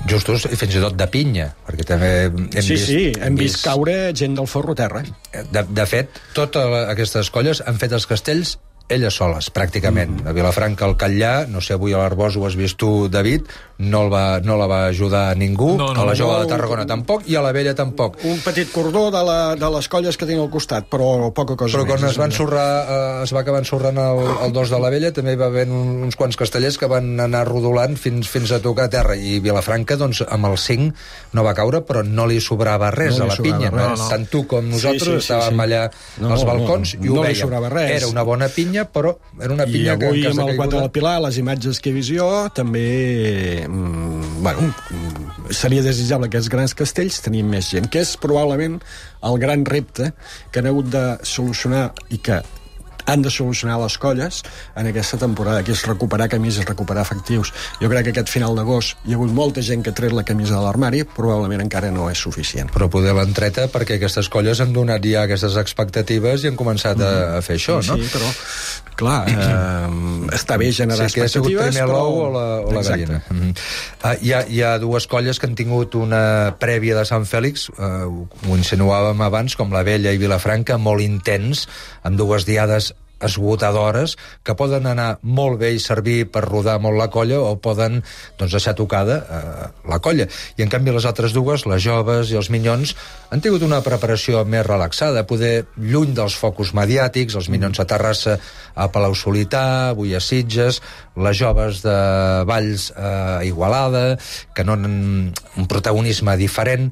Justos 0.08 0.46
i 0.48 0.56
fins 0.60 0.78
i 0.78 0.84
tot 0.84 0.96
de 0.96 1.08
pinya, 1.12 1.50
perquè 1.66 1.88
també 1.90 2.12
hem 2.28 2.62
sí, 2.62 2.76
vist... 2.76 2.86
sí, 2.86 3.02
hem 3.18 3.40
vist 3.40 3.60
caure 3.66 3.98
gent 4.16 4.38
del 4.38 4.48
forro 4.48 4.76
terra. 4.78 5.02
De, 5.34 5.66
de 5.66 5.86
fet, 5.90 6.22
totes 6.38 6.78
aquestes 6.86 7.32
colles 7.34 7.64
han 7.66 7.82
fet 7.82 7.98
els 7.98 8.08
castells 8.08 8.58
elles 8.88 9.18
soles, 9.20 9.50
pràcticament. 9.52 10.22
Mm. 10.22 10.30
A 10.30 10.34
Vilafranca, 10.36 10.88
al 10.88 10.96
Catllà, 11.00 11.34
no 11.52 11.60
sé, 11.64 11.76
avui 11.76 11.96
a 11.96 12.02
l'Arbós 12.02 12.38
ho 12.38 12.46
has 12.48 12.56
vist 12.56 12.78
tu, 12.80 13.10
David, 13.12 13.50
no, 13.80 14.02
el 14.08 14.12
va, 14.12 14.40
no 14.42 14.56
la 14.58 14.66
va 14.68 14.80
ajudar 14.88 15.36
ningú, 15.38 15.76
No, 15.78 15.92
no, 15.94 16.02
a 16.02 16.06
la 16.06 16.16
jove 16.18 16.34
no, 16.34 16.40
de 16.44 16.48
Tarragona 16.50 16.86
tampoc, 16.90 17.28
i 17.30 17.36
a 17.38 17.42
la 17.46 17.52
vella 17.54 17.76
tampoc. 17.78 18.18
Un 18.26 18.40
petit 18.42 18.72
cordó 18.74 19.12
de, 19.14 19.22
la, 19.24 19.56
de 19.56 19.70
les 19.76 19.88
colles 19.88 20.18
que 20.18 20.26
tinc 20.26 20.40
al 20.42 20.50
costat, 20.50 20.88
però 20.90 21.30
poca 21.32 21.56
cosa 21.56 21.78
Però 21.78 21.86
més. 21.86 21.92
quan 21.94 22.10
es, 22.10 22.18
van 22.18 22.32
ensorrar, 22.32 22.68
eh, 22.90 23.24
es 23.24 23.34
va 23.36 23.42
acabar 23.44 23.60
ensorrant 23.62 23.98
el, 24.02 24.22
el 24.48 24.54
dos 24.56 24.72
de 24.74 24.80
la 24.82 24.90
vella, 24.90 25.12
també 25.14 25.34
hi 25.36 25.40
va 25.40 25.46
haver 25.52 25.68
un, 25.70 26.02
uns 26.08 26.16
quants 26.18 26.36
castellers 26.40 26.78
que 26.82 26.90
van 26.90 27.20
anar 27.20 27.44
rodolant 27.48 27.96
fins, 28.02 28.28
fins 28.28 28.52
a 28.52 28.60
tocar 28.64 28.90
terra. 28.90 29.16
I 29.16 29.38
Vilafranca, 29.46 29.96
doncs, 29.98 30.24
amb 30.28 30.50
el 30.50 30.58
5 30.58 31.36
no 31.38 31.44
va 31.46 31.54
caure, 31.54 31.84
però 31.86 32.02
no 32.04 32.26
li 32.26 32.40
sobrava 32.42 32.90
res 32.92 33.18
No 33.20 33.26
a 33.26 33.36
la 33.36 33.38
pinya. 33.38 33.70
res, 33.70 33.78
no? 33.78 33.96
no. 34.02 34.10
Tant 34.10 34.26
tu 34.32 34.46
com 34.50 34.66
Sí, 34.66 34.72
nosaltres 34.74 35.22
sí, 35.22 35.28
sí, 35.28 35.34
estàvem 35.34 35.54
sí. 35.54 35.62
allà 35.68 35.84
No, 36.24 36.32
als 36.34 36.44
balcons 36.50 36.96
no, 36.98 37.04
i 37.06 37.10
ho 37.12 37.16
no 37.20 37.22
li 37.22 37.28
vèiem. 37.30 37.42
sobrava 37.44 37.70
res. 37.70 37.92
Era 38.02 38.08
una 38.10 38.24
bona 38.24 38.50
pinya, 38.50 38.88
però 38.90 39.14
era 39.40 39.54
una 39.54 39.66
I 39.70 39.72
pinya 39.78 39.98
que, 40.02 40.10
avui 40.10 40.22
que 40.26 40.34
amb 40.34 40.40
el 40.48 40.56
4 40.56 40.58
caigut. 40.58 40.80
del 40.82 40.92
Pilar, 40.98 41.16
les 41.28 41.38
imatges 41.38 41.80
que 41.80 41.92
he 41.92 41.94
vist 41.94 42.10
jo, 42.16 42.28
també 42.58 43.67
bueno, 43.68 44.68
mm, 44.68 45.52
seria 45.52 45.84
desitjable 45.84 46.30
que 46.30 46.40
els 46.40 46.50
grans 46.50 46.76
castells 46.78 47.22
tenim 47.26 47.50
més 47.52 47.72
gent, 47.74 47.90
que 47.92 48.02
és 48.04 48.16
probablement 48.22 48.80
el 49.28 49.40
gran 49.42 49.66
repte 49.66 50.12
que 50.52 50.62
han 50.62 50.70
hagut 50.72 50.92
de 50.94 51.06
solucionar 51.28 51.92
i 52.10 52.22
que 52.24 52.42
han 53.08 53.24
de 53.24 53.32
solucionar 53.32 53.80
les 53.82 53.98
colles 53.98 54.44
en 54.76 54.88
aquesta 54.92 55.18
temporada, 55.18 55.64
que 55.64 55.72
és 55.72 55.84
recuperar 55.88 56.28
camises, 56.30 56.68
recuperar 56.68 57.06
efectius. 57.08 57.54
Jo 57.82 57.90
crec 57.90 58.10
que 58.10 58.14
aquest 58.14 58.30
final 58.30 58.56
d'agost 58.60 59.00
hi 59.08 59.16
ha 59.16 59.18
hagut 59.18 59.32
molta 59.34 59.64
gent 59.64 59.84
que 59.84 59.94
ha 59.96 59.98
tret 59.98 60.14
la 60.14 60.26
camisa 60.28 60.58
de 60.58 60.64
l'armari, 60.66 61.06
probablement 61.16 61.64
encara 61.64 61.90
no 61.96 62.10
és 62.12 62.20
suficient. 62.20 62.70
Però 62.76 62.90
poder 62.92 63.16
l'entreta 63.16 63.70
perquè 63.72 63.98
aquestes 63.98 64.28
colles 64.30 64.60
han 64.62 64.76
donat 64.76 65.08
ja 65.08 65.24
aquestes 65.24 65.56
expectatives 65.58 66.44
i 66.44 66.52
han 66.52 66.60
començat 66.60 67.00
a, 67.00 67.14
a 67.38 67.42
fer 67.46 67.56
això, 67.62 67.80
no? 67.88 67.96
Sí, 67.96 68.12
però, 68.12 68.34
clar, 69.00 69.22
eh, 69.32 70.36
està 70.36 70.60
bé 70.60 70.74
generar 70.76 71.08
sí, 71.08 71.16
que 71.16 71.26
ha 71.26 71.32
sigut 71.32 71.54
expectatives, 71.54 71.80
primer 71.80 71.88
però... 71.88 72.04
l'ou 72.04 72.20
o 72.26 72.28
la, 72.36 72.46
o 72.60 72.76
la 72.76 72.84
Exacte. 72.84 73.06
gallina. 73.06 73.22
Mm 73.30 73.40
-hmm. 73.40 73.54
uh, 74.04 74.16
hi, 74.20 74.34
ha, 74.34 74.44
hi 74.50 74.62
ha 74.64 74.78
dues 74.84 75.08
colles 75.08 75.40
que 75.40 75.48
han 75.48 75.56
tingut 75.56 75.96
una 75.96 76.58
prèvia 76.60 77.00
de 77.00 77.06
Sant 77.06 77.26
Fèlix, 77.26 77.70
uh, 77.70 78.28
ho 78.50 78.58
insinuàvem 78.58 79.22
abans, 79.22 79.56
com 79.56 79.72
la 79.72 79.84
Vella 79.84 80.12
i 80.12 80.18
Vilafranca, 80.18 80.78
molt 80.78 81.02
intens, 81.02 81.68
amb 82.04 82.18
dues 82.18 82.46
diades 82.46 82.94
esgotadores 83.24 84.16
que 84.46 84.56
poden 84.58 84.86
anar 84.90 85.18
molt 85.22 85.60
bé 85.62 85.72
i 85.76 85.82
servir 85.82 86.28
per 86.32 86.44
rodar 86.46 86.78
molt 86.84 87.00
la 87.00 87.10
colla 87.14 87.40
o 87.42 87.56
poden 87.62 88.02
doncs, 88.38 88.54
deixar 88.54 88.76
tocada 88.78 89.18
eh, 89.18 89.68
la 89.90 90.00
colla. 90.04 90.28
I 90.58 90.66
en 90.66 90.72
canvi 90.74 90.94
les 90.94 91.08
altres 91.10 91.34
dues, 91.36 91.66
les 91.70 91.84
joves 91.84 92.32
i 92.32 92.38
els 92.40 92.52
minyons, 92.54 92.94
han 93.32 93.44
tingut 93.44 93.66
una 93.66 93.82
preparació 93.86 94.44
més 94.46 94.66
relaxada, 94.68 95.26
poder 95.28 95.68
lluny 95.78 96.14
dels 96.18 96.38
focus 96.38 96.74
mediàtics, 96.78 97.36
els 97.36 97.50
minyons 97.54 97.82
a 97.82 97.88
Terrassa, 97.90 98.38
a 98.76 98.88
Palau 98.94 99.16
Solità, 99.18 99.66
avui 99.92 100.16
a 100.16 100.22
Sitges, 100.24 100.82
les 101.18 101.38
joves 101.38 101.82
de 101.86 101.98
Valls 102.48 102.92
a 102.96 103.44
Igualada, 103.46 104.18
que 104.56 104.64
no 104.64 104.78
un 104.78 105.68
protagonisme 105.68 106.38
diferent, 106.38 106.92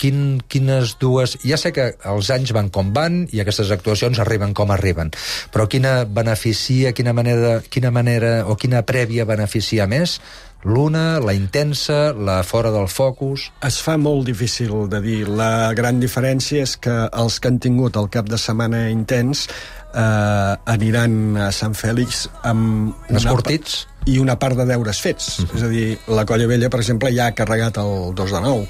quin, 0.00 0.40
quines 0.48 0.96
dues... 1.00 1.36
Ja 1.46 1.58
sé 1.60 1.72
que 1.76 1.90
els 2.08 2.30
anys 2.34 2.52
van 2.56 2.70
com 2.72 2.92
van 2.96 3.24
i 3.32 3.42
aquestes 3.42 3.72
actuacions 3.74 4.20
arriben 4.22 4.54
com 4.56 4.72
arriben, 4.74 5.12
però 5.52 5.68
quina 5.70 5.98
beneficia, 6.04 6.94
quina 6.96 7.14
manera, 7.16 7.60
quina 7.70 7.92
manera 7.94 8.42
o 8.46 8.56
quina 8.60 8.84
prèvia 8.86 9.28
beneficia 9.28 9.88
més? 9.90 10.20
L'una, 10.66 11.20
la 11.22 11.30
intensa, 11.36 12.10
la 12.12 12.40
fora 12.42 12.72
del 12.74 12.88
focus... 12.90 13.50
Es 13.66 13.76
fa 13.84 13.94
molt 14.00 14.26
difícil 14.26 14.88
de 14.90 14.98
dir. 15.04 15.20
La 15.28 15.70
gran 15.78 16.00
diferència 16.02 16.64
és 16.66 16.74
que 16.82 16.94
els 17.06 17.38
que 17.38 17.52
han 17.52 17.60
tingut 17.62 17.98
el 18.00 18.08
cap 18.10 18.26
de 18.26 18.40
setmana 18.40 18.88
intens 18.90 19.46
eh, 19.46 20.54
aniran 20.74 21.36
a 21.38 21.52
Sant 21.54 21.76
Fèlix 21.78 22.26
amb... 22.42 22.96
Una-? 23.06 23.95
I 24.06 24.18
una 24.22 24.36
part 24.38 24.56
de 24.58 24.66
deures 24.68 25.00
fets. 25.02 25.28
És 25.50 25.64
a 25.66 25.68
dir, 25.70 25.98
la 26.06 26.24
Colla 26.28 26.46
Vella, 26.46 26.70
per 26.70 26.80
exemple, 26.82 27.10
ja 27.14 27.26
ha 27.26 27.34
carregat 27.34 27.80
el 27.82 28.14
2 28.14 28.34
de 28.36 28.42
9. 28.44 28.68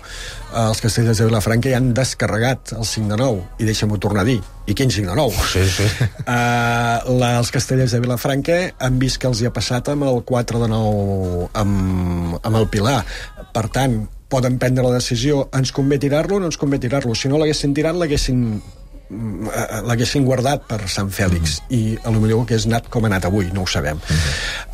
Els 0.63 0.81
castellers 0.81 1.21
de 1.21 1.29
Vilafranca 1.29 1.73
ja 1.73 1.81
han 1.81 1.93
descarregat 1.97 2.73
el 2.79 2.87
5 2.89 3.13
de 3.13 3.19
9. 3.21 3.45
I 3.61 3.69
deixa'm-ho 3.69 4.01
tornar 4.01 4.25
a 4.25 4.29
dir. 4.31 4.39
I 4.67 4.75
quin 4.75 4.91
5 4.91 5.13
de 5.13 5.19
9? 5.21 5.45
Sí, 5.53 5.65
sí. 5.71 5.87
Uh, 6.25 7.17
la, 7.21 7.37
els 7.37 7.53
castellers 7.53 7.93
de 7.93 8.01
Vilafranca 8.03 8.59
han 8.81 8.99
vist 9.03 9.21
que 9.21 9.29
els 9.29 9.43
hi 9.43 9.49
ha 9.49 9.55
passat 9.55 9.93
amb 9.93 10.09
el 10.09 10.23
4 10.27 10.65
de 10.65 10.71
9 10.73 11.49
amb, 11.63 12.39
amb 12.41 12.63
el 12.63 12.69
Pilar. 12.73 13.03
Per 13.53 13.67
tant, 13.77 14.07
poden 14.33 14.59
prendre 14.59 14.85
la 14.87 14.97
decisió 14.97 15.47
ens 15.55 15.71
convé 15.75 16.01
tirar-lo 16.03 16.41
o 16.41 16.41
no 16.41 16.51
ens 16.51 16.59
convé 16.59 16.81
tirar-lo. 16.83 17.15
Si 17.15 17.29
no 17.31 17.39
l'haguessin 17.39 17.77
tirat, 17.77 17.97
l'haguessin 17.99 18.41
mm, 18.41 18.57
eh, 18.57 18.86
l'haguessin 19.09 20.25
guardat 20.27 20.65
per 20.67 20.89
Sant 20.91 21.11
Fèlix 21.15 21.61
Mhm. 21.61 21.77
i 21.77 21.99
a 22.03 22.11
lo 22.11 22.21
millor 22.21 22.43
hagués 22.43 22.67
anat 22.67 22.89
com 22.91 23.05
ha 23.05 23.07
anat 23.07 23.25
avui, 23.25 23.51
no 23.53 23.63
ho 23.63 23.67
sabem. 23.67 24.01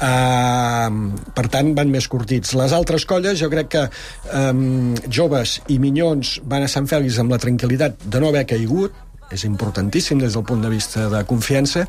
Uh, 0.01 1.13
per 1.35 1.49
tant 1.53 1.75
van 1.77 1.91
més 1.91 2.09
curtits. 2.09 2.55
Les 2.59 2.73
altres 2.73 3.05
colles 3.05 3.39
jo 3.39 3.51
crec 3.53 3.69
que 3.69 3.85
um, 4.33 4.95
joves 5.09 5.61
i 5.69 5.79
minyons 5.79 6.41
van 6.49 6.63
a 6.65 6.69
Sant 6.69 6.89
Fèlix 6.91 7.19
amb 7.19 7.31
la 7.31 7.39
tranquil·litat 7.39 8.05
de 8.05 8.21
no 8.21 8.29
haver 8.33 8.47
caigut 8.47 8.93
és 9.33 9.45
importantíssim 9.49 10.19
des 10.21 10.35
del 10.37 10.45
punt 10.45 10.61
de 10.61 10.69
vista 10.69 11.09
de 11.09 11.23
confiança, 11.25 11.87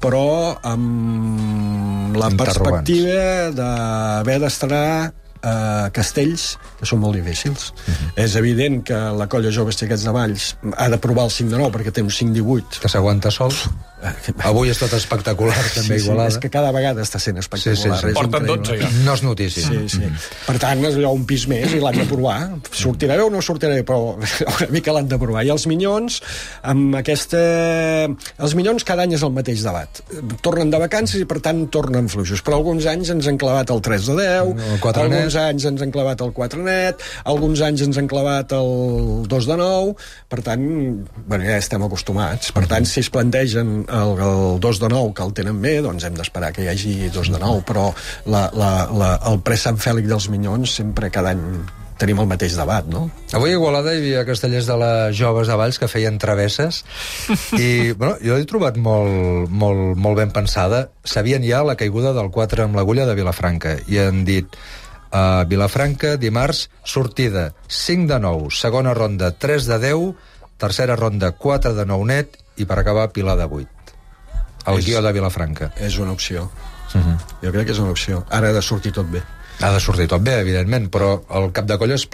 però 0.00 0.56
amb 0.64 2.16
la 2.16 2.30
perspectiva 2.30 3.50
d'haver 3.52 4.38
d'estrenar 4.40 5.12
eh, 5.42 5.88
castells 5.96 6.46
que 6.78 6.88
són 6.88 7.02
molt 7.02 7.18
difícils. 7.18 7.72
És 8.16 8.36
evident 8.40 8.82
que 8.86 8.98
la 9.16 9.28
colla 9.32 9.52
jove 9.54 9.74
Xiquets 9.74 10.06
de 10.06 10.14
Valls 10.14 10.52
ha 10.76 10.88
de 10.92 11.00
provar 11.02 11.28
el 11.28 11.34
5 11.34 11.52
de 11.52 11.60
9 11.62 11.74
perquè 11.76 11.94
té 11.94 12.04
un 12.04 12.12
5 12.12 12.34
18. 12.36 12.80
Que 12.82 12.92
s'aguanta 12.92 13.32
sol. 13.34 13.54
Avui 14.50 14.70
és 14.72 14.78
tot 14.80 14.92
espectacular, 14.96 15.56
també, 15.74 15.96
sí, 15.96 16.00
sí, 16.00 16.06
Igualada. 16.06 16.28
és 16.34 16.38
que 16.42 16.50
cada 16.52 16.72
vegada 16.74 17.02
està 17.04 17.20
sent 17.22 17.38
espectacular. 17.42 17.76
és 17.76 17.84
increïble. 17.86 18.90
No 19.04 19.14
és 19.16 19.22
notícia. 19.26 19.66
Sí, 19.66 19.82
sí. 19.96 20.10
Per 20.46 20.56
tant, 20.62 20.84
és 20.86 20.96
allò 20.98 21.12
un 21.16 21.24
pis 21.28 21.46
més 21.50 21.72
i 21.76 21.80
l'han 21.82 21.98
de 22.00 22.06
provar. 22.10 22.38
Sortirà 22.72 23.16
bé 23.18 23.26
o 23.26 23.30
no 23.32 23.42
sortirà 23.44 23.74
bé, 23.78 23.84
però 23.86 24.16
una 24.56 24.68
mica 24.74 24.94
l'han 24.96 25.08
de 25.10 25.18
provar. 25.20 25.44
I 25.46 25.52
els 25.54 25.66
minyons, 25.70 26.20
amb 26.62 26.96
aquesta... 27.00 27.40
Els 28.42 28.54
minyons 28.58 28.84
cada 28.86 29.04
any 29.06 29.14
és 29.16 29.24
el 29.26 29.32
mateix 29.34 29.62
debat. 29.66 30.00
Tornen 30.44 30.70
de 30.72 30.80
vacances 30.82 31.20
i, 31.22 31.26
per 31.28 31.40
tant, 31.44 31.64
tornen 31.72 32.08
fluixos. 32.12 32.42
Però 32.46 32.58
alguns 32.60 32.86
anys 32.90 33.10
ens 33.14 33.28
han 33.30 33.38
clavat 33.40 33.70
el 33.74 33.82
3 33.84 34.10
de 34.10 34.16
10, 34.20 34.52
El 34.76 34.80
quatre 34.82 35.06
alguns 35.06 35.34
net. 35.34 35.42
anys 35.46 35.66
ens 35.70 35.82
han 35.84 35.92
clavat 35.94 36.22
el 36.24 36.32
4 36.36 36.62
net, 36.66 37.04
alguns 37.24 37.62
anys 37.66 37.84
ens 37.86 37.98
han 38.00 38.08
clavat 38.10 38.52
el 38.56 39.26
2 39.30 39.48
de 39.50 39.56
9, 39.60 39.94
per 40.32 40.40
tant, 40.46 40.64
bueno, 41.26 41.44
ja 41.46 41.56
estem 41.60 41.82
acostumats. 41.86 42.52
Per 42.56 42.66
tant, 42.70 42.86
si 42.88 43.00
es 43.04 43.10
plantegen 43.12 43.84
el, 43.96 44.12
el 44.26 44.60
2 44.60 44.82
de 44.84 44.92
9, 44.92 45.14
que 45.16 45.26
el 45.26 45.34
tenen 45.36 45.62
bé, 45.62 45.78
doncs 45.84 46.06
hem 46.06 46.18
d'esperar 46.18 46.52
que 46.52 46.66
hi 46.66 46.70
hagi 46.72 46.94
2 47.14 47.32
de 47.34 47.40
9, 47.42 47.64
però 47.68 47.88
la, 48.26 48.46
la, 48.54 48.70
la, 48.92 49.10
el 49.30 49.42
pre 49.46 49.58
Sant 49.60 49.80
Fèlix 49.80 50.12
dels 50.12 50.30
Minyons 50.32 50.78
sempre 50.80 51.10
cada 51.14 51.34
any 51.34 51.42
tenim 51.96 52.20
el 52.20 52.28
mateix 52.28 52.56
debat, 52.58 52.86
no? 52.88 53.06
Avui 53.36 53.54
a 53.54 53.56
Igualada 53.56 53.94
hi 53.94 54.00
havia 54.02 54.24
castellers 54.28 54.68
de 54.68 54.76
les 54.80 55.16
joves 55.16 55.48
de 55.48 55.56
Valls 55.56 55.78
que 55.80 55.88
feien 55.88 56.18
travesses 56.20 56.82
i 57.56 57.92
bueno, 57.96 58.16
jo 58.20 58.36
l'he 58.36 58.48
trobat 58.48 58.76
molt, 58.76 59.48
molt, 59.50 59.96
molt 59.96 60.20
ben 60.20 60.32
pensada. 60.34 60.86
Sabien 61.04 61.44
ja 61.46 61.64
la 61.64 61.78
caiguda 61.80 62.12
del 62.16 62.30
4 62.34 62.66
amb 62.66 62.76
l'agulla 62.76 63.08
de 63.08 63.16
Vilafranca 63.18 63.78
i 63.88 64.00
han 64.02 64.24
dit 64.28 64.58
uh, 65.16 65.44
Vilafranca, 65.48 66.16
dimarts, 66.20 66.66
sortida 66.84 67.50
5 67.68 68.10
de 68.12 68.20
9, 68.26 68.50
segona 68.52 68.94
ronda 68.96 69.32
3 69.32 69.70
de 69.72 69.80
10, 69.88 70.12
tercera 70.60 70.96
ronda 71.00 71.32
4 71.32 71.74
de 71.76 71.88
9 71.88 72.12
net 72.12 72.36
i 72.56 72.68
per 72.68 72.80
acabar 72.80 73.10
Pilar 73.16 73.38
de 73.40 73.48
8. 73.48 73.75
El 74.66 74.78
És- 74.78 74.86
guió 74.86 75.02
de 75.02 75.12
Vilafranca. 75.12 75.72
És 75.78 75.98
una 75.98 76.12
opció. 76.12 76.50
Uh 76.94 77.00
-huh. 77.00 77.16
Jo 77.42 77.52
crec 77.52 77.66
que 77.66 77.72
és 77.72 77.78
una 77.78 77.90
opció. 77.90 78.24
Ara 78.30 78.48
ha 78.48 78.52
de 78.52 78.62
sortir 78.62 78.92
tot 78.92 79.06
bé. 79.10 79.22
Ha 79.60 79.70
de 79.72 79.80
sortir 79.80 80.06
tot 80.06 80.20
bé, 80.20 80.34
evidentment, 80.40 80.90
però 80.90 81.22
el 81.34 81.50
cap 81.50 81.64
de 81.64 81.78
colla 81.78 81.94
és, 81.94 82.06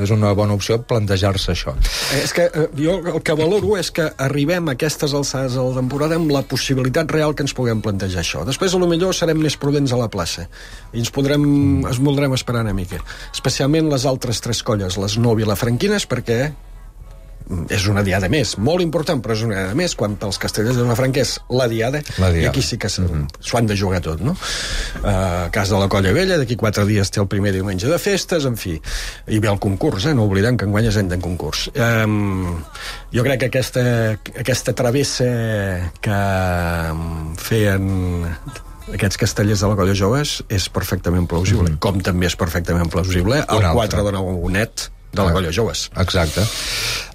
és- 0.00 0.10
una 0.10 0.32
bona 0.32 0.52
opció 0.54 0.80
plantejar-se 0.82 1.50
això. 1.52 1.74
Eh, 2.14 2.20
És 2.22 2.32
que 2.32 2.42
eh, 2.44 2.68
jo 2.76 3.02
el 3.16 3.20
que 3.22 3.32
valoro 3.34 3.76
és 3.76 3.90
que 3.90 4.12
arribem 4.16 4.68
a 4.68 4.72
aquestes 4.72 5.12
alçades 5.12 5.54
de 5.54 5.60
la 5.60 5.74
temporada 5.74 6.14
amb 6.14 6.30
la 6.30 6.42
possibilitat 6.42 7.10
real 7.10 7.34
que 7.34 7.42
ens 7.42 7.52
puguem 7.52 7.80
plantejar 7.82 8.20
això. 8.22 8.44
Després, 8.44 8.74
a 8.74 8.78
lo 8.78 8.86
millor, 8.86 9.12
serem 9.12 9.38
més 9.38 9.56
prudents 9.56 9.92
a 9.92 9.96
la 9.96 10.08
plaça 10.08 10.48
i 10.92 10.98
ens 11.00 11.10
podrem, 11.10 11.84
es 11.90 11.98
voldrem 11.98 12.32
esperar 12.32 12.62
una 12.62 12.72
mica. 12.72 12.98
Especialment 13.34 13.88
les 13.90 14.04
altres 14.06 14.40
tres 14.40 14.62
colles, 14.62 14.96
les 14.96 15.18
no 15.18 15.34
vilafranquines, 15.34 16.06
perquè 16.08 16.50
mm, 16.50 16.54
és 17.72 17.86
una 17.88 18.02
diada 18.04 18.28
més, 18.28 18.56
molt 18.60 18.84
important, 18.84 19.20
però 19.24 19.34
és 19.36 19.42
una 19.46 19.56
diada 19.56 19.76
més, 19.78 19.94
quan 19.96 20.16
pels 20.20 20.38
castellers 20.40 20.76
de 20.76 20.84
Vilafranca 20.84 21.22
és 21.24 21.38
la 21.48 21.68
diada, 21.70 22.02
La 22.18 22.30
diada. 22.30 22.44
i 22.44 22.48
aquí 22.50 22.62
sí 22.62 22.76
que 22.76 22.88
s'ho 22.88 23.02
mm 23.02 23.26
-hmm. 23.26 23.56
han 23.58 23.66
de 23.66 23.76
jugar 23.76 24.00
tot, 24.00 24.20
no? 24.20 24.36
Uh, 25.02 25.50
cas 25.50 25.68
de 25.68 25.78
la 25.78 25.88
Colla 25.88 26.12
Vella, 26.12 26.36
d'aquí 26.36 26.56
quatre 26.56 26.84
dies 26.84 27.10
té 27.10 27.20
el 27.20 27.26
primer 27.26 27.52
diumenge 27.52 27.86
de 27.86 27.98
festes, 27.98 28.44
en 28.44 28.56
fi, 28.56 28.80
i 29.26 29.38
ve 29.38 29.48
el 29.48 29.58
concurs, 29.58 30.04
eh? 30.04 30.14
no 30.14 30.24
oblidem 30.24 30.56
que 30.56 30.64
enguany 30.64 30.86
és 30.86 30.96
any 30.96 31.08
de 31.08 31.18
concurs. 31.18 31.70
Um, 31.74 32.62
jo 33.12 33.22
crec 33.22 33.40
que 33.40 33.46
aquesta, 33.46 34.18
aquesta 34.40 34.72
travessa 34.72 35.24
que 36.00 36.20
feien 37.36 38.30
aquests 38.94 39.16
castellers 39.16 39.60
de 39.60 39.68
la 39.68 39.76
colla 39.76 39.94
joves 39.94 40.42
és 40.48 40.68
perfectament 40.68 41.26
plausible, 41.26 41.70
mm. 41.70 41.78
com 41.78 42.00
també 42.00 42.26
és 42.26 42.36
perfectament 42.36 42.88
plausible 42.88 43.44
el 43.48 43.56
Un 43.56 43.64
altre. 43.64 44.02
4 44.02 44.04
de 44.04 44.12
9 44.12 44.52
net 44.52 44.90
de 45.12 45.22
la 45.24 45.32
colla 45.32 45.50
joves. 45.52 45.90
Exacte. 45.96 46.44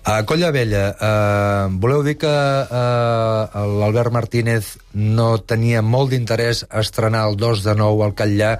A 0.03 0.23
Colla 0.27 0.51
Vella, 0.51 0.95
eh, 0.99 1.67
voleu 1.79 2.01
dir 2.03 2.17
que 2.19 2.27
eh, 2.27 3.65
l'Albert 3.79 4.11
Martínez 4.11 4.73
no 4.93 5.37
tenia 5.39 5.81
molt 5.81 6.11
d'interès 6.11 6.65
a 6.69 6.81
estrenar 6.83 7.27
el 7.29 7.37
2 7.39 7.63
de 7.63 7.75
9 7.79 8.03
al 8.03 8.15
Catllà 8.17 8.57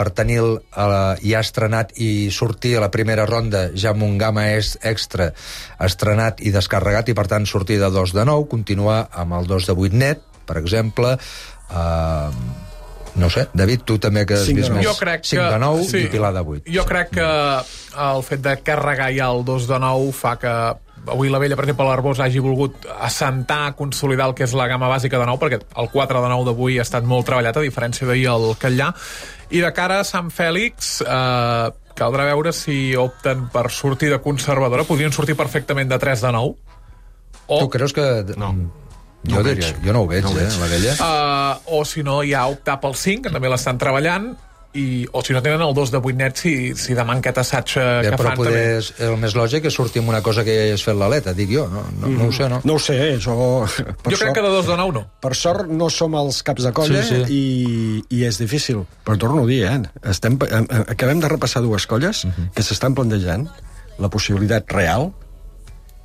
per 0.00 0.08
tenir 0.16 0.38
el, 0.40 0.54
eh, 0.72 1.14
ja 1.28 1.42
estrenat 1.44 1.92
i 2.00 2.30
sortir 2.32 2.76
a 2.78 2.80
la 2.80 2.90
primera 2.90 3.26
ronda 3.28 3.68
ja 3.76 3.92
amb 3.92 4.02
un 4.02 4.16
gamma 4.18 4.48
es 4.56 4.78
extra 4.82 5.28
estrenat 5.78 6.40
i 6.40 6.50
descarregat 6.50 7.12
i 7.12 7.14
per 7.14 7.26
tant 7.28 7.46
sortir 7.46 7.78
de 7.78 7.90
2 7.92 8.14
de 8.16 8.24
9, 8.24 8.48
continuar 8.48 9.04
amb 9.12 9.36
el 9.38 9.46
2 9.46 9.66
de 9.70 9.76
8 9.76 9.94
net, 10.00 10.24
per 10.48 10.56
exemple 10.58 11.12
eh, 11.70 12.30
no 13.20 13.28
sé, 13.28 13.48
David, 13.54 13.82
tu 13.84 13.98
també 13.98 14.22
que 14.26 14.34
has 14.38 14.46
vist 14.48 14.70
més 14.70 14.84
Jo 14.86 14.94
crec 14.98 15.24
5 15.26 15.42
que- 15.42 15.52
de 15.52 15.58
9 15.58 15.84
sí. 15.84 16.02
i 16.06 16.10
Pilar 16.12 16.32
de 16.34 16.40
8 16.46 16.62
Jo 16.74 16.84
crec 16.86 17.10
que 17.10 17.28
el 17.96 18.22
fet 18.22 18.40
de 18.44 18.56
carregar 18.62 19.10
ja 19.16 19.30
el 19.32 19.44
2 19.44 19.66
de 19.68 19.78
9 19.82 20.12
fa 20.12 20.36
que 20.38 20.52
avui 21.10 21.30
la 21.32 21.38
vella, 21.40 21.56
per 21.56 21.64
exemple, 21.64 21.86
l'Arbós 21.88 22.18
hagi 22.20 22.38
volgut 22.44 22.84
assentar, 23.00 23.74
consolidar 23.74 24.26
el 24.28 24.34
que 24.36 24.44
és 24.44 24.52
la 24.52 24.66
gamma 24.68 24.88
bàsica 24.92 25.16
de 25.18 25.24
9, 25.26 25.40
perquè 25.40 25.58
el 25.80 25.88
4 25.90 26.20
de 26.22 26.28
9 26.28 26.44
d'avui 26.50 26.76
ha 26.78 26.84
estat 26.84 27.04
molt 27.08 27.24
treballat, 27.26 27.56
a 27.56 27.64
diferència 27.64 28.06
d'ahir 28.06 28.26
al 28.28 28.50
Catllà. 28.60 28.90
I 29.50 29.62
de 29.64 29.70
cara 29.72 30.00
a 30.00 30.04
Sant 30.04 30.28
Fèlix, 30.30 31.00
eh, 31.00 31.70
caldrà 31.96 32.26
veure 32.28 32.52
si 32.52 32.94
opten 32.96 33.48
per 33.52 33.70
sortir 33.72 34.10
de 34.12 34.20
conservadora. 34.20 34.84
Podrien 34.84 35.12
sortir 35.12 35.34
perfectament 35.36 35.88
de 35.90 35.98
3 35.98 36.20
de 36.28 36.32
9. 36.36 36.54
O... 37.48 37.58
Tu 37.64 37.68
creus 37.70 37.92
que... 37.96 38.04
No. 38.36 38.52
Jo, 39.24 39.34
No 39.34 39.40
ho 39.40 39.42
diria, 39.44 39.66
veig. 39.72 39.82
jo 39.84 39.92
no 39.92 40.02
ho 40.04 40.06
veig, 40.08 40.22
No 40.24 40.30
ho 40.30 40.38
eh, 40.38 40.44
veig. 40.44 40.60
la 40.60 40.68
vella. 40.70 40.92
Uh, 41.00 41.78
o 41.80 41.84
si 41.84 42.02
no, 42.06 42.20
ja 42.24 42.46
optar 42.48 42.78
pel 42.80 42.94
5, 42.96 43.24
que 43.26 43.32
també 43.34 43.50
l'estan 43.52 43.76
treballant, 43.80 44.30
i, 44.74 45.06
o 45.10 45.22
si 45.24 45.32
no 45.34 45.40
tenen 45.42 45.60
el 45.64 45.74
2 45.74 45.90
de 45.90 45.98
8 45.98 46.16
net, 46.16 46.36
si, 46.38 46.52
si 46.78 46.94
demà 46.94 47.16
aquest 47.18 47.38
assaig 47.42 47.72
eh, 47.76 47.82
Ja, 48.04 48.10
que 48.12 48.16
però 48.20 48.28
fan 48.30 48.36
poder 48.38 48.52
també. 48.52 48.76
és 48.78 48.90
el 49.02 49.16
més 49.18 49.34
lògic 49.34 49.64
és 49.66 49.74
sortir 49.74 49.98
amb 50.02 50.12
una 50.12 50.20
cosa 50.22 50.44
que 50.46 50.54
ja 50.54 50.66
hi 50.68 50.74
has 50.76 50.84
fet 50.86 50.94
l'aleta, 50.94 51.32
dic 51.34 51.50
jo, 51.50 51.64
no, 51.72 51.82
no, 51.98 52.06
no 52.14 52.28
ho 52.28 52.32
sé, 52.32 52.48
no? 52.48 52.60
No 52.64 52.74
ho 52.78 52.82
sé, 52.82 52.98
jo... 53.18 53.34
Per 54.04 54.12
Jo 54.14 54.20
crec 54.20 54.34
que 54.38 54.44
de 54.46 54.52
2 54.54 54.66
de 54.70 54.76
9 54.78 54.92
no. 54.94 55.02
Per 55.20 55.34
sort 55.34 55.66
no 55.68 55.90
som 55.90 56.14
els 56.14 56.42
caps 56.46 56.62
de 56.68 56.72
colla 56.72 57.02
Sí, 57.02 57.24
sí. 57.26 57.34
I, 57.34 58.04
i 58.20 58.22
és 58.28 58.38
difícil. 58.38 58.84
Però 59.04 59.18
torno 59.18 59.42
a 59.42 59.46
dir, 59.50 59.64
eh? 59.66 59.80
Estem, 60.12 60.38
eh, 60.46 60.62
eh, 60.62 60.84
acabem 60.94 61.18
de 61.20 61.28
repassar 61.34 61.62
dues 61.66 61.86
colles 61.90 62.24
Mhm. 62.24 62.52
que 62.54 62.62
s'estan 62.62 62.94
plantejant 62.94 63.48
la 63.98 64.08
possibilitat 64.08 64.70
real 64.70 65.10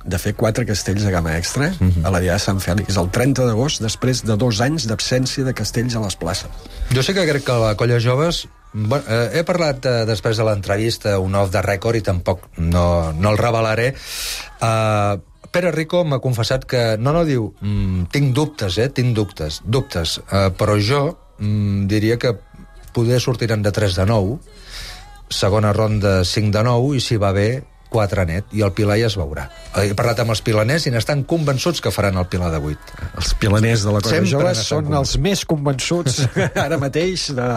de 0.06 0.18
fer 0.22 0.34
quatre 0.38 0.62
castells 0.66 1.02
de 1.02 1.10
gamma 1.10 1.36
extra 1.36 1.72
Mhm. 1.80 2.04
a 2.06 2.10
la 2.10 2.20
Diada 2.20 2.38
de 2.38 2.44
Sant 2.44 2.60
Fèlix 2.62 2.94
el 2.98 3.08
30 3.10 3.44
d'agost, 3.46 3.80
després 3.82 4.22
de 4.24 4.36
dos 4.36 4.60
anys 4.60 4.86
d'absència 4.86 5.42
de 5.44 5.54
castells 5.54 5.96
a 5.96 6.00
les 6.00 6.14
places. 6.16 6.50
Jo 6.94 7.02
sé 7.02 7.14
que 7.14 7.24
crec 7.26 7.42
que 7.44 7.52
la 7.58 7.74
colla 7.76 7.98
joves... 7.98 8.46
Bueno, 8.76 9.04
eh, 9.08 9.38
he 9.38 9.42
parlat 9.48 9.86
eh, 9.88 10.02
després 10.04 10.36
de 10.36 10.44
l'entrevista 10.44 11.14
un 11.22 11.32
off 11.40 11.48
de 11.54 11.62
rècord 11.64 11.96
i 11.96 12.04
tampoc 12.04 12.42
no, 12.60 13.12
no 13.16 13.30
el 13.32 13.38
revelaré. 13.40 13.86
Uh, 14.60 15.16
Pere 15.48 15.70
Rico 15.72 16.02
m'ha 16.04 16.18
confessat 16.20 16.66
que... 16.68 16.82
No, 17.00 17.14
no, 17.16 17.22
diu, 17.24 17.46
mm, 17.64 18.10
tinc 18.12 18.34
dubtes, 18.36 18.76
eh? 18.82 18.90
Tinc 18.92 19.14
dubtes, 19.16 19.62
dubtes. 19.64 20.18
Uh, 20.26 20.50
però 20.60 20.76
jo 20.76 21.00
mm, 21.38 21.86
diria 21.88 22.18
que 22.20 22.34
poder 22.92 23.22
sortiran 23.24 23.64
de 23.64 23.72
3 23.72 23.96
de 23.96 24.06
9, 24.12 24.36
segona 25.32 25.72
ronda 25.72 26.18
5 26.28 26.52
de 26.52 26.66
9, 26.68 26.92
i 26.98 27.00
si 27.00 27.16
va 27.22 27.32
bé 27.32 27.48
4 27.90 28.24
net, 28.28 28.44
i 28.56 28.62
el 28.66 28.72
Pilar 28.76 28.96
ja 29.00 29.06
es 29.10 29.16
veurà. 29.18 29.46
He 29.76 29.92
parlat 29.96 30.20
amb 30.24 30.32
els 30.32 30.40
pilaners 30.44 30.86
i 30.88 30.92
n'estan 30.94 31.24
convençuts 31.28 31.82
que 31.84 31.90
faran 31.92 32.16
el 32.16 32.26
Pilar 32.32 32.50
de 32.54 32.58
8. 32.58 32.96
Els 33.20 33.34
pilaners 33.40 33.84
de 33.84 33.92
la 33.92 34.00
Colla 34.00 34.14
Sempre 34.16 34.30
Jove 34.32 34.54
són 34.62 34.94
els 34.96 35.16
més 35.22 35.44
convençuts 35.48 36.22
ara 36.66 36.78
mateix 36.80 37.28
de, 37.36 37.48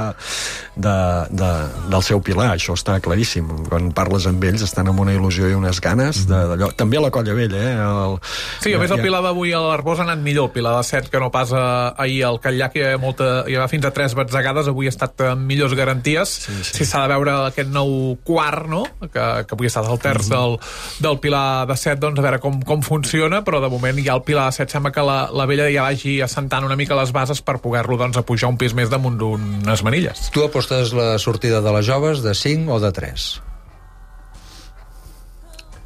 de, 0.75 0.95
de, 1.31 1.49
del 1.91 2.03
seu 2.05 2.21
Pilar, 2.25 2.49
això 2.55 2.75
està 2.77 2.97
claríssim. 3.03 3.47
Quan 3.69 3.91
parles 3.95 4.27
amb 4.29 4.43
ells 4.49 4.63
estan 4.67 4.89
amb 4.91 4.99
una 5.05 5.13
il·lusió 5.15 5.49
i 5.49 5.55
unes 5.57 5.79
ganes 5.83 6.25
de- 6.29 6.43
d'allò. 6.51 6.71
També 6.77 6.97
a 6.99 7.03
la 7.07 7.11
Colla 7.11 7.33
Vella, 7.37 7.59
eh? 7.59 7.75
El, 7.85 8.17
Sí, 8.63 8.73
a 8.73 8.79
més 8.81 8.91
el 8.91 9.01
Pilar 9.03 9.21
d'avui 9.25 9.53
a 9.55 9.59
l'Arbós 9.63 9.99
ha 10.01 10.07
anat 10.07 10.19
millor. 10.23 10.49
El 10.49 10.55
Pilar 10.55 10.75
de 10.77 10.83
7, 10.87 11.09
que 11.11 11.19
no 11.19 11.31
pas 11.31 11.51
eh, 11.51 11.63
ahir 12.03 12.23
al 12.27 12.39
Catllà, 12.43 12.69
que 12.73 12.79
hi 12.83 12.87
ha, 12.93 12.97
molta, 13.01 13.29
hi 13.47 13.55
va 13.59 13.67
fins 13.71 13.85
a 13.87 13.91
3 13.95 14.15
batzegades, 14.19 14.67
avui 14.71 14.87
ha 14.89 14.93
estat 14.93 15.23
amb 15.31 15.45
millors 15.49 15.73
garanties. 15.77 16.35
Sí, 16.45 16.55
sí. 16.63 16.77
Si 16.79 16.87
s'ha 16.89 17.03
de 17.07 17.13
veure 17.15 17.35
aquest 17.49 17.71
nou 17.73 18.17
quart, 18.27 18.67
no?, 18.69 18.83
que, 18.99 19.25
que 19.47 19.55
avui 19.57 19.69
ha 19.69 19.73
estat 19.73 19.87
el 19.89 19.99
terç 20.03 20.18
Mhm. 20.27 20.35
del, 20.35 20.57
del 20.99 21.19
Pilar 21.19 21.67
de 21.67 21.77
7, 21.77 21.99
doncs 21.99 22.19
a 22.19 22.21
veure 22.21 22.39
com, 22.39 22.61
com 22.61 22.81
funciona, 22.81 23.41
però 23.43 23.61
de 23.61 23.69
moment 23.69 23.97
ja 24.03 24.13
el 24.15 24.23
Pilar 24.23 24.45
de 24.49 24.51
7 24.57 24.71
sembla 24.71 24.91
que 24.91 25.01
la, 25.01 25.29
la 25.31 25.45
vella 25.45 25.69
ja 25.71 25.83
vagi 25.87 26.21
assentant 26.21 26.65
una 26.65 26.75
mica 26.75 26.95
les 26.99 27.11
bases 27.11 27.41
per 27.41 27.59
poder-lo 27.59 27.97
doncs, 27.97 28.17
a 28.17 28.23
pujar 28.23 28.49
un 28.49 28.57
pis 28.57 28.73
més 28.73 28.89
damunt 28.89 29.17
d'unes 29.17 29.83
manilles. 29.83 30.29
Tu 30.31 30.43
apostes 30.43 30.93
la 30.93 31.17
sortida 31.19 31.61
de 31.61 31.71
les 31.71 31.85
joves 31.85 32.21
de 32.23 32.33
5 32.35 32.73
o 32.73 32.79
de 32.79 32.91
3? 32.91 33.41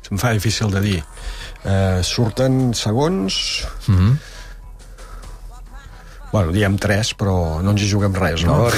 Se'm 0.03 0.17
fa 0.19 0.31
difícil 0.35 0.69
de 0.71 0.81
dir. 0.81 1.03
Eh, 1.63 1.99
surten 2.03 2.73
segons... 2.73 3.65
Mm 3.87 3.95
-hmm. 3.97 4.17
Bueno, 6.33 6.51
diem 6.51 6.77
3, 6.81 7.13
però 7.15 7.61
no 7.61 7.71
ens 7.71 7.81
hi 7.83 7.89
juguem 7.91 8.13
res, 8.17 8.43
no? 8.43 8.55
No, 8.57 8.69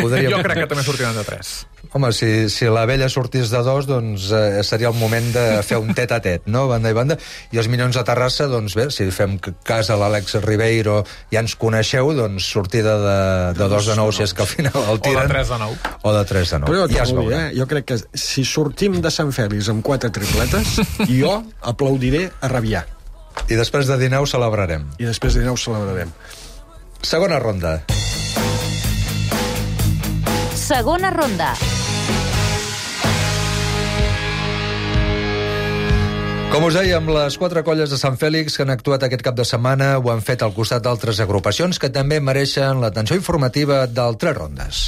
podríem- 0.00 0.30
Jo 0.32 0.42
crec 0.42 0.58
que 0.62 0.66
també 0.66 0.82
sortiran 0.82 1.14
de 1.14 1.24
3. 1.24 1.66
Home, 1.92 2.08
si, 2.16 2.48
si 2.48 2.64
la 2.72 2.86
vella 2.88 3.04
sortís 3.12 3.50
de 3.52 3.58
dos, 3.60 3.84
doncs 3.84 4.30
eh, 4.32 4.62
seria 4.64 4.88
el 4.88 4.96
moment 4.96 5.26
de 5.34 5.42
fer 5.60 5.76
un 5.76 5.90
tet 5.92 6.08
a 6.16 6.22
tet, 6.24 6.46
no? 6.48 6.62
Banda 6.70 6.88
i 6.88 6.96
banda. 6.96 7.18
I 7.52 7.60
els 7.60 7.68
Minyons 7.68 7.98
de 7.98 8.04
Terrassa, 8.08 8.46
doncs 8.48 8.72
bé, 8.78 8.86
si 8.88 9.04
fem 9.12 9.34
cas 9.68 9.90
a 9.92 9.98
l'Àlex 10.00 10.38
Ribeiro, 10.40 11.02
ja 11.34 11.42
ens 11.44 11.52
coneixeu, 11.60 12.14
doncs 12.16 12.46
sortida 12.54 12.94
de, 13.02 13.18
de 13.58 13.68
dos 13.68 13.90
de 13.90 13.96
nou, 13.98 14.08
si 14.16 14.24
és 14.24 14.32
que 14.32 14.40
al 14.40 14.48
final 14.48 14.78
el 14.88 15.02
tiren. 15.04 15.28
de 15.28 15.34
3 15.34 15.52
de 15.52 15.58
9. 15.66 15.92
O 16.08 16.14
de 16.16 16.24
3 16.32 16.54
de 16.54 16.60
9. 16.64 16.72
Però 16.72 16.86
jo, 16.86 16.94
ja 16.96 17.04
es 17.04 17.12
veurà. 17.12 17.42
eh? 17.42 17.52
jo 17.60 17.68
crec 17.68 17.84
que 17.92 18.00
si 18.24 18.46
sortim 18.48 18.96
de 19.04 19.12
Sant 19.12 19.34
Fèlix 19.36 19.68
amb 19.68 19.84
quatre 19.84 20.08
tripletes, 20.16 20.78
jo 21.20 21.34
aplaudiré 21.60 22.30
a 22.40 22.48
rabiar. 22.48 22.86
I 23.52 23.60
després 23.60 23.84
de 23.92 24.00
dinar 24.00 24.24
ho 24.24 24.30
celebrarem. 24.32 24.88
I 24.96 25.10
després 25.12 25.36
de 25.36 25.44
dinar 25.44 25.52
ho 25.52 25.60
celebrarem. 25.60 26.08
Segona 27.04 27.36
ronda. 27.42 27.82
Segona 30.56 31.10
ronda. 31.12 31.52
Com 36.52 36.66
us 36.68 36.74
dèiem, 36.76 37.06
les 37.08 37.38
quatre 37.40 37.62
colles 37.64 37.88
de 37.88 37.96
Sant 37.96 38.18
Fèlix 38.20 38.58
que 38.58 38.66
han 38.66 38.72
actuat 38.74 39.06
aquest 39.06 39.24
cap 39.24 39.38
de 39.38 39.46
setmana 39.48 39.94
ho 39.96 40.10
han 40.12 40.20
fet 40.20 40.44
al 40.44 40.52
costat 40.52 40.84
d'altres 40.84 41.22
agrupacions 41.24 41.80
que 41.80 41.88
també 41.88 42.20
mereixen 42.20 42.84
l'atenció 42.84 43.16
informativa 43.16 43.86
del 43.88 44.20
Tres 44.20 44.36
Rondes. 44.36 44.84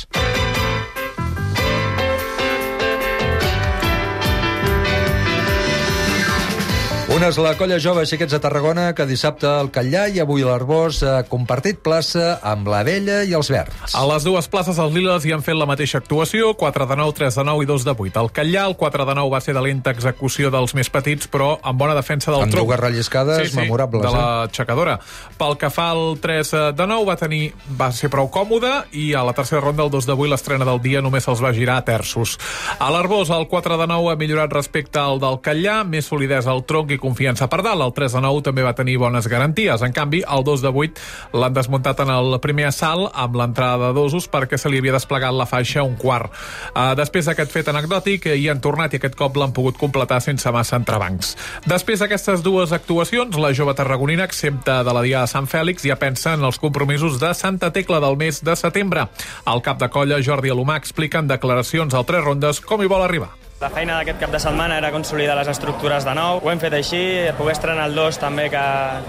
Una 7.24 7.30
és 7.32 7.38
la 7.40 7.54
colla 7.56 7.78
jove 7.80 8.02
Xiquets 8.04 8.34
de 8.34 8.38
Tarragona, 8.44 8.82
que 8.92 9.06
dissabte 9.08 9.46
al 9.48 9.70
Catllà 9.72 10.02
i 10.12 10.18
avui 10.20 10.42
a 10.44 10.50
l'Arbós 10.50 10.98
ha 11.08 11.22
compartit 11.24 11.78
plaça 11.80 12.34
amb 12.44 12.66
la 12.68 12.82
Vella 12.84 13.22
i 13.24 13.32
els 13.32 13.48
Verds. 13.48 13.94
A 13.96 14.02
les 14.10 14.26
dues 14.26 14.44
places 14.52 14.76
els 14.76 14.92
Liles 14.92 15.24
hi 15.24 15.32
han 15.32 15.40
fet 15.40 15.56
la 15.56 15.64
mateixa 15.64 16.02
actuació, 16.02 16.50
4 16.60 16.84
de 16.90 16.98
9, 17.00 17.14
3 17.16 17.38
de 17.40 17.44
9 17.48 17.64
i 17.64 17.68
2 17.70 17.86
de 17.86 17.94
8. 17.94 18.20
Al 18.20 18.28
Catllà, 18.28 18.66
el 18.68 18.76
4 18.76 19.06
de 19.08 19.14
9 19.16 19.32
va 19.32 19.40
ser 19.40 19.54
de 19.56 19.62
lenta 19.64 19.94
execució 19.96 20.50
dels 20.52 20.74
més 20.76 20.92
petits, 20.92 21.30
però 21.32 21.54
amb 21.62 21.80
bona 21.80 21.94
defensa 21.96 22.28
del 22.28 22.44
Amb 22.44 22.52
tronc. 22.52 22.68
dues 22.68 22.82
relliscades 22.82 23.56
memorables, 23.56 24.04
de 24.04 24.12
eh? 24.12 24.20
l'aixecadora. 24.20 24.98
Pel 25.40 25.56
que 25.56 25.72
fa 25.72 25.88
al 25.94 26.20
3 26.20 26.52
de 26.76 26.88
9, 26.92 27.08
va, 27.08 27.16
tenir, 27.16 27.54
va 27.80 27.88
ser 27.88 28.12
prou 28.12 28.28
còmode 28.28 28.74
i 28.92 29.14
a 29.16 29.24
la 29.24 29.32
tercera 29.32 29.64
ronda, 29.64 29.88
el 29.88 29.94
2 29.96 30.10
de 30.10 30.18
8, 30.18 30.28
l'estrena 30.34 30.68
del 30.68 30.84
dia 30.84 31.00
només 31.00 31.24
se'ls 31.24 31.40
va 31.40 31.56
girar 31.56 31.80
a 31.80 31.88
terços. 31.88 32.36
A 32.76 32.92
l'Arbós, 32.92 33.32
el 33.32 33.48
4 33.48 33.80
de 33.80 33.88
9 33.96 34.12
ha 34.12 34.20
millorat 34.20 34.52
respecte 34.60 35.00
al 35.00 35.24
del 35.24 35.40
Catllà, 35.40 35.80
més 35.88 36.12
solidesa 36.12 36.52
al 36.52 36.66
tronc 36.68 36.92
i 36.92 37.00
confiança 37.00 37.13
per 37.14 37.62
dalt. 37.62 37.82
El 37.82 37.92
3 37.94 38.16
de 38.16 38.20
9 38.24 38.42
també 38.46 38.62
va 38.62 38.74
tenir 38.74 38.96
bones 38.98 39.28
garanties. 39.28 39.82
En 39.82 39.92
canvi, 39.92 40.22
el 40.26 40.44
2 40.44 40.62
de 40.62 40.70
8 40.70 41.38
l'han 41.38 41.54
desmuntat 41.54 42.00
en 42.04 42.10
el 42.10 42.38
primer 42.40 42.68
assalt 42.68 43.10
amb 43.12 43.36
l'entrada 43.36 43.88
de 43.88 43.92
dosos 43.96 44.28
perquè 44.30 44.58
se 44.58 44.68
li 44.68 44.78
havia 44.78 44.94
desplegat 44.96 45.34
la 45.34 45.46
faixa 45.46 45.82
un 45.82 45.96
quart. 45.96 46.32
Uh, 46.74 46.94
després 46.98 47.26
d'aquest 47.26 47.52
fet 47.52 47.68
anecdòtic, 47.70 48.26
eh, 48.26 48.36
hi 48.38 48.48
han 48.50 48.60
tornat 48.60 48.94
i 48.94 49.00
aquest 49.00 49.16
cop 49.18 49.36
l'han 49.36 49.54
pogut 49.54 49.78
completar 49.78 50.20
sense 50.24 50.50
massa 50.54 50.76
entrebancs. 50.80 51.34
Després 51.66 52.02
d'aquestes 52.02 52.42
dues 52.42 52.72
actuacions, 52.72 53.38
la 53.38 53.52
jove 53.54 53.74
tarragonina, 53.74 54.24
exempta 54.24 54.82
de 54.84 54.94
la 54.94 55.04
dia 55.04 55.22
de 55.24 55.30
Sant 55.30 55.48
Fèlix, 55.50 55.86
ja 55.86 55.98
pensa 56.00 56.34
en 56.34 56.44
els 56.44 56.58
compromisos 56.58 57.20
de 57.20 57.34
Santa 57.34 57.72
Tecla 57.72 58.00
del 58.00 58.18
mes 58.20 58.42
de 58.44 58.56
setembre. 58.56 59.08
El 59.46 59.62
cap 59.62 59.80
de 59.80 59.90
colla, 59.90 60.22
Jordi 60.22 60.52
Alomà, 60.52 60.78
explica 60.80 61.22
en 61.22 61.30
declaracions 61.30 61.94
al 61.94 62.06
Tres 62.08 62.24
Rondes 62.24 62.60
com 62.64 62.82
hi 62.82 62.90
vol 62.90 63.04
arribar. 63.04 63.43
La 63.64 63.70
feina 63.72 63.94
d'aquest 63.96 64.18
cap 64.20 64.28
de 64.28 64.36
setmana 64.42 64.74
era 64.76 64.90
consolidar 64.92 65.38
les 65.38 65.48
estructures 65.48 66.04
de 66.04 66.12
nou. 66.18 66.36
Ho 66.44 66.50
hem 66.52 66.58
fet 66.60 66.74
així, 66.76 66.98
poder 67.38 67.54
estrenar 67.54 67.86
el 67.88 67.94
2 67.96 68.18
també 68.20 68.50
que, 68.52 68.64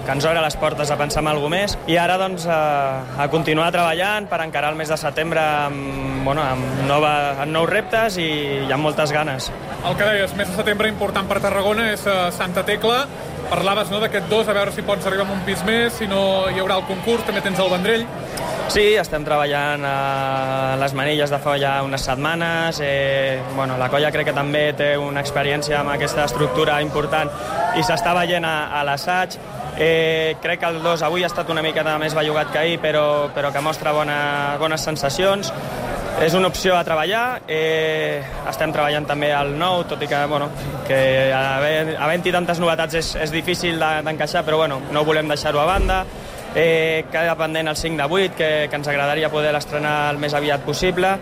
que 0.06 0.14
ens 0.14 0.28
obre 0.30 0.40
les 0.46 0.56
portes 0.62 0.94
a 0.94 0.96
pensar 0.96 1.26
en 1.26 1.28
alguna 1.34 1.58
més. 1.58 1.76
I 1.92 1.98
ara 2.00 2.16
doncs 2.22 2.46
a, 2.48 2.62
a 3.20 3.28
continuar 3.34 3.68
treballant 3.76 4.30
per 4.32 4.40
encarar 4.46 4.72
el 4.72 4.80
mes 4.80 4.88
de 4.88 4.96
setembre 5.02 5.44
amb, 5.44 6.24
bueno, 6.24 6.46
amb, 6.48 6.86
nova, 6.88 7.12
amb 7.44 7.52
nous 7.52 7.68
reptes 7.68 8.16
i, 8.16 8.30
i 8.64 8.72
amb 8.72 8.88
moltes 8.88 9.12
ganes. 9.12 9.52
El 9.84 10.00
que 10.00 10.08
deies, 10.08 10.40
mes 10.40 10.48
de 10.48 10.56
setembre 10.56 10.88
important 10.88 11.28
per 11.28 11.44
Tarragona 11.44 11.92
és 11.92 12.08
uh, 12.08 12.30
Santa 12.32 12.64
Tecla. 12.64 13.02
Parlaves 13.50 13.92
no, 13.94 14.00
d'aquest 14.02 14.28
dos, 14.32 14.48
a 14.50 14.56
veure 14.58 14.74
si 14.74 14.84
pots 14.86 15.06
arribar 15.06 15.28
amb 15.28 15.36
un 15.36 15.44
pis 15.46 15.62
més, 15.68 15.94
si 16.00 16.08
no 16.10 16.50
hi 16.50 16.60
haurà 16.62 16.80
el 16.80 16.88
concurs, 16.90 17.26
també 17.28 17.44
tens 17.46 17.62
el 17.62 17.70
Vendrell. 17.72 18.06
Sí, 18.74 18.96
estem 18.98 19.24
treballant 19.24 19.84
a 19.86 20.76
les 20.82 20.96
manilles 20.98 21.30
de 21.30 21.38
fa 21.40 21.54
ja 21.62 21.76
unes 21.86 22.02
setmanes. 22.02 22.80
Eh, 22.82 23.38
bueno, 23.56 23.78
la 23.78 23.92
colla 23.94 24.10
crec 24.12 24.32
que 24.32 24.34
també 24.36 24.64
té 24.74 24.96
una 24.98 25.22
experiència 25.22 25.84
amb 25.84 25.94
aquesta 25.94 26.26
estructura 26.26 26.80
important 26.82 27.30
i 27.78 27.86
s'està 27.86 28.16
veient 28.18 28.48
a, 28.50 28.56
a 28.80 28.82
l'assaig. 28.88 29.38
Eh, 29.78 30.36
crec 30.42 30.64
que 30.64 30.72
el 30.72 30.82
2 30.82 31.04
avui 31.06 31.24
ha 31.24 31.30
estat 31.30 31.50
una 31.54 31.62
miqueta 31.62 31.98
més 32.02 32.16
bellugat 32.18 32.52
que 32.52 32.64
ahir, 32.64 32.80
però, 32.82 33.30
però 33.36 33.54
que 33.54 33.62
mostra 33.62 33.94
bona, 33.94 34.18
bones 34.60 34.82
sensacions. 34.88 35.54
És 36.22 36.34
una 36.34 36.48
opció 36.48 36.78
a 36.78 36.84
treballar, 36.88 37.42
eh, 37.48 38.24
estem 38.50 38.72
treballant 38.74 39.06
també 39.06 39.34
al 39.36 39.52
nou, 39.60 39.84
tot 39.84 40.02
i 40.02 40.08
que, 40.08 40.22
bueno, 40.32 40.48
que 40.88 41.32
havent- 41.36 41.98
havent-hi 42.00 42.32
tantes 42.32 42.60
novetats 42.60 42.94
és, 42.96 43.16
és 43.16 43.32
difícil 43.32 43.78
de- 43.78 44.02
d'encaixar, 44.02 44.46
però 44.46 44.58
bueno, 44.58 44.80
no 44.92 45.04
volem 45.04 45.28
deixar-ho 45.28 45.60
a 45.60 45.66
banda. 45.66 46.06
Eh, 46.56 47.04
queda 47.12 47.36
pendent 47.36 47.68
el 47.68 47.76
5 47.76 47.98
de 47.98 48.04
8, 48.10 48.36
que, 48.38 48.68
que 48.70 48.76
ens 48.78 48.88
agradaria 48.88 49.30
poder 49.30 49.52
l'estrenar 49.52 50.12
el 50.12 50.18
més 50.18 50.34
aviat 50.34 50.62
possible. 50.62 51.18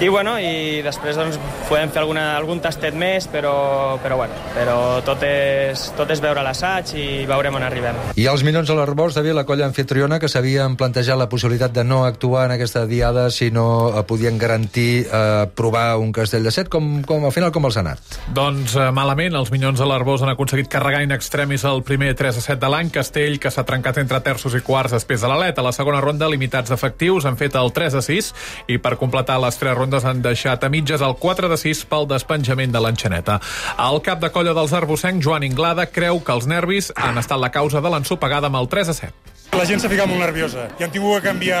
I, 0.00 0.08
bueno, 0.08 0.38
i 0.40 0.80
després 0.80 1.18
doncs, 1.18 1.36
podem 1.68 1.90
fer 1.92 2.00
alguna, 2.00 2.22
algun 2.32 2.62
tastet 2.64 2.94
més, 2.96 3.26
però, 3.28 3.98
però, 4.00 4.16
bueno, 4.16 4.36
però 4.54 4.76
tot, 5.04 5.20
és, 5.28 5.82
tot 5.92 6.08
és 6.08 6.22
veure 6.24 6.40
l'assaig 6.40 6.94
i 6.96 7.04
veurem 7.28 7.58
on 7.58 7.66
arribem. 7.66 7.98
I 8.16 8.24
els 8.30 8.40
Minons 8.46 8.72
a 8.72 8.78
l'Arbós, 8.78 9.12
David, 9.18 9.36
la 9.36 9.44
colla 9.44 9.66
anfitriona, 9.68 10.16
que 10.16 10.30
s'havien 10.32 10.78
plantejat 10.80 11.20
la 11.20 11.26
possibilitat 11.28 11.74
de 11.76 11.84
no 11.84 12.06
actuar 12.06 12.46
en 12.48 12.54
aquesta 12.54 12.86
diada 12.88 13.26
si 13.28 13.50
no 13.52 13.66
eh, 13.90 14.04
podien 14.08 14.38
garantir 14.40 15.04
eh, 15.04 15.44
provar 15.52 15.98
un 16.00 16.14
castell 16.16 16.48
de 16.48 16.54
set, 16.56 16.72
com, 16.72 17.02
com 17.04 17.28
al 17.28 17.36
final 17.36 17.52
com 17.52 17.68
els 17.68 17.76
ha 17.76 17.84
anat? 17.84 18.16
Doncs 18.32 18.78
eh, 18.80 18.88
malament, 18.96 19.36
els 19.36 19.52
Minyons 19.52 19.84
de 19.84 19.90
l'Arbós 19.90 20.24
han 20.24 20.32
aconseguit 20.32 20.72
carregar 20.72 21.04
in 21.04 21.12
extremis 21.12 21.68
el 21.68 21.84
primer 21.84 22.14
3 22.16 22.40
a 22.40 22.46
7 22.46 22.56
de 22.64 22.72
l'any. 22.72 22.94
Castell, 22.96 23.36
que 23.36 23.52
s'ha 23.52 23.66
trencat 23.68 24.00
entre 24.00 24.24
terços 24.24 24.56
i 24.56 24.64
quarts 24.64 24.96
després 24.96 25.20
de 25.20 25.28
l'Alet. 25.28 25.60
A 25.60 25.68
la 25.68 25.76
segona 25.76 26.00
ronda, 26.00 26.32
limitats 26.32 26.72
efectius, 26.72 27.28
han 27.28 27.36
fet 27.36 27.60
el 27.60 27.68
3 27.76 28.00
a 28.00 28.04
6 28.08 28.32
i 28.72 28.80
per 28.80 28.96
completar 28.96 29.36
les 29.44 29.60
tres 29.60 29.76
rondes 29.76 29.89
han 29.98 30.22
deixat 30.22 30.64
a 30.64 30.70
mitges 30.72 31.02
el 31.02 31.16
4 31.20 31.50
de 31.50 31.58
6 31.60 31.84
pel 31.90 32.06
despenjament 32.10 32.72
de 32.72 32.82
l'enxaneta. 32.84 33.40
El 33.88 34.00
cap 34.06 34.22
de 34.22 34.30
colla 34.30 34.54
dels 34.56 34.72
arbosencs, 34.76 35.24
Joan 35.24 35.44
Inglada, 35.46 35.88
creu 35.90 36.22
que 36.24 36.36
els 36.36 36.46
nervis 36.50 36.92
han 36.96 37.18
estat 37.18 37.42
la 37.42 37.50
causa 37.50 37.82
de 37.82 37.92
l'ensopegada 37.92 38.48
amb 38.48 38.62
el 38.62 38.70
3 38.70 38.94
a 38.94 38.98
7. 39.02 39.30
La 39.50 39.64
gent 39.66 39.80
s'ha 39.82 39.88
ficat 39.90 40.06
molt 40.06 40.22
nerviosa 40.22 40.68
i 40.78 40.84
han 40.86 40.92
tingut 40.94 41.18
que 41.18 41.26
canviar... 41.26 41.60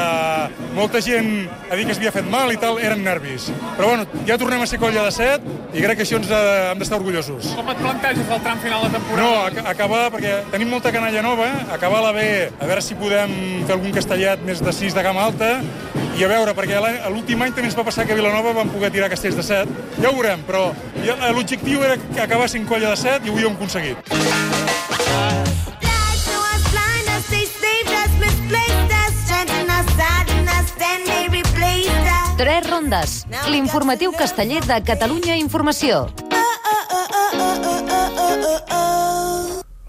Molta 0.76 1.00
gent 1.02 1.48
a 1.66 1.76
dir 1.76 1.86
que 1.88 1.96
s'havia 1.96 2.12
fet 2.14 2.28
mal 2.30 2.52
i 2.54 2.58
tal, 2.62 2.78
eren 2.78 3.02
nervis. 3.02 3.48
Però 3.76 3.88
bueno, 3.90 4.04
ja 4.28 4.36
tornem 4.38 4.62
a 4.62 4.68
ser 4.70 4.78
colla 4.78 5.02
de 5.08 5.10
set 5.14 5.48
i 5.74 5.82
crec 5.82 5.98
que 5.98 6.06
això 6.06 6.20
ens 6.20 6.30
ha, 6.30 6.40
hem 6.70 6.80
d'estar 6.80 7.00
orgullosos. 7.00 7.50
Com 7.58 7.72
et 7.72 7.82
planteges 7.82 8.30
el 8.30 8.44
tram 8.46 8.62
final 8.62 8.86
de 8.86 8.92
temporada? 8.94 9.24
No, 9.24 9.32
ac 9.48 9.72
acabar, 9.74 10.04
perquè 10.14 10.36
tenim 10.54 10.70
molta 10.70 10.94
canalla 10.94 11.24
nova, 11.26 11.50
acabar-la 11.74 12.14
bé, 12.14 12.30
a 12.54 12.70
veure 12.70 12.84
si 12.86 12.98
podem 13.00 13.34
fer 13.66 13.74
algun 13.74 13.96
castellet 13.98 14.46
més 14.46 14.62
de 14.62 14.76
6 14.78 14.94
de 14.94 15.04
gamma 15.06 15.26
alta, 15.26 15.50
i 16.18 16.24
a 16.24 16.28
veure, 16.28 16.54
perquè 16.56 16.80
l'últim 17.12 17.42
any 17.42 17.52
també 17.54 17.68
ens 17.70 17.76
va 17.78 17.84
passar 17.86 18.06
que 18.06 18.12
a 18.14 18.18
Vilanova 18.18 18.52
vam 18.56 18.70
poder 18.72 18.90
tirar 18.94 19.10
castells 19.12 19.38
de 19.38 19.44
7. 19.46 19.76
Ja 20.02 20.10
ho 20.10 20.16
veurem, 20.16 20.42
però 20.48 20.70
l'objectiu 21.36 21.84
era 21.86 21.96
que 22.00 22.20
acabar 22.20 22.48
sent 22.48 22.66
colla 22.68 22.90
de 22.90 22.96
7 23.00 23.26
i 23.26 23.32
avui 23.32 23.44
ho 23.44 23.52
hem 23.52 23.56
aconseguit. 23.56 23.96
Tres 32.40 32.70
rondes. 32.70 33.26
L'informatiu 33.52 34.14
casteller 34.16 34.64
de 34.64 34.80
Catalunya 34.82 35.36
Informació. 35.36 36.06
oh, 36.32 36.48
oh, 36.96 38.48
oh, 38.48 38.60
oh. 38.70 38.79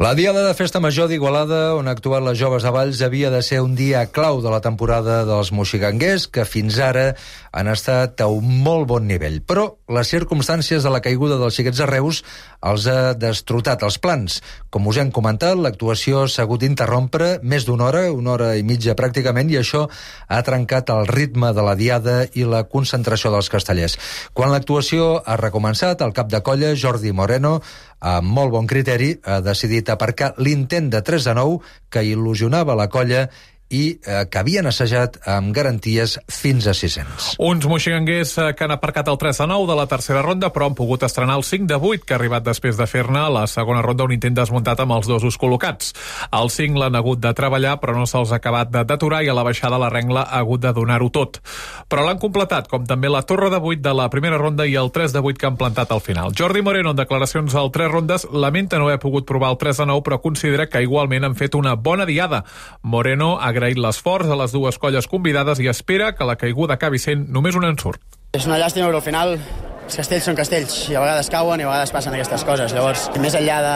La 0.02 0.16
Diada 0.16 0.48
de 0.48 0.56
Festa 0.58 0.80
Major 0.82 1.06
d'Igualada, 1.06 1.76
on 1.78 1.86
ha 1.86 1.92
actuat 1.94 2.24
les 2.26 2.40
joves 2.40 2.64
de 2.66 2.72
Valls, 2.74 3.04
havia 3.06 3.30
de 3.30 3.44
ser 3.46 3.60
un 3.62 3.76
dia 3.78 4.00
clau 4.10 4.40
de 4.42 4.50
la 4.50 4.58
temporada 4.58 5.20
dels 5.30 5.52
moxiganguers, 5.54 6.24
que 6.26 6.42
fins 6.42 6.80
ara 6.82 7.12
han 7.54 7.70
estat 7.70 8.24
a 8.26 8.28
un 8.34 8.48
molt 8.66 8.88
bon 8.90 9.06
nivell. 9.06 9.44
Però 9.46 9.68
les 9.94 10.10
circumstàncies 10.10 10.82
de 10.82 10.90
la 10.90 11.04
caiguda 11.06 11.38
dels 11.38 11.54
xiquets 11.54 11.84
de 11.84 11.86
Reus 11.86 12.24
els 12.66 12.88
ha 12.90 13.14
destrotat 13.14 13.86
els 13.86 14.00
plans. 14.02 14.40
Com 14.74 14.90
us 14.90 14.98
hem 14.98 15.12
comentat, 15.14 15.54
l'actuació 15.62 16.26
s'ha 16.26 16.48
hagut 16.48 16.66
d'interrompre 16.66 17.36
més 17.44 17.70
d'una 17.70 17.92
hora, 17.92 18.04
una 18.10 18.34
hora 18.34 18.50
i 18.58 18.66
mitja 18.66 18.98
pràcticament, 18.98 19.54
i 19.54 19.62
això 19.62 19.84
ha 19.86 20.42
trencat 20.42 20.90
el 20.96 21.06
ritme 21.14 21.54
de 21.54 21.68
la 21.68 21.78
Diada 21.78 22.24
i 22.34 22.50
la 22.50 22.64
concentració 22.64 23.30
dels 23.38 23.54
castellers. 23.54 24.00
Quan 24.34 24.50
l'actuació 24.50 25.22
ha 25.22 25.38
recomençat, 25.38 26.02
el 26.02 26.18
cap 26.18 26.34
de 26.34 26.42
colla, 26.42 26.74
Jordi 26.74 27.14
Moreno, 27.14 27.60
amb 28.02 28.34
molt 28.34 28.52
bon 28.54 28.68
criteri, 28.68 29.14
ha 29.24 29.40
decidit 29.46 29.90
aparcar 29.94 30.34
l'intent 30.42 30.90
de 30.90 31.02
3 31.06 31.30
de 31.30 31.36
9 31.38 31.60
que 31.94 32.02
il·lusionava 32.06 32.76
la 32.78 32.90
colla 32.90 33.28
i 33.72 33.84
eh, 34.04 34.26
que 34.30 34.42
havien 34.42 34.68
assajat 34.68 35.18
amb 35.32 35.54
garanties 35.56 36.18
fins 36.28 36.68
a 36.68 36.76
600. 36.76 37.36
Uns 37.40 37.66
moxiganguers 37.72 38.36
eh, 38.38 38.50
que 38.58 38.68
han 38.68 38.76
aparcat 38.76 39.08
el 39.08 39.18
3 39.22 39.42
de 39.44 39.48
9 39.54 39.70
de 39.72 39.78
la 39.80 39.88
tercera 39.88 40.22
ronda, 40.26 40.52
però 40.52 40.68
han 40.68 40.76
pogut 40.76 41.06
estrenar 41.08 41.38
el 41.40 41.46
5 41.48 41.70
de 41.72 41.80
8, 41.80 42.04
que 42.06 42.14
ha 42.14 42.20
arribat 42.20 42.46
després 42.46 42.78
de 42.78 42.88
fer-ne 42.88 43.24
la 43.32 43.46
segona 43.48 43.82
ronda 43.82 44.06
un 44.08 44.16
intent 44.16 44.36
desmuntat 44.36 44.84
amb 44.84 44.98
els 44.98 45.08
dosos 45.08 45.40
col·locats. 45.40 45.94
El 46.36 46.52
5 46.52 46.82
l'han 46.82 47.00
hagut 47.00 47.24
de 47.24 47.34
treballar, 47.38 47.78
però 47.82 47.96
no 47.96 48.06
se'ls 48.10 48.34
ha 48.36 48.42
acabat 48.42 48.72
d'aturar 48.72 49.24
i 49.24 49.32
a 49.32 49.38
la 49.38 49.46
baixada 49.48 49.80
la 49.82 49.90
rengla 49.94 50.26
ha 50.28 50.44
hagut 50.44 50.62
de 50.62 50.74
donar-ho 50.76 51.10
tot. 51.10 51.40
Però 51.88 52.04
l'han 52.06 52.20
completat, 52.20 52.68
com 52.68 52.86
també 52.88 53.10
la 53.10 53.24
torre 53.24 53.50
de 53.54 53.62
8 53.62 53.82
de 53.82 53.96
la 53.96 54.10
primera 54.12 54.40
ronda 54.42 54.68
i 54.68 54.76
el 54.76 54.92
3 54.92 55.16
de 55.16 55.24
8 55.24 55.40
que 55.40 55.48
han 55.48 55.58
plantat 55.60 55.92
al 55.92 56.04
final. 56.04 56.36
Jordi 56.38 56.62
Moreno, 56.62 56.92
en 56.92 57.00
declaracions 57.00 57.56
al 57.56 57.72
3 57.72 57.92
rondes, 57.92 58.28
lamenta 58.32 58.80
no 58.80 58.90
haver 58.90 59.00
pogut 59.00 59.26
provar 59.28 59.52
el 59.52 59.58
3 59.58 59.84
de 59.84 59.86
9, 59.94 60.04
però 60.04 60.22
considera 60.22 60.68
que 60.68 60.84
igualment 60.84 61.26
han 61.26 61.36
fet 61.40 61.56
una 61.56 61.76
bona 61.76 62.06
diada. 62.06 62.44
Moreno 62.82 63.38
ha 63.40 63.52
agraït 63.62 63.78
l'esforç 63.78 64.32
a 64.32 64.38
les 64.40 64.56
dues 64.56 64.80
colles 64.82 65.08
convidades 65.08 65.62
i 65.62 65.70
espera 65.70 66.16
que 66.18 66.26
la 66.26 66.38
caiguda 66.40 66.80
acabi 66.80 66.98
sent 66.98 67.28
només 67.30 67.58
un 67.58 67.68
ensurt. 67.70 68.02
És 68.34 68.48
una 68.48 68.58
llàstima, 68.58 68.88
però 68.88 68.98
al 68.98 69.06
final 69.06 69.36
els 69.82 69.98
castells 70.00 70.24
són 70.24 70.38
castells 70.38 70.76
i 70.88 70.96
a 70.96 71.02
vegades 71.04 71.28
cauen 71.30 71.60
i 71.60 71.66
a 71.66 71.68
vegades 71.68 71.92
passen 71.92 72.16
aquestes 72.16 72.46
coses. 72.48 72.72
Llavors, 72.74 73.10
més 73.20 73.36
enllà 73.36 73.58
de, 73.66 73.74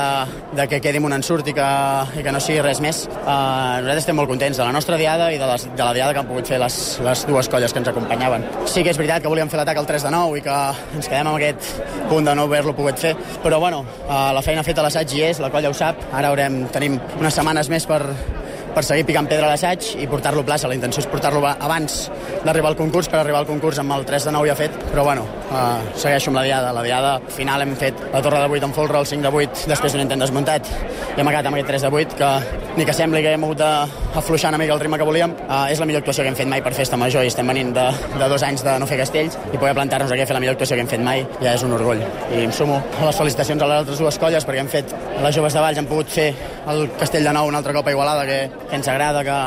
de 0.55 0.65
que 0.71 0.79
quedi 0.81 1.01
un 1.03 1.13
ensurt 1.13 1.49
i 1.51 1.53
que, 1.57 1.65
i 2.15 2.23
que 2.23 2.31
no 2.31 2.39
sigui 2.39 2.61
res 2.63 2.79
més, 2.81 3.01
eh, 3.11 3.25
nosaltres 3.25 3.99
estem 4.05 4.15
molt 4.15 4.31
contents 4.31 4.57
de 4.57 4.63
la 4.63 4.71
nostra 4.71 4.97
diada 5.01 5.27
i 5.35 5.37
de, 5.41 5.49
les, 5.49 5.67
de 5.67 5.83
la 5.83 5.91
diada 5.97 6.15
que 6.15 6.23
han 6.23 6.29
pogut 6.29 6.47
fer 6.47 6.61
les, 6.61 6.77
les 7.03 7.25
dues 7.27 7.51
colles 7.51 7.75
que 7.75 7.83
ens 7.83 7.91
acompanyaven. 7.91 8.47
Sí 8.71 8.85
que 8.85 8.95
és 8.95 9.01
veritat 9.01 9.25
que 9.25 9.33
volíem 9.33 9.51
fer 9.51 9.59
l'atac 9.59 9.81
al 9.83 9.89
3 9.91 10.07
de 10.07 10.15
9 10.15 10.39
i 10.39 10.45
que 10.47 10.57
ens 10.95 11.11
quedem 11.11 11.29
amb 11.33 11.35
aquest 11.35 12.07
punt 12.07 12.31
de 12.31 12.37
no 12.39 12.47
haver-lo 12.47 12.77
pogut 12.79 13.05
fer, 13.05 13.11
però 13.43 13.59
bueno, 13.59 13.83
eh, 14.07 14.31
la 14.39 14.45
feina 14.45 14.63
feta 14.63 14.85
a 14.85 14.87
l'assaig 14.87 15.17
hi 15.17 15.27
és, 15.33 15.43
la 15.43 15.51
colla 15.51 15.73
ho 15.73 15.77
sap, 15.77 16.09
ara 16.15 16.31
haurem, 16.31 16.63
tenim 16.73 16.95
unes 17.19 17.35
setmanes 17.35 17.67
més 17.73 17.89
per, 17.91 18.05
per 18.75 18.83
seguir 18.83 19.05
picant 19.07 19.27
pedra 19.31 19.47
a 19.47 19.53
l'assaig 19.53 19.93
i 20.03 20.07
portar-lo 20.11 20.43
a 20.43 20.47
plaça. 20.47 20.67
La 20.67 20.75
intenció 20.75 20.99
és 21.01 21.07
portar-lo 21.07 21.41
abans 21.47 22.09
d'arribar 22.43 22.73
al 22.73 22.77
concurs, 22.79 23.07
per 23.09 23.21
arribar 23.21 23.41
al 23.41 23.47
concurs 23.47 23.79
amb 23.79 23.95
el 23.95 24.05
3 24.07 24.27
de 24.27 24.35
9 24.35 24.51
ja 24.51 24.57
fet, 24.59 24.75
però 24.91 25.05
bueno, 25.07 25.23
uh, 25.49 25.79
segueixo 25.95 26.31
amb 26.31 26.41
la 26.41 26.45
diada. 26.49 26.73
La 26.75 26.83
diada 26.83 27.15
al 27.21 27.31
final 27.31 27.63
hem 27.63 27.75
fet 27.79 28.05
la 28.11 28.21
torre 28.21 28.43
de 28.43 28.51
8 28.59 28.69
en 28.69 28.75
folre, 28.75 28.99
el 28.99 29.07
5 29.07 29.23
de 29.23 29.33
8 29.45 29.71
després 29.71 29.95
d'un 29.95 30.03
intent 30.03 30.25
desmuntat 30.25 30.69
i 31.15 31.21
hem 31.21 31.27
acabat 31.31 31.47
amb 31.47 31.55
aquest 31.55 31.71
3 31.71 31.87
de 31.87 31.91
8 32.03 32.19
que 32.19 32.31
ni 32.75 32.83
que 32.83 32.93
sembli 32.93 33.21
que 33.23 33.31
hem 33.31 33.43
hagut 33.47 33.61
d'afluixar 33.61 34.49
una 34.51 34.57
mica 34.59 34.73
el 34.75 34.81
ritme 34.81 34.97
que 34.99 35.07
volíem, 35.07 35.31
uh, 35.47 35.63
és 35.71 35.79
la 35.79 35.87
millor 35.87 36.03
actuació 36.03 36.25
que 36.25 36.33
hem 36.33 36.35
fet 36.35 36.49
mai 36.51 36.63
per 36.63 36.73
festa 36.75 36.99
major 36.99 37.23
i 37.23 37.31
estem 37.31 37.47
venint 37.47 37.71
de, 37.75 37.85
de 38.19 38.27
dos 38.27 38.43
anys 38.43 38.65
de 38.67 38.73
no 38.79 38.89
fer 38.89 38.99
castells 38.99 39.37
i 39.53 39.55
poder 39.55 39.71
plantar-nos 39.77 40.11
aquí 40.11 40.25
a 40.25 40.27
fer 40.27 40.35
la 40.35 40.41
millor 40.43 40.57
actuació 40.57 40.75
que 40.75 40.83
hem 40.83 40.91
fet 40.91 41.03
mai 41.05 41.23
ja 41.39 41.53
és 41.53 41.63
un 41.63 41.71
orgull. 41.77 42.03
I 42.35 42.43
em 42.43 42.51
sumo 42.51 42.81
a 42.99 43.07
les 43.07 43.21
felicitacions 43.21 43.63
a 43.63 43.71
les 43.71 43.83
altres 43.85 44.03
dues 44.03 44.19
colles 44.19 44.47
perquè 44.47 44.65
hem 44.65 44.71
fet, 44.71 44.91
les 45.23 45.35
joves 45.39 45.55
de 45.55 45.63
Valls 45.63 45.79
han 45.79 45.87
pogut 45.87 46.11
fer 46.11 46.27
el 46.67 46.89
castell 46.99 47.23
de 47.23 47.33
nou 47.37 47.47
un 47.47 47.55
altre 47.55 47.73
cop 47.77 47.87
a 47.87 47.95
Igualada 47.95 48.25
que, 48.27 48.39
que 48.69 48.79
ens 48.79 48.87
agrada 48.91 49.23
que, 49.25 49.37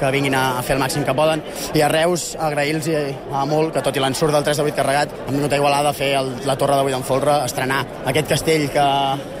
que 0.00 0.10
vinguin 0.14 0.36
a, 0.38 0.58
a 0.58 0.62
fer 0.66 0.76
el 0.76 0.82
màxim 0.82 1.04
que 1.06 1.14
poden. 1.16 1.42
I 1.74 1.84
a 1.84 1.90
Reus 1.92 2.30
agrair-los 2.38 2.88
molt 3.48 3.74
que 3.74 3.82
tot 3.84 3.96
i 3.96 4.02
l'ensurt 4.02 4.34
del 4.34 4.46
3 4.46 4.60
de 4.60 4.68
8 4.68 4.76
carregat 4.78 5.14
han 5.26 5.34
vingut 5.34 5.52
a 5.52 5.60
Igualada 5.60 5.92
a 5.92 5.96
fer 5.96 6.12
el, 6.20 6.30
la 6.46 6.56
torre 6.60 6.78
de 6.78 6.86
8 6.92 6.98
en 6.98 7.06
folre 7.06 7.34
estrenar 7.44 7.80
aquest 8.10 8.28
castell 8.30 8.68
que, 8.74 8.86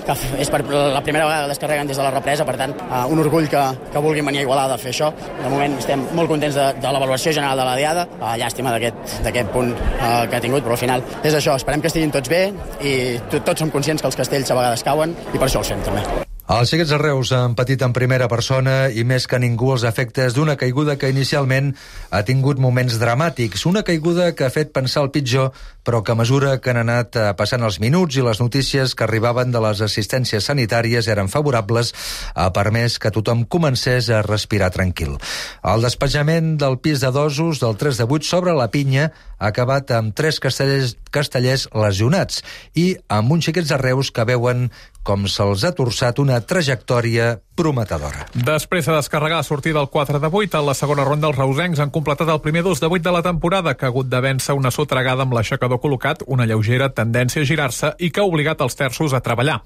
que 0.08 0.16
és 0.42 0.50
per 0.52 0.62
la 0.68 1.02
primera 1.04 1.26
vegada 1.26 1.46
que 1.46 1.52
descarreguen 1.54 1.90
des 1.90 1.98
de 1.98 2.06
la 2.06 2.12
represa 2.14 2.46
per 2.48 2.56
tant 2.60 2.74
uh, 2.88 3.04
un 3.12 3.22
orgull 3.24 3.48
que, 3.50 3.64
que 3.92 4.02
vulguin 4.04 4.26
venir 4.30 4.42
a 4.42 4.46
Igualada 4.48 4.78
a 4.78 4.82
fer 4.82 4.92
això. 4.94 5.10
De 5.42 5.50
moment 5.52 5.78
estem 5.78 6.06
molt 6.18 6.30
contents 6.30 6.58
de, 6.58 6.68
de 6.82 6.94
l'avaluació 6.94 7.34
general 7.36 7.58
de 7.60 7.68
la 7.68 7.76
Diada. 7.78 8.06
Uh, 8.18 8.34
llàstima 8.40 8.74
d'aquest 8.74 9.52
punt 9.54 9.74
uh, 9.74 10.24
que 10.28 10.38
ha 10.38 10.44
tingut 10.44 10.64
però 10.64 10.76
al 10.76 10.82
final 10.82 11.04
és 11.22 11.34
això, 11.34 11.56
esperem 11.58 11.84
que 11.84 11.92
estiguin 11.92 12.14
tots 12.14 12.30
bé 12.32 12.48
i 12.80 12.94
tot, 13.28 13.44
tots 13.52 13.64
som 13.64 13.74
conscients 13.74 14.02
que 14.02 14.10
els 14.10 14.18
castells 14.18 14.50
a 14.50 14.58
vegades 14.58 14.86
cauen 14.86 15.14
i 15.32 15.36
per 15.36 15.46
això 15.48 15.62
els 15.64 15.74
fem 15.74 15.84
també 15.86 16.27
els 16.48 16.70
xiquets 16.72 16.88
de 16.88 16.96
Reus 16.96 17.28
han 17.36 17.52
patit 17.52 17.82
en 17.84 17.92
primera 17.92 18.24
persona 18.32 18.88
i 18.88 19.02
més 19.04 19.26
que 19.28 19.36
ningú 19.36 19.74
els 19.74 19.82
efectes 19.84 20.32
d'una 20.32 20.54
caiguda 20.56 20.94
que 20.96 21.10
inicialment 21.12 21.74
ha 22.08 22.22
tingut 22.24 22.56
moments 22.56 22.96
dramàtics. 22.96 23.66
Una 23.68 23.82
caiguda 23.84 24.30
que 24.32 24.46
ha 24.46 24.54
fet 24.54 24.72
pensar 24.72 25.02
el 25.04 25.10
pitjor, 25.12 25.52
però 25.84 26.00
que 26.00 26.14
a 26.14 26.16
mesura 26.16 26.54
que 26.64 26.72
han 26.72 26.80
anat 26.80 27.20
passant 27.36 27.68
els 27.68 27.76
minuts 27.84 28.16
i 28.16 28.24
les 28.24 28.40
notícies 28.40 28.96
que 28.96 29.04
arribaven 29.04 29.52
de 29.52 29.60
les 29.60 29.84
assistències 29.84 30.48
sanitàries 30.48 31.12
eren 31.12 31.28
favorables, 31.28 31.92
ha 32.32 32.48
permès 32.56 32.96
que 32.96 33.12
tothom 33.12 33.44
comencés 33.44 34.08
a 34.08 34.24
respirar 34.24 34.72
tranquil. 34.72 35.18
El 35.60 35.84
despatjament 35.84 36.56
del 36.56 36.80
pis 36.80 37.04
de 37.04 37.12
dosos 37.12 37.60
del 37.60 37.76
3 37.76 38.00
de 38.00 38.08
8 38.08 38.24
sobre 38.24 38.56
la 38.56 38.70
pinya 38.72 39.10
ha 39.38 39.52
acabat 39.52 39.92
amb 39.92 40.16
tres 40.16 40.40
castellers, 40.40 40.96
castellers 41.12 41.68
lesionats 41.76 42.40
i 42.74 42.94
amb 43.12 43.36
uns 43.36 43.46
xiquets 43.46 43.68
de 43.68 43.78
Reus 43.80 44.10
que 44.10 44.24
veuen 44.24 44.70
com 45.08 45.24
se'ls 45.24 45.64
ha 45.64 45.72
torçat 45.72 46.18
una 46.20 46.36
trajectòria 46.44 47.38
prometedora. 47.58 48.28
Després 48.36 48.86
de 48.86 48.94
descarregar 48.94 49.40
la 49.40 49.46
sortida 49.46 49.80
del 49.80 49.88
4 49.90 50.20
de 50.22 50.28
8, 50.30 50.58
a 50.58 50.62
la 50.62 50.74
segona 50.78 51.02
ronda 51.06 51.26
els 51.26 51.38
reusencs 51.38 51.80
han 51.82 51.90
completat 51.90 52.28
el 52.30 52.42
primer 52.44 52.62
2 52.62 52.78
de 52.84 52.86
8 52.86 53.02
de 53.02 53.14
la 53.16 53.22
temporada, 53.24 53.74
que 53.74 53.86
ha 53.86 53.88
hagut 53.88 54.06
de 54.06 54.20
vèncer 54.22 54.54
una 54.54 54.70
sotregada 54.70 55.24
amb 55.24 55.34
l'aixecador 55.34 55.80
col·locat, 55.82 56.22
una 56.28 56.46
lleugera 56.46 56.90
tendència 56.94 57.42
a 57.42 57.48
girar-se 57.48 57.90
i 57.98 58.12
que 58.12 58.20
ha 58.20 58.28
obligat 58.28 58.60
els 58.62 58.78
terços 58.78 59.16
a 59.16 59.22
treballar. 59.24 59.56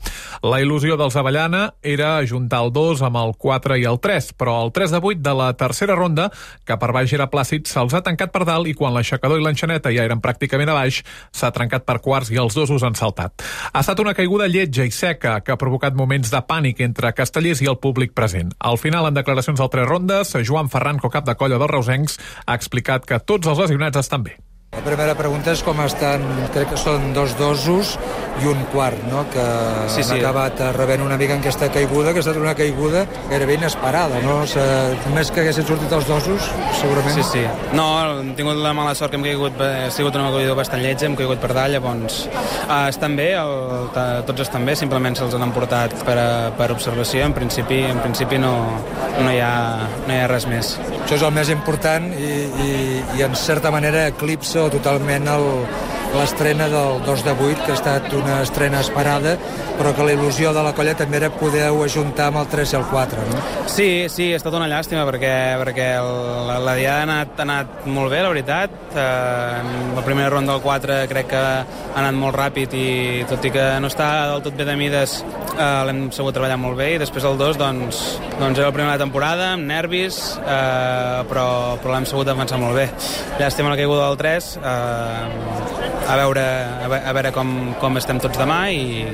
La 0.47 0.62
il·lusió 0.62 0.97
dels 0.97 1.18
Avellana 1.20 1.74
era 1.82 2.14
ajuntar 2.16 2.62
el 2.64 2.72
2 2.72 3.03
amb 3.11 3.18
el 3.20 3.34
4 3.36 3.76
i 3.82 3.84
el 3.90 4.01
3, 4.01 4.30
però 4.38 4.57
el 4.64 4.72
3 4.72 4.97
de 4.97 5.03
8 5.03 5.20
de 5.26 5.36
la 5.43 5.51
tercera 5.59 5.99
ronda, 5.99 6.30
que 6.64 6.78
per 6.78 6.93
baix 6.97 7.12
era 7.12 7.28
plàcid, 7.28 7.66
se'ls 7.68 7.93
ha 7.93 8.05
tancat 8.07 8.32
per 8.32 8.47
dalt 8.49 8.70
i 8.70 8.76
quan 8.78 8.95
l'aixecador 8.95 9.43
i 9.43 9.45
l'enxaneta 9.45 9.93
ja 9.93 10.07
eren 10.07 10.22
pràcticament 10.22 10.72
a 10.72 10.78
baix, 10.80 11.03
s'ha 11.34 11.53
trencat 11.53 11.84
per 11.84 11.99
quarts 12.01 12.32
i 12.32 12.40
els 12.40 12.57
dosos 12.57 12.86
han 12.86 12.97
saltat. 12.97 13.45
Ha 13.74 13.84
estat 13.84 14.01
una 14.01 14.16
caiguda 14.16 14.49
lletja 14.49 14.88
i 14.88 14.95
seca 14.95 15.32
que 15.41 15.55
ha 15.55 15.59
provocat 15.61 15.97
moments 15.97 16.30
de 16.30 16.43
pànic 16.45 16.85
entre 16.85 17.14
castellers 17.16 17.64
i 17.64 17.70
el 17.72 17.80
públic 17.80 18.12
present. 18.12 18.53
Al 18.61 18.78
final, 18.78 19.09
en 19.09 19.16
declaracions 19.16 19.61
al 19.61 19.72
tres 19.72 19.89
rondes, 19.89 20.37
Joan 20.45 20.68
Ferran, 20.68 21.01
cap 21.12 21.24
de 21.24 21.35
colla 21.35 21.59
dels 21.59 21.72
reusencs, 21.72 22.18
ha 22.47 22.57
explicat 22.59 23.09
que 23.09 23.20
tots 23.20 23.49
els 23.49 23.59
lesionats 23.59 24.01
estan 24.05 24.24
bé. 24.28 24.39
La 24.72 24.80
primera 24.80 25.12
pregunta 25.14 25.52
és 25.52 25.60
com 25.62 25.76
estan, 25.84 26.22
crec 26.54 26.70
que 26.72 26.78
són 26.80 27.10
dos 27.12 27.34
dosos 27.36 27.90
i 28.40 28.46
un 28.48 28.62
quart, 28.72 28.96
no? 29.10 29.20
que 29.30 29.42
Sí, 29.92 30.00
han 30.00 30.06
sí. 30.08 30.14
acabat 30.16 30.62
rebent 30.78 31.02
una 31.04 31.18
mica 31.20 31.34
en 31.36 31.42
aquesta 31.44 31.68
caiguda, 31.70 32.14
que 32.14 32.22
ha 32.22 32.24
estat 32.24 32.38
una 32.40 32.54
caiguda 32.56 33.02
gairebé 33.28 33.58
inesperada, 33.58 34.22
no? 34.24 34.38
O 34.42 34.46
sigui, 34.48 34.96
només 35.10 35.28
que 35.30 35.42
haguessin 35.44 35.66
sortit 35.68 35.92
els 35.92 36.08
dosos, 36.08 36.48
segurament... 36.80 37.18
Sí, 37.20 37.26
sí. 37.28 37.42
No, 37.76 37.84
hem 38.22 38.30
tingut 38.38 38.56
la 38.64 38.72
mala 38.74 38.94
sort 38.96 39.12
que 39.12 39.20
hem 39.20 39.26
caigut, 39.28 39.60
ha 39.60 39.90
sigut 39.92 40.16
una 40.16 40.30
caiguda 40.32 40.56
bastant 40.62 40.80
lletja, 40.82 41.04
hem 41.10 41.18
caigut 41.20 41.44
per 41.44 41.52
dalt, 41.52 41.76
llavors 41.76 42.22
uh, 42.32 42.88
estan 42.88 43.14
bé, 43.20 43.28
el, 43.36 43.92
tots 44.26 44.46
estan 44.46 44.64
bé, 44.64 44.74
simplement 44.80 45.20
se'ls 45.20 45.36
han 45.36 45.44
emportat 45.50 45.94
per, 46.08 46.16
a, 46.16 46.26
per 46.56 46.70
observació, 46.72 47.28
en 47.28 47.36
principi, 47.36 47.82
en 47.92 48.00
principi 48.00 48.40
no, 48.40 48.54
no, 49.20 49.28
hi 49.28 49.44
ha, 49.44 49.52
no 50.08 50.16
hi 50.16 50.20
ha 50.24 50.32
res 50.32 50.48
més. 50.48 50.74
Això 51.02 51.20
és 51.20 51.28
el 51.28 51.36
més 51.36 51.52
important 51.52 52.08
i, 52.16 52.34
i, 52.64 52.74
i 53.20 53.28
en 53.28 53.36
certa 53.36 53.70
manera 53.74 54.08
eclipsa 54.14 54.61
totalment 54.70 55.28
el, 55.32 55.46
l'estrena 56.16 56.68
del 56.68 57.02
2 57.06 57.24
de 57.24 57.32
8, 57.32 57.64
que 57.64 57.72
ha 57.72 57.78
estat 57.78 58.12
una 58.16 58.40
estrena 58.42 58.80
esperada, 58.80 59.36
però 59.78 59.94
que 59.96 60.06
la 60.06 60.14
il·lusió 60.16 60.52
de 60.54 60.62
la 60.64 60.74
colla 60.76 60.94
també 60.98 61.18
era 61.18 61.30
poder 61.32 61.68
ajuntar 61.70 62.28
amb 62.30 62.42
el 62.42 62.50
3 62.52 62.74
i 62.74 62.78
el 62.78 62.86
4, 62.90 63.26
no? 63.30 63.42
Sí, 63.72 63.90
sí, 64.12 64.30
ha 64.32 64.40
estat 64.40 64.54
una 64.58 64.68
llàstima 64.70 65.06
perquè, 65.08 65.34
perquè 65.62 65.88
la, 66.02 66.58
la 66.62 66.76
diada 66.78 67.00
ha 67.00 67.06
anat, 67.08 67.36
ha 67.38 67.46
anat 67.46 67.86
molt 67.86 68.12
bé, 68.12 68.22
la 68.22 68.32
veritat. 68.34 68.74
Eh, 68.92 69.62
la 69.96 70.04
primera 70.04 70.30
ronda 70.30 70.52
del 70.52 70.62
4 70.62 70.98
crec 71.08 71.30
que 71.32 71.40
ha 71.42 71.98
anat 71.98 72.16
molt 72.16 72.36
ràpid 72.36 72.74
i 72.76 72.88
tot 73.28 73.44
i 73.44 73.52
que 73.54 73.64
no 73.80 73.88
està 73.90 74.08
del 74.32 74.44
tot 74.44 74.56
bé 74.56 74.66
de 74.68 74.76
mides 74.76 75.18
eh, 75.56 75.82
l'hem 75.88 76.04
sabut 76.14 76.34
treballar 76.36 76.58
molt 76.60 76.76
bé 76.78 76.92
i 76.94 77.00
després 77.00 77.24
el 77.28 77.38
2 77.40 77.58
doncs, 77.60 78.02
doncs 78.38 78.60
era 78.60 78.68
la 78.68 78.76
primera 78.76 78.98
temporada 79.00 79.52
amb 79.56 79.68
nervis 79.68 80.20
eh, 80.40 81.22
però, 81.30 81.46
però 81.82 81.94
l'hem 81.94 82.08
sabut 82.08 82.28
defensar 82.28 82.60
molt 82.62 82.76
bé. 82.78 82.88
Llàstima 83.40 83.72
la 83.72 83.80
caiguda 83.80 84.08
del 84.10 84.20
3 84.20 84.52
eh, 84.62 86.01
a 86.09 86.16
veure, 86.20 86.46
a 86.84 87.12
veure, 87.12 87.34
com, 87.34 87.74
com 87.82 88.00
estem 88.00 88.22
tots 88.22 88.40
demà 88.40 88.62
i, 88.74 89.05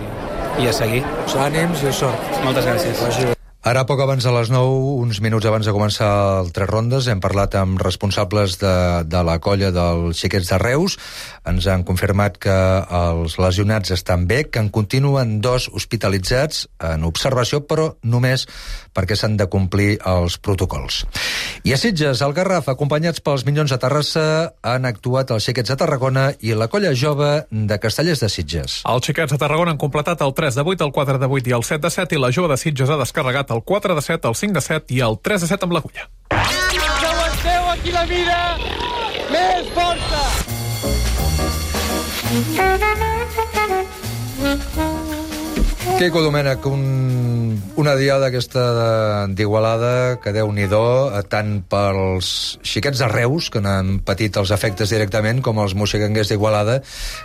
i 0.63 0.71
a 0.71 0.77
seguir. 0.77 1.03
Ànims 1.49 1.85
i 1.85 1.93
sort. 2.05 2.39
Moltes 2.45 2.71
gràcies. 2.71 3.38
Ara, 3.69 3.83
poc 3.85 4.01
abans 4.01 4.25
de 4.25 4.31
les 4.33 4.49
9, 4.49 4.77
uns 5.05 5.19
minuts 5.21 5.45
abans 5.45 5.67
de 5.69 5.73
començar 5.77 6.09
el 6.39 6.47
Tres 6.57 6.71
Rondes, 6.71 7.05
hem 7.13 7.19
parlat 7.21 7.53
amb 7.61 7.77
responsables 7.83 8.55
de, 8.63 8.71
de 9.05 9.21
la 9.29 9.35
colla 9.45 9.69
dels 9.77 10.17
xiquets 10.17 10.49
de 10.49 10.57
Reus. 10.63 10.97
Ens 11.45 11.69
han 11.69 11.85
confirmat 11.85 12.39
que 12.41 12.55
els 12.97 13.37
lesionats 13.37 13.93
estan 13.93 14.25
bé, 14.31 14.47
que 14.49 14.63
en 14.65 14.71
continuen 14.73 15.43
dos 15.45 15.67
hospitalitzats 15.69 16.63
en 16.81 17.05
observació, 17.05 17.61
però 17.69 17.91
només 18.09 18.47
perquè 18.97 19.19
s'han 19.21 19.37
de 19.37 19.51
complir 19.53 19.99
els 20.09 20.39
protocols. 20.41 21.03
I 21.69 21.77
a 21.77 21.79
Sitges, 21.79 22.25
al 22.25 22.33
Garraf, 22.33 22.71
acompanyats 22.73 23.21
pels 23.21 23.45
Minyons 23.45 23.77
de 23.77 23.81
Terrassa, 23.85 24.25
han 24.65 24.89
actuat 24.89 25.35
els 25.37 25.45
xiquets 25.45 25.75
de 25.75 25.77
Tarragona 25.77 26.31
i 26.41 26.57
la 26.57 26.71
colla 26.73 26.95
jove 26.97 27.45
de 27.53 27.81
Castellers 27.85 28.25
de 28.25 28.33
Sitges. 28.33 28.81
Els 28.89 29.13
xiquets 29.13 29.37
de 29.37 29.41
Tarragona 29.45 29.77
han 29.77 29.85
completat 29.85 30.25
el 30.25 30.33
3 30.33 30.57
de 30.57 30.65
8, 30.65 30.89
el 30.89 30.97
4 30.97 31.21
de 31.21 31.31
8 31.37 31.53
i 31.53 31.57
el 31.61 31.69
7 31.69 31.85
de 31.85 31.95
7 32.01 32.17
i 32.17 32.25
la 32.25 32.33
jove 32.33 32.49
de 32.55 32.61
Sitges 32.65 32.97
ha 32.97 33.01
descarregat 33.05 33.53
el 33.55 33.58
4 33.65 33.95
de 33.95 34.03
7, 34.03 34.29
el 34.29 34.35
5 34.35 34.53
de 34.55 34.61
7 34.61 34.95
i 34.95 35.01
el 35.01 35.19
3 35.21 35.41
de 35.41 35.49
7 35.49 35.67
amb 35.67 35.73
l'agulla. 35.77 36.09
Que 36.29 37.07
aguanteu 37.07 37.71
aquí 37.75 37.91
la 37.93 38.05
vida! 38.07 38.39
Més 39.33 39.73
força! 39.77 40.23
Quico 45.99 46.23
Domènech, 46.23 46.67
un, 46.71 46.83
una 47.79 47.95
diada 47.99 48.29
aquesta 48.29 49.27
d'Igualada 49.37 50.19
que 50.23 50.33
déu 50.35 50.51
nhi 50.53 50.67
tant 51.31 51.53
pels 51.71 52.59
xiquets 52.67 53.01
de 53.01 53.09
Reus, 53.11 53.49
que 53.51 53.63
n'han 53.65 53.99
patit 54.05 54.37
els 54.37 54.51
efectes 54.55 54.91
directament, 54.93 55.41
com 55.45 55.59
els 55.63 55.75
moxiganguers 55.79 56.33
d'Igualada, 56.33 56.81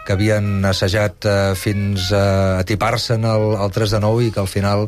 que 0.05 0.13
havien 0.15 0.63
assajat 0.65 1.25
eh, 1.25 1.35
fins 1.59 2.11
a 2.15 2.59
atipar-se'n 2.61 3.25
al, 3.27 3.45
al 3.59 3.73
3 3.73 3.97
de 3.97 4.01
9 4.03 4.27
i 4.27 4.31
que 4.33 4.41
al 4.43 4.49
final 4.51 4.85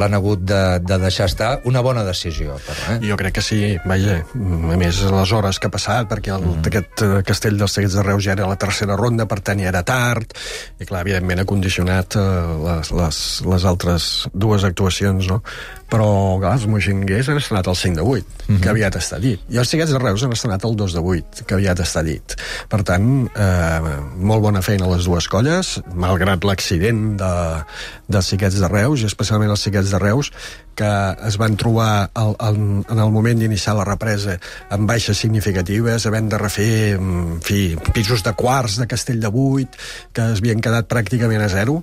l'han 0.00 0.16
hagut 0.18 0.44
de, 0.48 0.62
de 0.84 0.98
deixar 1.02 1.28
estar. 1.28 1.50
Una 1.68 1.82
bona 1.84 2.04
decisió, 2.06 2.56
però, 2.66 2.94
eh? 2.94 2.98
Jo 3.08 3.18
crec 3.20 3.38
que 3.38 3.44
sí, 3.44 3.60
vaja, 3.88 4.20
a 4.22 4.78
més 4.80 5.02
les 5.02 5.34
hores 5.34 5.58
que 5.58 5.68
ha 5.70 5.74
passat, 5.74 6.08
perquè 6.10 6.34
el, 6.36 6.46
mm. 6.46 6.68
aquest 6.70 7.04
eh, 7.04 7.12
castell 7.26 7.58
dels 7.60 7.76
Seguits 7.78 7.98
de 7.98 8.06
Reus 8.06 8.24
ja 8.24 8.34
era 8.36 8.48
la 8.48 8.58
tercera 8.60 8.96
ronda, 8.98 9.28
per 9.30 9.40
tant 9.44 9.60
ja 9.62 9.70
era 9.72 9.84
tard, 9.86 10.34
i 10.78 10.88
clar, 10.88 11.04
evidentment 11.06 11.42
ha 11.42 11.48
condicionat 11.48 12.18
eh, 12.18 12.26
les, 12.64 12.92
les, 13.02 13.22
les 13.48 13.68
altres 13.68 14.08
dues 14.32 14.64
actuacions, 14.64 14.87
no? 15.28 15.42
Però, 15.88 16.36
clar, 16.36 16.52
els 16.58 16.66
moixinguers 16.68 17.30
han 17.32 17.38
estrenat 17.40 17.68
el 17.70 17.76
5 17.76 17.96
de 17.96 18.02
8, 18.02 18.26
mm 18.26 18.54
-hmm. 18.54 18.60
que 18.60 18.68
aviat 18.68 18.96
està 18.96 19.18
dit, 19.18 19.40
i 19.48 19.56
els 19.56 19.68
Seguits 19.68 19.90
de 19.90 19.98
Reus 19.98 20.22
han 20.22 20.32
estrenat 20.32 20.64
el 20.64 20.76
2 20.76 20.92
de 20.92 21.00
8, 21.00 21.44
que 21.46 21.54
aviat 21.54 21.80
està 21.80 22.02
dit. 22.04 22.34
Per 22.68 22.82
tant, 22.82 23.30
eh, 23.34 23.80
molt 24.16 24.42
bona 24.42 24.62
feina 24.62 24.84
a 24.84 24.88
les 24.88 25.04
dues 25.04 25.28
colles, 25.28 25.80
malgrat 25.94 26.44
l'accident 26.44 27.16
de, 27.16 27.64
dels 28.06 28.26
Xiquets 28.26 28.60
de 28.60 28.68
Reus, 28.68 29.00
i 29.00 29.06
especialment 29.06 29.50
els 29.50 29.62
Xiquets 29.62 29.90
de 29.90 29.98
Reus, 29.98 30.32
que 30.74 31.16
es 31.26 31.36
van 31.38 31.56
trobar 31.56 32.10
al, 32.14 32.36
al, 32.38 32.54
en 32.56 32.98
el 32.98 33.10
moment 33.10 33.38
d'iniciar 33.38 33.74
la 33.74 33.84
represa 33.84 34.38
amb 34.70 34.88
baixes 34.88 35.18
significatives, 35.18 36.06
havent 36.06 36.28
de 36.28 36.38
refer 36.38 36.94
en 36.94 37.40
fi, 37.42 37.76
pisos 37.94 38.22
de 38.22 38.32
quarts 38.32 38.78
de 38.78 38.86
Castell 38.86 39.20
de 39.20 39.28
Vuit, 39.28 39.68
que 40.12 40.32
es 40.32 40.38
havien 40.38 40.60
quedat 40.60 40.86
pràcticament 40.86 41.42
a 41.42 41.48
zero, 41.48 41.82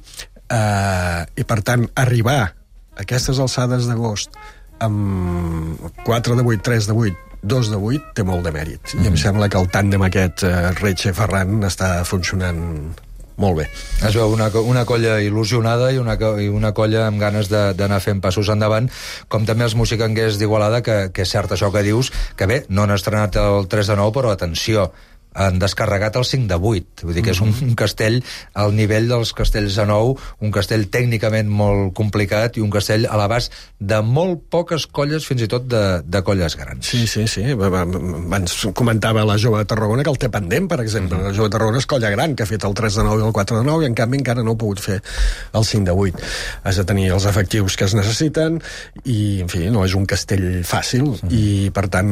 eh, 0.49 1.26
i 1.36 1.43
per 1.43 1.62
tant 1.62 1.89
arribar 1.95 2.55
aquestes 2.98 3.39
alçades 3.39 3.88
d'agost 3.89 4.36
amb 4.80 5.80
4 6.04 6.36
de 6.36 6.43
8, 6.43 6.62
3 6.64 6.88
de 6.88 6.93
8, 6.93 7.18
2 7.46 7.70
de 7.72 7.78
8 7.78 8.14
té 8.18 8.24
molt 8.28 8.43
de 8.43 8.52
mèrit. 8.52 8.82
Mm 8.93 9.00
-hmm. 9.00 9.04
I 9.04 9.08
em 9.08 9.18
sembla 9.18 9.50
que 9.50 9.58
el 9.58 9.68
tàndem 9.70 10.02
aquest 10.04 10.43
eh, 10.43 10.72
Retxe-Ferran 10.82 11.62
està 11.64 12.04
funcionant 12.04 12.93
molt 13.38 13.58
bé. 13.58 13.66
Es 14.08 14.16
veu 14.16 14.32
una, 14.32 14.48
una 14.48 14.86
colla 14.86 15.20
il·lusionada 15.20 15.91
i 15.93 15.98
una, 15.98 16.16
i 16.41 16.48
una 16.48 16.72
colla 16.74 17.08
amb 17.08 17.20
ganes 17.20 17.50
de- 17.50 17.74
d'anar 17.74 18.00
fent 18.00 18.22
passos 18.22 18.48
endavant, 18.50 18.89
com 19.28 19.46
també 19.46 19.64
els 19.66 19.76
musicanguers 19.76 20.38
d'Igualada, 20.39 20.82
que, 20.82 21.12
que 21.12 21.22
és 21.22 21.30
cert 21.30 21.52
això 21.52 21.72
que 21.72 21.84
dius, 21.84 22.12
que 22.36 22.46
bé, 22.48 22.66
no 22.70 22.84
han 22.84 22.91
estrenat 22.91 23.36
el 23.36 23.68
3 23.68 23.88
de 23.88 23.96
9, 23.96 24.12
però 24.14 24.32
atenció, 24.32 24.91
han 25.36 25.60
descarregat 25.60 26.16
el 26.16 26.26
5 26.26 26.48
de 26.48 26.56
8. 26.56 27.06
Vull 27.06 27.18
dir 27.18 27.24
que 27.26 27.34
és 27.36 27.42
un, 27.44 27.52
un 27.52 27.76
castell 27.82 28.22
al 28.56 28.74
nivell 28.76 29.10
dels 29.12 29.34
castells 29.36 29.76
de 29.78 29.86
9, 29.90 30.16
un 30.48 30.54
castell 30.56 30.88
tècnicament 30.92 31.50
molt 31.52 31.94
complicat 31.98 32.58
i 32.58 32.64
un 32.64 32.72
castell 32.74 33.06
a 33.10 33.20
l'abast 33.20 33.54
de 33.80 34.00
molt 34.06 34.46
poques 34.52 34.88
colles, 34.88 35.28
fins 35.28 35.44
i 35.46 35.50
tot 35.52 35.68
de, 35.70 35.84
de 36.02 36.24
colles 36.26 36.56
grans. 36.58 36.88
Sí, 36.88 37.04
sí, 37.12 37.28
sí. 37.28 37.44
Abans 37.52 38.58
comentava 38.78 39.26
la 39.28 39.38
jove 39.42 39.62
de 39.62 39.70
Tarragona 39.70 40.06
que 40.06 40.14
el 40.14 40.20
té 40.22 40.32
pendent, 40.32 40.70
per 40.72 40.80
exemple. 40.84 41.20
La 41.22 41.34
jove 41.36 41.50
de 41.50 41.58
Tarragona 41.58 41.84
és 41.84 41.90
colla 41.90 42.12
gran, 42.14 42.36
que 42.36 42.48
ha 42.48 42.50
fet 42.50 42.66
el 42.68 42.78
3 42.78 43.02
de 43.02 43.08
9 43.10 43.24
i 43.24 43.28
el 43.28 43.36
4 43.36 43.60
de 43.60 43.68
9, 43.68 43.84
i 43.84 43.92
en 43.92 44.00
canvi 44.00 44.22
encara 44.22 44.46
no 44.46 44.56
ha 44.56 44.62
pogut 44.62 44.82
fer 44.84 45.02
el 45.02 45.68
5 45.68 45.90
de 45.90 45.98
8. 46.08 46.32
Has 46.64 46.80
de 46.80 46.88
tenir 46.88 47.10
els 47.16 47.28
efectius 47.28 47.76
que 47.76 47.88
es 47.90 47.98
necessiten, 47.98 48.62
i, 49.04 49.20
en 49.44 49.52
fi, 49.52 49.66
no 49.74 49.84
és 49.86 49.98
un 50.00 50.08
castell 50.10 50.48
fàcil, 50.68 51.12
i, 51.30 51.46
per 51.76 51.88
tant, 51.92 52.12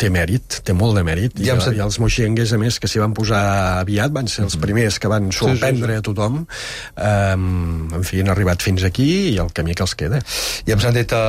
té 0.00 0.10
mèrit, 0.12 0.60
té 0.66 0.74
molt 0.76 0.98
de 0.98 1.06
mèrit. 1.06 1.38
I, 1.40 1.50
Ja 1.50 1.58
i 1.76 1.82
els 1.82 1.98
moixenguers, 2.16 2.52
a 2.54 2.58
més, 2.58 2.78
que 2.80 2.88
s'hi 2.88 3.00
van 3.00 3.12
posar 3.12 3.42
aviat, 3.82 4.12
van 4.12 4.28
ser 4.28 4.46
els 4.46 4.56
primers 4.60 4.98
que 4.98 5.08
van 5.08 5.28
sorprendre 5.32 5.98
a 5.98 6.04
tothom. 6.04 6.46
Um, 6.96 7.88
en 7.92 8.06
fi, 8.06 8.22
han 8.22 8.32
arribat 8.32 8.62
fins 8.64 8.84
aquí 8.84 9.34
i 9.34 9.36
el 9.42 9.52
camí 9.52 9.74
que 9.76 9.84
els 9.84 9.94
queda. 9.94 10.22
I 10.66 10.72
hem 10.72 10.80
sentit 10.80 11.12
eh, 11.12 11.20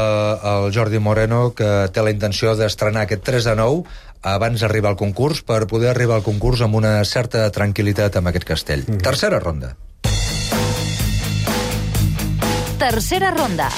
el 0.54 0.72
Jordi 0.72 1.00
Moreno 1.04 1.52
que 1.58 1.90
té 1.92 2.04
la 2.04 2.14
intenció 2.14 2.56
d'estrenar 2.56 3.04
aquest 3.04 3.26
3 3.28 3.52
de 3.52 3.58
9 3.60 3.84
abans 4.28 4.64
d'arribar 4.64 4.94
al 4.96 5.00
concurs 5.00 5.44
per 5.46 5.66
poder 5.68 5.92
arribar 5.92 6.18
al 6.18 6.26
concurs 6.26 6.64
amb 6.64 6.80
una 6.80 6.98
certa 7.06 7.50
tranquil·litat 7.52 8.18
amb 8.18 8.32
aquest 8.32 8.48
castell. 8.48 8.88
Tercera 9.04 9.44
ronda. 9.44 9.76
Tercera 12.80 13.34
ronda. 13.36 13.72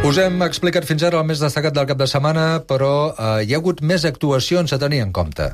Us 0.00 0.16
hem 0.16 0.40
explicat 0.40 0.86
fins 0.88 1.02
ara 1.04 1.18
el 1.20 1.26
més 1.28 1.42
destacat 1.44 1.74
del 1.76 1.84
cap 1.84 1.98
de 2.00 2.06
setmana, 2.08 2.44
però 2.64 3.12
eh, 3.12 3.42
hi 3.44 3.52
ha 3.52 3.58
hagut 3.60 3.82
més 3.84 4.06
actuacions 4.08 4.72
a 4.72 4.78
tenir 4.80 5.02
en 5.04 5.10
compte. 5.12 5.50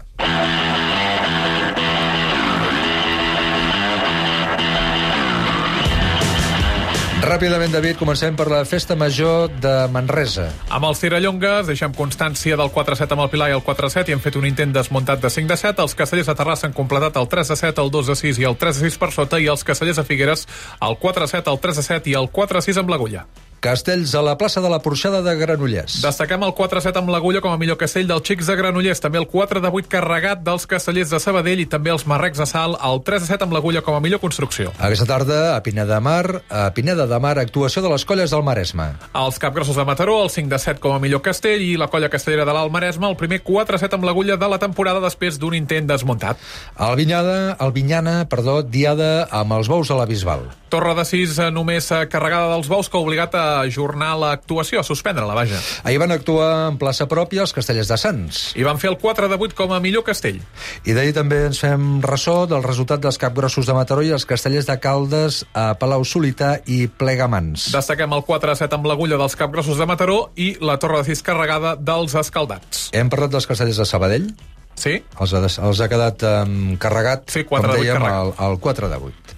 Ràpidament, 7.27 7.73
David, 7.75 7.97
comencem 7.99 8.37
per 8.39 8.47
la 8.53 8.61
festa 8.71 8.95
major 8.95 9.51
de 9.59 9.73
Manresa. 9.91 10.45
Amb 10.71 10.87
els 10.87 11.03
Tirallongues 11.03 11.67
deixem 11.67 11.91
constància 11.99 12.55
del 12.61 12.71
4-7 12.71 13.17
amb 13.17 13.25
el 13.25 13.33
Pilar 13.33 13.49
i 13.51 13.57
el 13.57 13.65
4-7 13.67 14.13
i 14.13 14.15
hem 14.15 14.23
fet 14.23 14.39
un 14.39 14.47
intent 14.47 14.77
desmuntat 14.77 15.25
de 15.25 15.33
5 15.35 15.51
de 15.51 15.57
7. 15.59 15.83
Els 15.83 15.99
castellers 15.99 16.31
de 16.31 16.37
Terrassa 16.39 16.69
han 16.71 16.77
completat 16.77 17.19
el 17.19 17.27
3 17.35 17.51
de 17.51 17.59
7, 17.65 17.83
el 17.83 17.91
2 17.99 18.13
de 18.13 18.17
6 18.23 18.41
i 18.45 18.47
el 18.47 18.55
3 18.63 18.79
de 18.79 18.93
6 18.93 19.01
per 19.03 19.11
sota 19.19 19.43
i 19.43 19.51
els 19.51 19.67
castellers 19.67 19.99
de 19.99 20.07
Figueres 20.07 20.47
el 20.79 20.97
4 21.03 21.27
de 21.27 21.33
7, 21.35 21.51
el 21.51 21.61
3 21.67 21.83
de 21.83 21.87
7 21.91 22.15
i 22.15 22.17
el 22.23 22.31
4 22.31 22.63
de 22.63 22.67
6 22.71 22.81
amb 22.85 22.95
l'agulla. 22.95 23.27
Castells 23.61 24.15
a 24.15 24.23
la 24.23 24.37
plaça 24.39 24.61
de 24.61 24.71
la 24.71 24.81
Porxada 24.85 25.23
de 25.25 25.35
Granollers. 25.39 26.01
Destaquem 26.05 26.45
el 26.47 26.55
4-7 26.57 27.01
amb 27.01 27.11
l'agulla 27.15 27.43
com 27.45 27.53
a 27.55 27.59
millor 27.61 27.79
castell 27.81 28.09
dels 28.09 28.25
xics 28.27 28.51
de 28.51 28.57
Granollers, 28.59 29.03
també 29.03 29.19
el 29.19 29.29
4 29.31 29.63
de 29.65 29.73
8 29.81 29.91
carregat 29.93 30.43
dels 30.47 30.67
castellers 30.71 31.11
de 31.13 31.21
Sabadell 31.23 31.65
i 31.65 31.69
també 31.71 31.93
els 31.95 32.07
marrecs 32.07 32.39
de 32.43 32.47
Sal, 32.47 32.77
el 32.77 33.03
3 33.07 33.25
de 33.25 33.31
7 33.33 33.47
amb 33.47 33.57
l'agulla 33.57 33.83
com 33.87 33.97
a 33.97 34.03
millor 34.05 34.21
construcció. 34.23 34.73
Aquesta 34.79 35.09
tarda, 35.09 35.41
a 35.57 35.63
Pineda 35.65 35.97
de 35.97 36.01
Mar, 36.01 36.43
a 36.51 36.69
Pineda 36.75 37.07
de 37.07 37.19
Mar, 37.23 37.39
actuació 37.39 37.83
de 37.83 37.91
les 37.93 38.05
colles 38.05 38.31
del 38.35 38.45
Maresme. 38.47 38.91
Els 39.15 39.39
capgrossos 39.43 39.77
de 39.77 39.85
Mataró, 39.89 40.19
el 40.23 40.31
5 40.31 40.53
de 40.53 40.59
7 40.59 40.81
com 40.83 40.97
a 40.97 41.01
millor 41.03 41.23
castell 41.25 41.63
i 41.65 41.77
la 41.81 41.89
colla 41.93 42.11
castellera 42.13 42.45
de 42.45 42.55
l'Alt 42.57 42.75
Maresme, 42.75 43.09
el 43.09 43.17
primer 43.17 43.43
4-7 43.47 43.97
amb 43.97 44.07
l'agulla 44.09 44.37
de 44.37 44.51
la 44.51 44.61
temporada 44.63 45.01
després 45.05 45.41
d'un 45.41 45.57
intent 45.57 45.89
desmuntat. 45.89 46.43
El 46.77 46.97
Vinyada, 47.01 47.57
el 47.61 47.73
Vinyana, 47.73 48.19
perdó, 48.29 48.61
diada 48.63 49.27
amb 49.31 49.57
els 49.57 49.71
bous 49.73 49.91
a 49.91 49.99
la 49.99 50.07
Bisbal. 50.09 50.47
Torre 50.69 50.97
de 50.99 51.05
6 51.07 51.39
eh, 51.39 51.51
només 51.55 51.87
eh, 51.95 52.03
carregada 52.11 52.51
dels 52.51 52.69
bous 52.69 52.91
que 52.91 52.99
ha 52.99 53.05
obligat 53.05 53.35
a 53.39 53.46
ajornar 53.63 54.15
l'actuació, 54.21 54.81
a 54.81 54.87
suspendre-la, 54.87 55.35
vaja. 55.37 55.61
Ahir 55.85 56.01
van 56.03 56.15
actuar 56.15 56.51
en 56.71 56.79
plaça 56.81 57.07
pròpia 57.11 57.45
els 57.45 57.55
castellers 57.57 57.91
de 57.93 57.99
Sants. 58.01 58.41
I 58.59 58.67
van 58.67 58.81
fer 58.83 58.91
el 58.93 58.99
4 59.03 59.29
de 59.33 59.39
8 59.47 59.57
com 59.59 59.75
a 59.77 59.81
millor 59.83 60.05
castell. 60.07 60.41
I 60.85 60.97
d'ahir 60.97 61.15
també 61.17 61.43
ens 61.49 61.61
fem 61.63 62.01
ressò 62.05 62.39
del 62.51 62.65
resultat 62.67 63.03
dels 63.05 63.19
capgrossos 63.23 63.69
de 63.69 63.77
Mataró 63.77 64.05
i 64.07 64.13
els 64.17 64.27
castellers 64.29 64.69
de 64.69 64.79
Caldes 64.83 65.45
a 65.55 65.69
Palau 65.81 66.05
Solità 66.05 66.57
i 66.67 66.87
Plegamans. 66.89 67.71
Destaquem 67.75 68.13
el 68.17 68.27
4 68.27 68.53
de 68.53 68.59
7 68.65 68.79
amb 68.79 68.91
l'agulla 68.91 69.21
dels 69.21 69.39
capgrossos 69.39 69.79
de 69.79 69.87
Mataró 69.89 70.19
i 70.37 70.55
la 70.61 70.79
torre 70.83 71.03
de 71.03 71.11
6 71.15 71.25
carregada 71.27 71.77
dels 71.77 72.15
escaldats. 72.19 72.91
Hem 72.97 73.11
parlat 73.13 73.35
dels 73.35 73.49
castellers 73.49 73.83
de 73.83 73.89
Sabadell? 73.89 74.31
Sí. 74.77 74.99
Els 75.21 75.33
ha, 75.33 75.41
els 75.41 75.81
ha 75.81 75.89
quedat 75.89 76.23
um, 76.29 76.77
carregat, 76.81 77.31
Sí, 77.33 77.47
4 77.49 77.65
com 77.65 77.73
de 77.73 77.81
8 77.81 77.87
dèiem, 77.87 78.07
el, 78.13 78.35
el 78.51 78.61
4 78.61 78.91
de 78.93 79.01
8. 79.09 79.36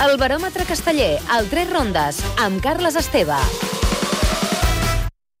El 0.00 0.16
baròmetre 0.16 0.64
casteller, 0.64 1.18
al 1.28 1.50
Tres 1.52 1.68
Rondes, 1.68 2.22
amb 2.40 2.64
Carles 2.64 2.96
Esteve. 2.96 3.36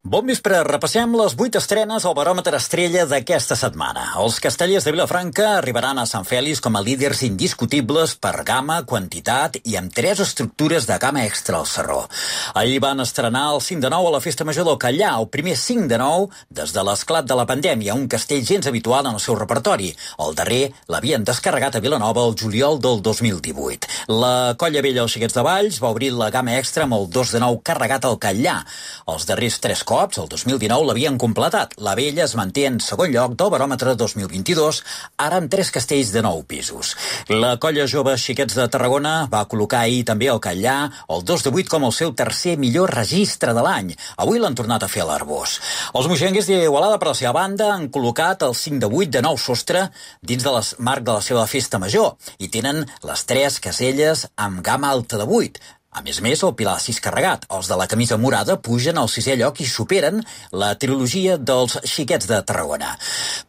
Bon 0.02 0.24
vespre, 0.24 0.62
repassem 0.64 1.12
les 1.12 1.34
vuit 1.36 1.52
estrenes 1.58 2.06
al 2.08 2.14
baròmetre 2.16 2.56
estrella 2.56 3.02
d'aquesta 3.04 3.52
setmana. 3.52 4.06
Els 4.16 4.38
castellers 4.40 4.86
de 4.86 4.94
Vilafranca 4.94 5.58
arribaran 5.58 5.98
a 6.00 6.06
Sant 6.08 6.24
Fèlix 6.24 6.62
com 6.64 6.78
a 6.78 6.80
líders 6.80 7.20
indiscutibles 7.26 8.14
per 8.16 8.40
gamma, 8.48 8.78
quantitat 8.88 9.58
i 9.60 9.76
amb 9.76 9.92
tres 9.92 10.22
estructures 10.24 10.86
de 10.88 10.96
gamma 11.02 11.26
extra 11.26 11.58
al 11.58 11.68
Serró. 11.68 12.06
Ahir 12.54 12.78
van 12.80 13.04
estrenar 13.04 13.42
el 13.52 13.60
5 13.60 13.84
de 13.84 13.90
9 13.92 14.08
a 14.08 14.14
la 14.14 14.22
Festa 14.24 14.46
Major 14.48 14.64
del 14.70 14.78
Callà, 14.80 15.10
el 15.20 15.28
primer 15.28 15.58
5 15.60 15.84
de 15.92 16.00
9 16.00 16.32
des 16.48 16.72
de 16.72 16.86
l'esclat 16.88 17.28
de 17.28 17.36
la 17.36 17.44
pandèmia, 17.44 17.92
un 17.92 18.08
castell 18.08 18.40
gens 18.40 18.72
habitual 18.72 19.04
en 19.04 19.20
el 19.20 19.20
seu 19.20 19.36
repertori. 19.36 19.92
El 20.16 20.32
darrer 20.40 20.62
l'havien 20.88 21.28
descarregat 21.28 21.76
a 21.76 21.84
Vilanova 21.84 22.24
el 22.24 22.38
juliol 22.40 22.80
del 22.80 23.04
2018. 23.04 24.08
La 24.16 24.56
Colla 24.56 24.80
Vella 24.80 25.04
als 25.04 25.12
Xiquets 25.12 25.36
de 25.36 25.44
Valls 25.44 25.84
va 25.84 25.92
obrir 25.92 26.14
la 26.16 26.32
gamma 26.32 26.56
extra 26.56 26.88
amb 26.88 26.96
el 27.02 27.06
2 27.20 27.36
de 27.36 27.44
9 27.44 27.62
carregat 27.68 28.08
al 28.08 28.16
Callà. 28.16 28.58
Els 29.04 29.28
darrers 29.28 29.60
tres 29.60 29.84
cops, 29.90 29.98
el 30.00 30.28
2019, 30.32 30.86
l'havien 30.88 31.18
completat. 31.20 31.74
La 31.84 31.92
Vella 31.98 32.24
es 32.24 32.32
manté 32.38 32.64
en 32.64 32.78
segon 32.80 33.10
lloc 33.12 33.34
del 33.36 33.50
baròmetre 33.52 33.92
2022, 34.00 34.78
ara 35.20 35.36
amb 35.40 35.50
tres 35.52 35.68
castells 35.74 36.12
de 36.14 36.22
nou 36.24 36.40
pisos. 36.48 36.94
La 37.28 37.58
colla 37.60 37.84
jove 37.84 38.14
Xiquets 38.16 38.56
de 38.56 38.64
Tarragona 38.72 39.26
va 39.32 39.44
col·locar 39.50 39.82
ahir 39.84 40.06
també 40.08 40.30
el 40.32 40.40
Callà 40.40 40.76
el 41.12 41.24
2 41.28 41.44
de 41.46 41.52
8 41.52 41.72
com 41.74 41.84
el 41.84 41.92
seu 41.92 42.14
tercer 42.16 42.56
millor 42.56 42.94
registre 42.96 43.52
de 43.52 43.64
l'any. 43.66 43.90
Avui 44.24 44.40
l'han 44.40 44.56
tornat 44.56 44.86
a 44.86 44.88
fer 44.88 45.04
a 45.04 45.08
l'Arbós. 45.10 45.58
Els 45.92 46.08
moixenguers 46.08 46.48
d'Igualada, 46.48 46.96
per 47.02 47.10
la 47.10 47.18
seva 47.18 47.34
banda, 47.36 47.68
han 47.74 47.90
col·locat 47.92 48.46
el 48.48 48.56
5 48.56 48.80
de 48.86 48.88
8 48.88 49.18
de 49.18 49.24
nou 49.26 49.36
sostre 49.36 49.90
dins 50.22 50.46
de 50.46 50.54
les 50.56 50.72
marc 50.78 51.04
de 51.04 51.18
la 51.18 51.26
seva 51.26 51.44
festa 51.50 51.82
major 51.82 52.16
i 52.38 52.48
tenen 52.48 52.86
les 53.04 53.26
tres 53.28 53.60
caselles 53.60 54.24
amb 54.40 54.64
gamma 54.64 54.94
alta 54.96 55.20
de 55.20 55.28
8. 55.28 55.60
A 55.90 56.04
més 56.06 56.20
a 56.20 56.22
més, 56.22 56.38
el 56.46 56.52
Pilar 56.54 56.76
6 56.78 57.00
carregat. 57.02 57.48
Els 57.50 57.66
de 57.66 57.74
la 57.74 57.88
camisa 57.90 58.14
morada 58.14 58.54
pugen 58.62 58.98
al 59.00 59.08
sisè 59.10 59.34
lloc 59.34 59.56
i 59.58 59.64
superen 59.66 60.20
la 60.54 60.68
trilogia 60.78 61.34
dels 61.34 61.80
xiquets 61.82 62.28
de 62.30 62.36
Tarragona. 62.46 62.92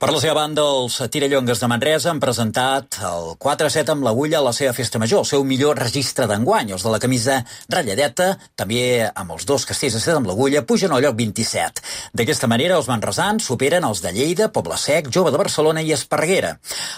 Per 0.01 0.09
la 0.09 0.17
seva 0.23 0.33
banda, 0.39 0.63
els 0.65 0.95
tirallongues 1.13 1.61
de 1.61 1.69
Manresa 1.69 2.09
han 2.09 2.21
presentat 2.23 2.97
el 3.05 3.35
4-7 3.45 3.93
amb 3.93 4.07
l'agulla 4.07 4.39
a 4.39 4.45
la 4.47 4.53
seva 4.57 4.73
festa 4.73 4.97
major, 4.97 5.21
el 5.21 5.29
seu 5.29 5.45
millor 5.45 5.77
registre 5.77 6.25
d'enguany. 6.25 6.71
Els 6.73 6.81
de 6.81 6.95
la 6.95 7.01
camisa 7.03 7.35
ratlladeta, 7.69 8.31
també 8.57 9.05
amb 9.05 9.35
els 9.37 9.45
dos 9.45 9.67
castells 9.69 9.99
de 9.99 10.01
set 10.01 10.17
amb 10.17 10.31
l'agulla, 10.31 10.65
pugen 10.65 10.97
al 10.97 11.05
lloc 11.05 11.19
27. 11.21 11.85
D'aquesta 12.17 12.49
manera, 12.49 12.81
els 12.81 12.89
manresans 12.89 13.45
superen 13.51 13.85
els 13.85 14.01
de 14.01 14.15
Lleida, 14.17 14.49
Poble 14.49 14.81
Sec, 14.81 15.13
Jove 15.13 15.29
de 15.29 15.43
Barcelona 15.43 15.85
i 15.85 15.93
Esparreguera. 15.93 16.55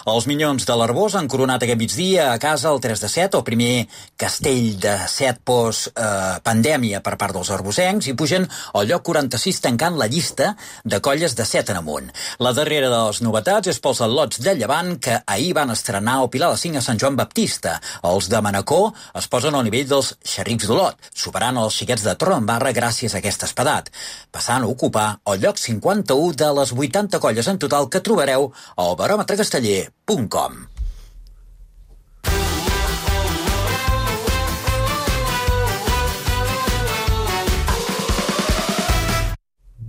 Els 0.08 0.32
minyons 0.32 0.64
de 0.72 0.80
l'Arbós 0.80 1.20
han 1.20 1.28
coronat 1.28 1.68
aquest 1.68 1.84
migdia 1.84 2.32
a 2.32 2.40
casa 2.40 2.72
el 2.72 2.80
3 2.80 3.04
de 3.04 3.12
7, 3.12 3.44
el 3.44 3.48
primer 3.52 3.72
castell 4.16 4.80
de 4.80 4.98
7 5.12 5.33
post-pandèmia 5.46 7.02
per 7.06 7.16
part 7.22 7.36
dels 7.36 7.52
arbosencs 7.54 8.08
i 8.10 8.16
pugen 8.18 8.48
al 8.74 8.88
lloc 8.90 9.04
46 9.10 9.62
tancant 9.64 9.98
la 10.00 10.08
llista 10.12 10.54
de 10.84 11.00
colles 11.04 11.36
de 11.36 11.46
7 11.46 11.74
en 11.74 11.82
amunt. 11.82 12.10
La 12.40 12.54
darrera 12.54 12.90
de 12.92 13.02
les 13.08 13.22
novetats 13.26 13.72
és 13.72 13.80
pels 13.84 14.02
al·lots 14.06 14.42
de 14.44 14.56
Llevant 14.58 14.98
que 15.00 15.20
ahir 15.28 15.54
van 15.58 15.74
estrenar 15.74 16.20
el 16.24 16.30
Pilar 16.34 16.52
de 16.54 16.60
5 16.62 16.82
a 16.82 16.86
Sant 16.86 17.00
Joan 17.02 17.18
Baptista. 17.20 17.80
Els 18.04 18.30
de 18.30 18.42
Manacor 18.42 18.92
es 19.20 19.30
posen 19.32 19.56
al 19.56 19.66
nivell 19.68 19.88
dels 19.90 20.14
xerrics 20.26 20.68
d'Olot, 20.70 21.00
superant 21.14 21.58
els 21.62 21.78
xiquets 21.80 22.06
de 22.06 22.16
Torredembarra 22.20 22.74
gràcies 22.76 23.14
a 23.16 23.22
aquest 23.22 23.48
espadat, 23.50 23.90
passant 24.32 24.64
a 24.64 24.72
ocupar 24.74 25.08
el 25.30 25.42
lloc 25.44 25.62
51 25.62 26.38
de 26.44 26.52
les 26.60 26.76
80 26.76 27.24
colles 27.24 27.48
en 27.48 27.62
total 27.62 27.90
que 27.90 28.04
trobareu 28.04 28.52
al 28.76 28.96
baròmetrecasteller.com. 29.00 30.73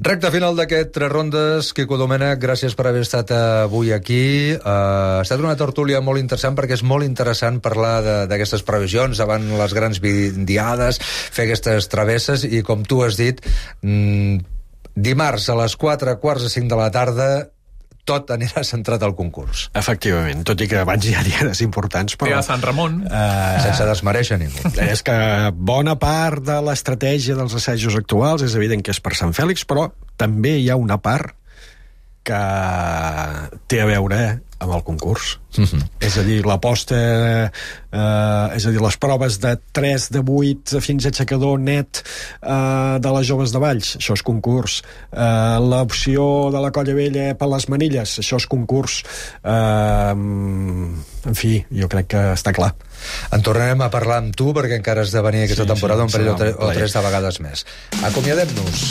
Recte 0.05 0.29
final 0.29 0.53
d'aquest 0.53 0.91
Tres 0.93 1.09
Rondes. 1.09 1.71
Quico 1.73 1.97
Domènech, 1.97 2.37
gràcies 2.37 2.75
per 2.77 2.85
haver 2.91 3.07
estat 3.07 3.31
avui 3.33 3.89
aquí. 3.97 4.53
Uh, 4.53 4.61
ha 4.69 5.23
estat 5.23 5.41
una 5.41 5.55
tertúlia 5.57 6.03
molt 6.05 6.21
interessant 6.21 6.53
perquè 6.59 6.77
és 6.77 6.83
molt 6.85 7.07
interessant 7.09 7.57
parlar 7.65 8.27
d'aquestes 8.29 8.67
previsions 8.69 9.17
davant 9.17 9.47
les 9.57 9.73
grans 9.73 10.03
diades, 10.05 11.01
fer 11.01 11.47
aquestes 11.47 11.89
travesses 11.89 12.45
i, 12.45 12.61
com 12.61 12.85
tu 12.85 13.01
has 13.07 13.17
dit, 13.17 13.41
mm, 13.81 14.45
dimarts 14.93 15.49
a 15.49 15.57
les 15.63 15.73
4, 15.73 16.19
quarts 16.21 16.45
de 16.45 16.53
5 16.53 16.69
de 16.69 16.83
la 16.83 16.91
tarda 16.93 17.31
tot 18.09 18.31
anirà 18.35 18.63
centrat 18.67 19.03
al 19.07 19.15
concurs. 19.17 19.69
Efectivament, 19.77 20.45
tot 20.47 20.61
i 20.61 20.69
que 20.71 20.81
abans 20.83 21.07
hi 21.09 21.15
ha 21.17 21.23
diades 21.27 21.63
importants, 21.65 22.19
però... 22.21 22.39
A 22.39 22.45
Sant 22.47 22.63
Ramon. 22.65 23.01
Eh, 23.09 23.61
Sense 23.65 23.87
desmereixer 23.89 24.39
ningú. 24.41 24.75
És 24.85 25.05
que 25.07 25.17
bona 25.55 25.97
part 26.01 26.45
de 26.45 26.59
l'estratègia 26.67 27.37
dels 27.39 27.57
assajos 27.57 27.97
actuals 27.99 28.45
és 28.47 28.57
evident 28.61 28.85
que 28.85 28.93
és 28.95 29.01
per 29.01 29.17
Sant 29.19 29.33
Fèlix, 29.37 29.65
però 29.69 29.89
també 30.21 30.59
hi 30.61 30.69
ha 30.71 30.77
una 30.81 31.01
part 31.03 31.35
que 32.25 32.41
té 33.69 33.83
a 33.83 33.89
veure 33.89 34.21
amb 34.65 34.75
el 34.77 34.83
concurs. 34.83 35.39
Mm 35.57 35.65
-hmm. 35.65 35.83
És 36.01 36.17
a 36.19 36.23
dir, 36.23 36.45
l'aposta, 36.45 36.97
eh, 36.97 38.57
és 38.57 38.67
a 38.67 38.71
dir, 38.71 38.81
les 38.81 38.97
proves 38.97 39.39
de 39.39 39.59
3 39.73 40.09
de 40.11 40.23
8 40.27 40.81
fins 40.81 41.05
a 41.05 41.09
aixecador 41.09 41.59
net 41.59 42.03
eh, 42.43 42.99
de 42.99 43.11
les 43.17 43.27
joves 43.27 43.53
de 43.53 43.59
Valls, 43.59 43.97
això 43.97 44.13
és 44.13 44.23
concurs. 44.23 44.83
Eh, 45.13 45.59
L'opció 45.61 46.51
de 46.51 46.61
la 46.61 46.71
Colla 46.71 46.95
Vella 46.95 47.35
per 47.35 47.49
les 47.49 47.69
manilles, 47.69 48.19
això 48.19 48.37
és 48.37 48.47
concurs. 48.47 49.03
Eh, 49.45 50.15
en 51.25 51.35
fi, 51.35 51.65
jo 51.71 51.89
crec 51.89 52.07
que 52.07 52.33
està 52.33 52.53
clar. 52.53 52.75
En 53.33 53.43
tornarem 53.43 53.81
a 53.85 53.91
parlar 53.91 54.19
amb 54.23 54.35
tu 54.37 54.53
perquè 54.57 54.79
encara 54.81 55.03
has 55.05 55.13
de 55.15 55.23
venir 55.25 55.45
aquesta 55.45 55.65
Sí, 55.65 55.73
temporada 55.75 56.03
sí, 56.03 56.07
un 56.07 56.13
parell 56.13 56.33
o, 56.35 56.37
tre 56.41 56.55
o 56.59 56.73
tres 56.73 56.93
de 56.93 57.05
vegades 57.05 57.41
més. 57.41 57.67
Acomiadem-nos. 58.03 58.85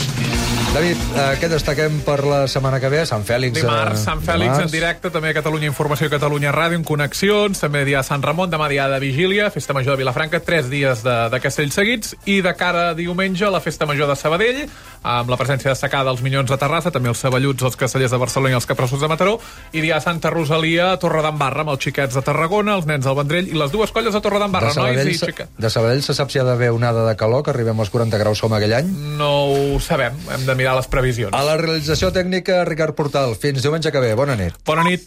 David, 0.74 0.98
eh, 1.14 1.24
què 1.38 1.46
destaquem 1.48 2.00
per 2.02 2.16
la 2.26 2.40
setmana 2.50 2.80
que 2.82 2.88
ve? 2.90 3.04
Sant 3.06 3.22
Fèlix... 3.22 3.54
Dimarts, 3.60 4.00
eh, 4.00 4.04
Sant 4.08 4.18
Fèlix 4.26 4.50
dimarts. 4.50 4.64
en 4.66 4.72
directe, 4.72 5.10
també 5.14 5.30
a 5.30 5.36
Catalunya 5.36 5.68
Informació 5.70 6.08
i 6.08 6.10
Catalunya 6.10 6.50
Ràdio, 6.50 6.80
en 6.80 6.84
connexions, 6.84 7.60
també 7.62 7.84
dia 7.86 8.00
de 8.02 8.08
Sant 8.08 8.24
Ramon, 8.26 8.50
demà 8.50 8.66
dia 8.68 8.88
de 8.90 8.98
Vigília, 8.98 9.52
Festa 9.54 9.72
Major 9.72 9.94
de 9.94 10.02
Vilafranca, 10.02 10.40
tres 10.42 10.66
dies 10.72 11.04
de, 11.06 11.14
de 11.30 11.40
castells 11.40 11.78
seguits, 11.78 12.16
i 12.26 12.40
de 12.42 12.52
cara 12.58 12.88
a 12.90 12.96
diumenge 12.98 13.46
la 13.54 13.60
Festa 13.62 13.86
Major 13.86 14.10
de 14.10 14.16
Sabadell, 14.18 14.64
amb 15.06 15.30
la 15.30 15.38
presència 15.38 15.70
destacada 15.70 16.10
dels 16.10 16.24
Minyons 16.26 16.50
de 16.50 16.58
Terrassa, 16.58 16.90
també 16.90 17.08
els 17.12 17.22
Saballuts, 17.22 17.62
els 17.70 17.78
Castellers 17.78 18.10
de 18.10 18.18
Barcelona 18.18 18.56
i 18.56 18.58
els 18.58 18.66
Capressos 18.66 18.98
de 19.00 19.12
Mataró, 19.14 19.38
i 19.70 19.80
dia 19.80 19.94
de 19.94 20.04
Santa 20.08 20.34
Rosalia 20.34 20.90
a 20.96 20.98
Torredembarra, 20.98 21.62
amb 21.62 21.70
els 21.76 21.86
xiquets 21.86 22.18
de 22.18 22.22
Tarragona, 22.26 22.74
els 22.80 22.90
nens 22.90 23.06
del 23.06 23.14
Vendrell, 23.14 23.46
i 23.46 23.54
les 23.54 23.70
dues 23.70 23.94
colles 23.94 24.03
de 24.12 24.20
Torredembarra, 24.20 24.68
de 24.68 24.74
nois 24.80 24.92
Sabadell, 24.96 25.08
i 25.08 25.14
se- 25.18 25.26
xiquets. 25.26 25.50
de 25.56 25.70
Sabadell 25.70 26.02
se 26.02 26.12
sap 26.14 26.30
si 26.30 26.38
hi 26.38 26.40
ha 26.42 26.44
d'haver 26.44 26.70
onada 26.70 27.08
de 27.08 27.16
calor, 27.16 27.42
que 27.42 27.50
arribem 27.50 27.80
als 27.80 27.90
40 27.90 28.18
graus 28.18 28.40
com 28.40 28.52
aquell 28.52 28.74
any? 28.74 28.86
No 29.16 29.30
ho 29.74 29.80
sabem, 29.80 30.12
hem 30.30 30.44
de 30.46 30.54
mirar 30.54 30.76
les 30.76 30.86
previsions. 30.86 31.32
A 31.32 31.42
la 31.42 31.56
realització 31.56 32.12
tècnica, 32.12 32.64
Ricard 32.64 32.94
Portal. 32.94 33.34
Fins 33.36 33.62
diumenge 33.62 33.90
que 33.90 34.00
ve. 34.00 34.14
Bona 34.14 34.36
nit. 34.36 34.54
Bona 34.66 34.84
nit. 34.84 35.02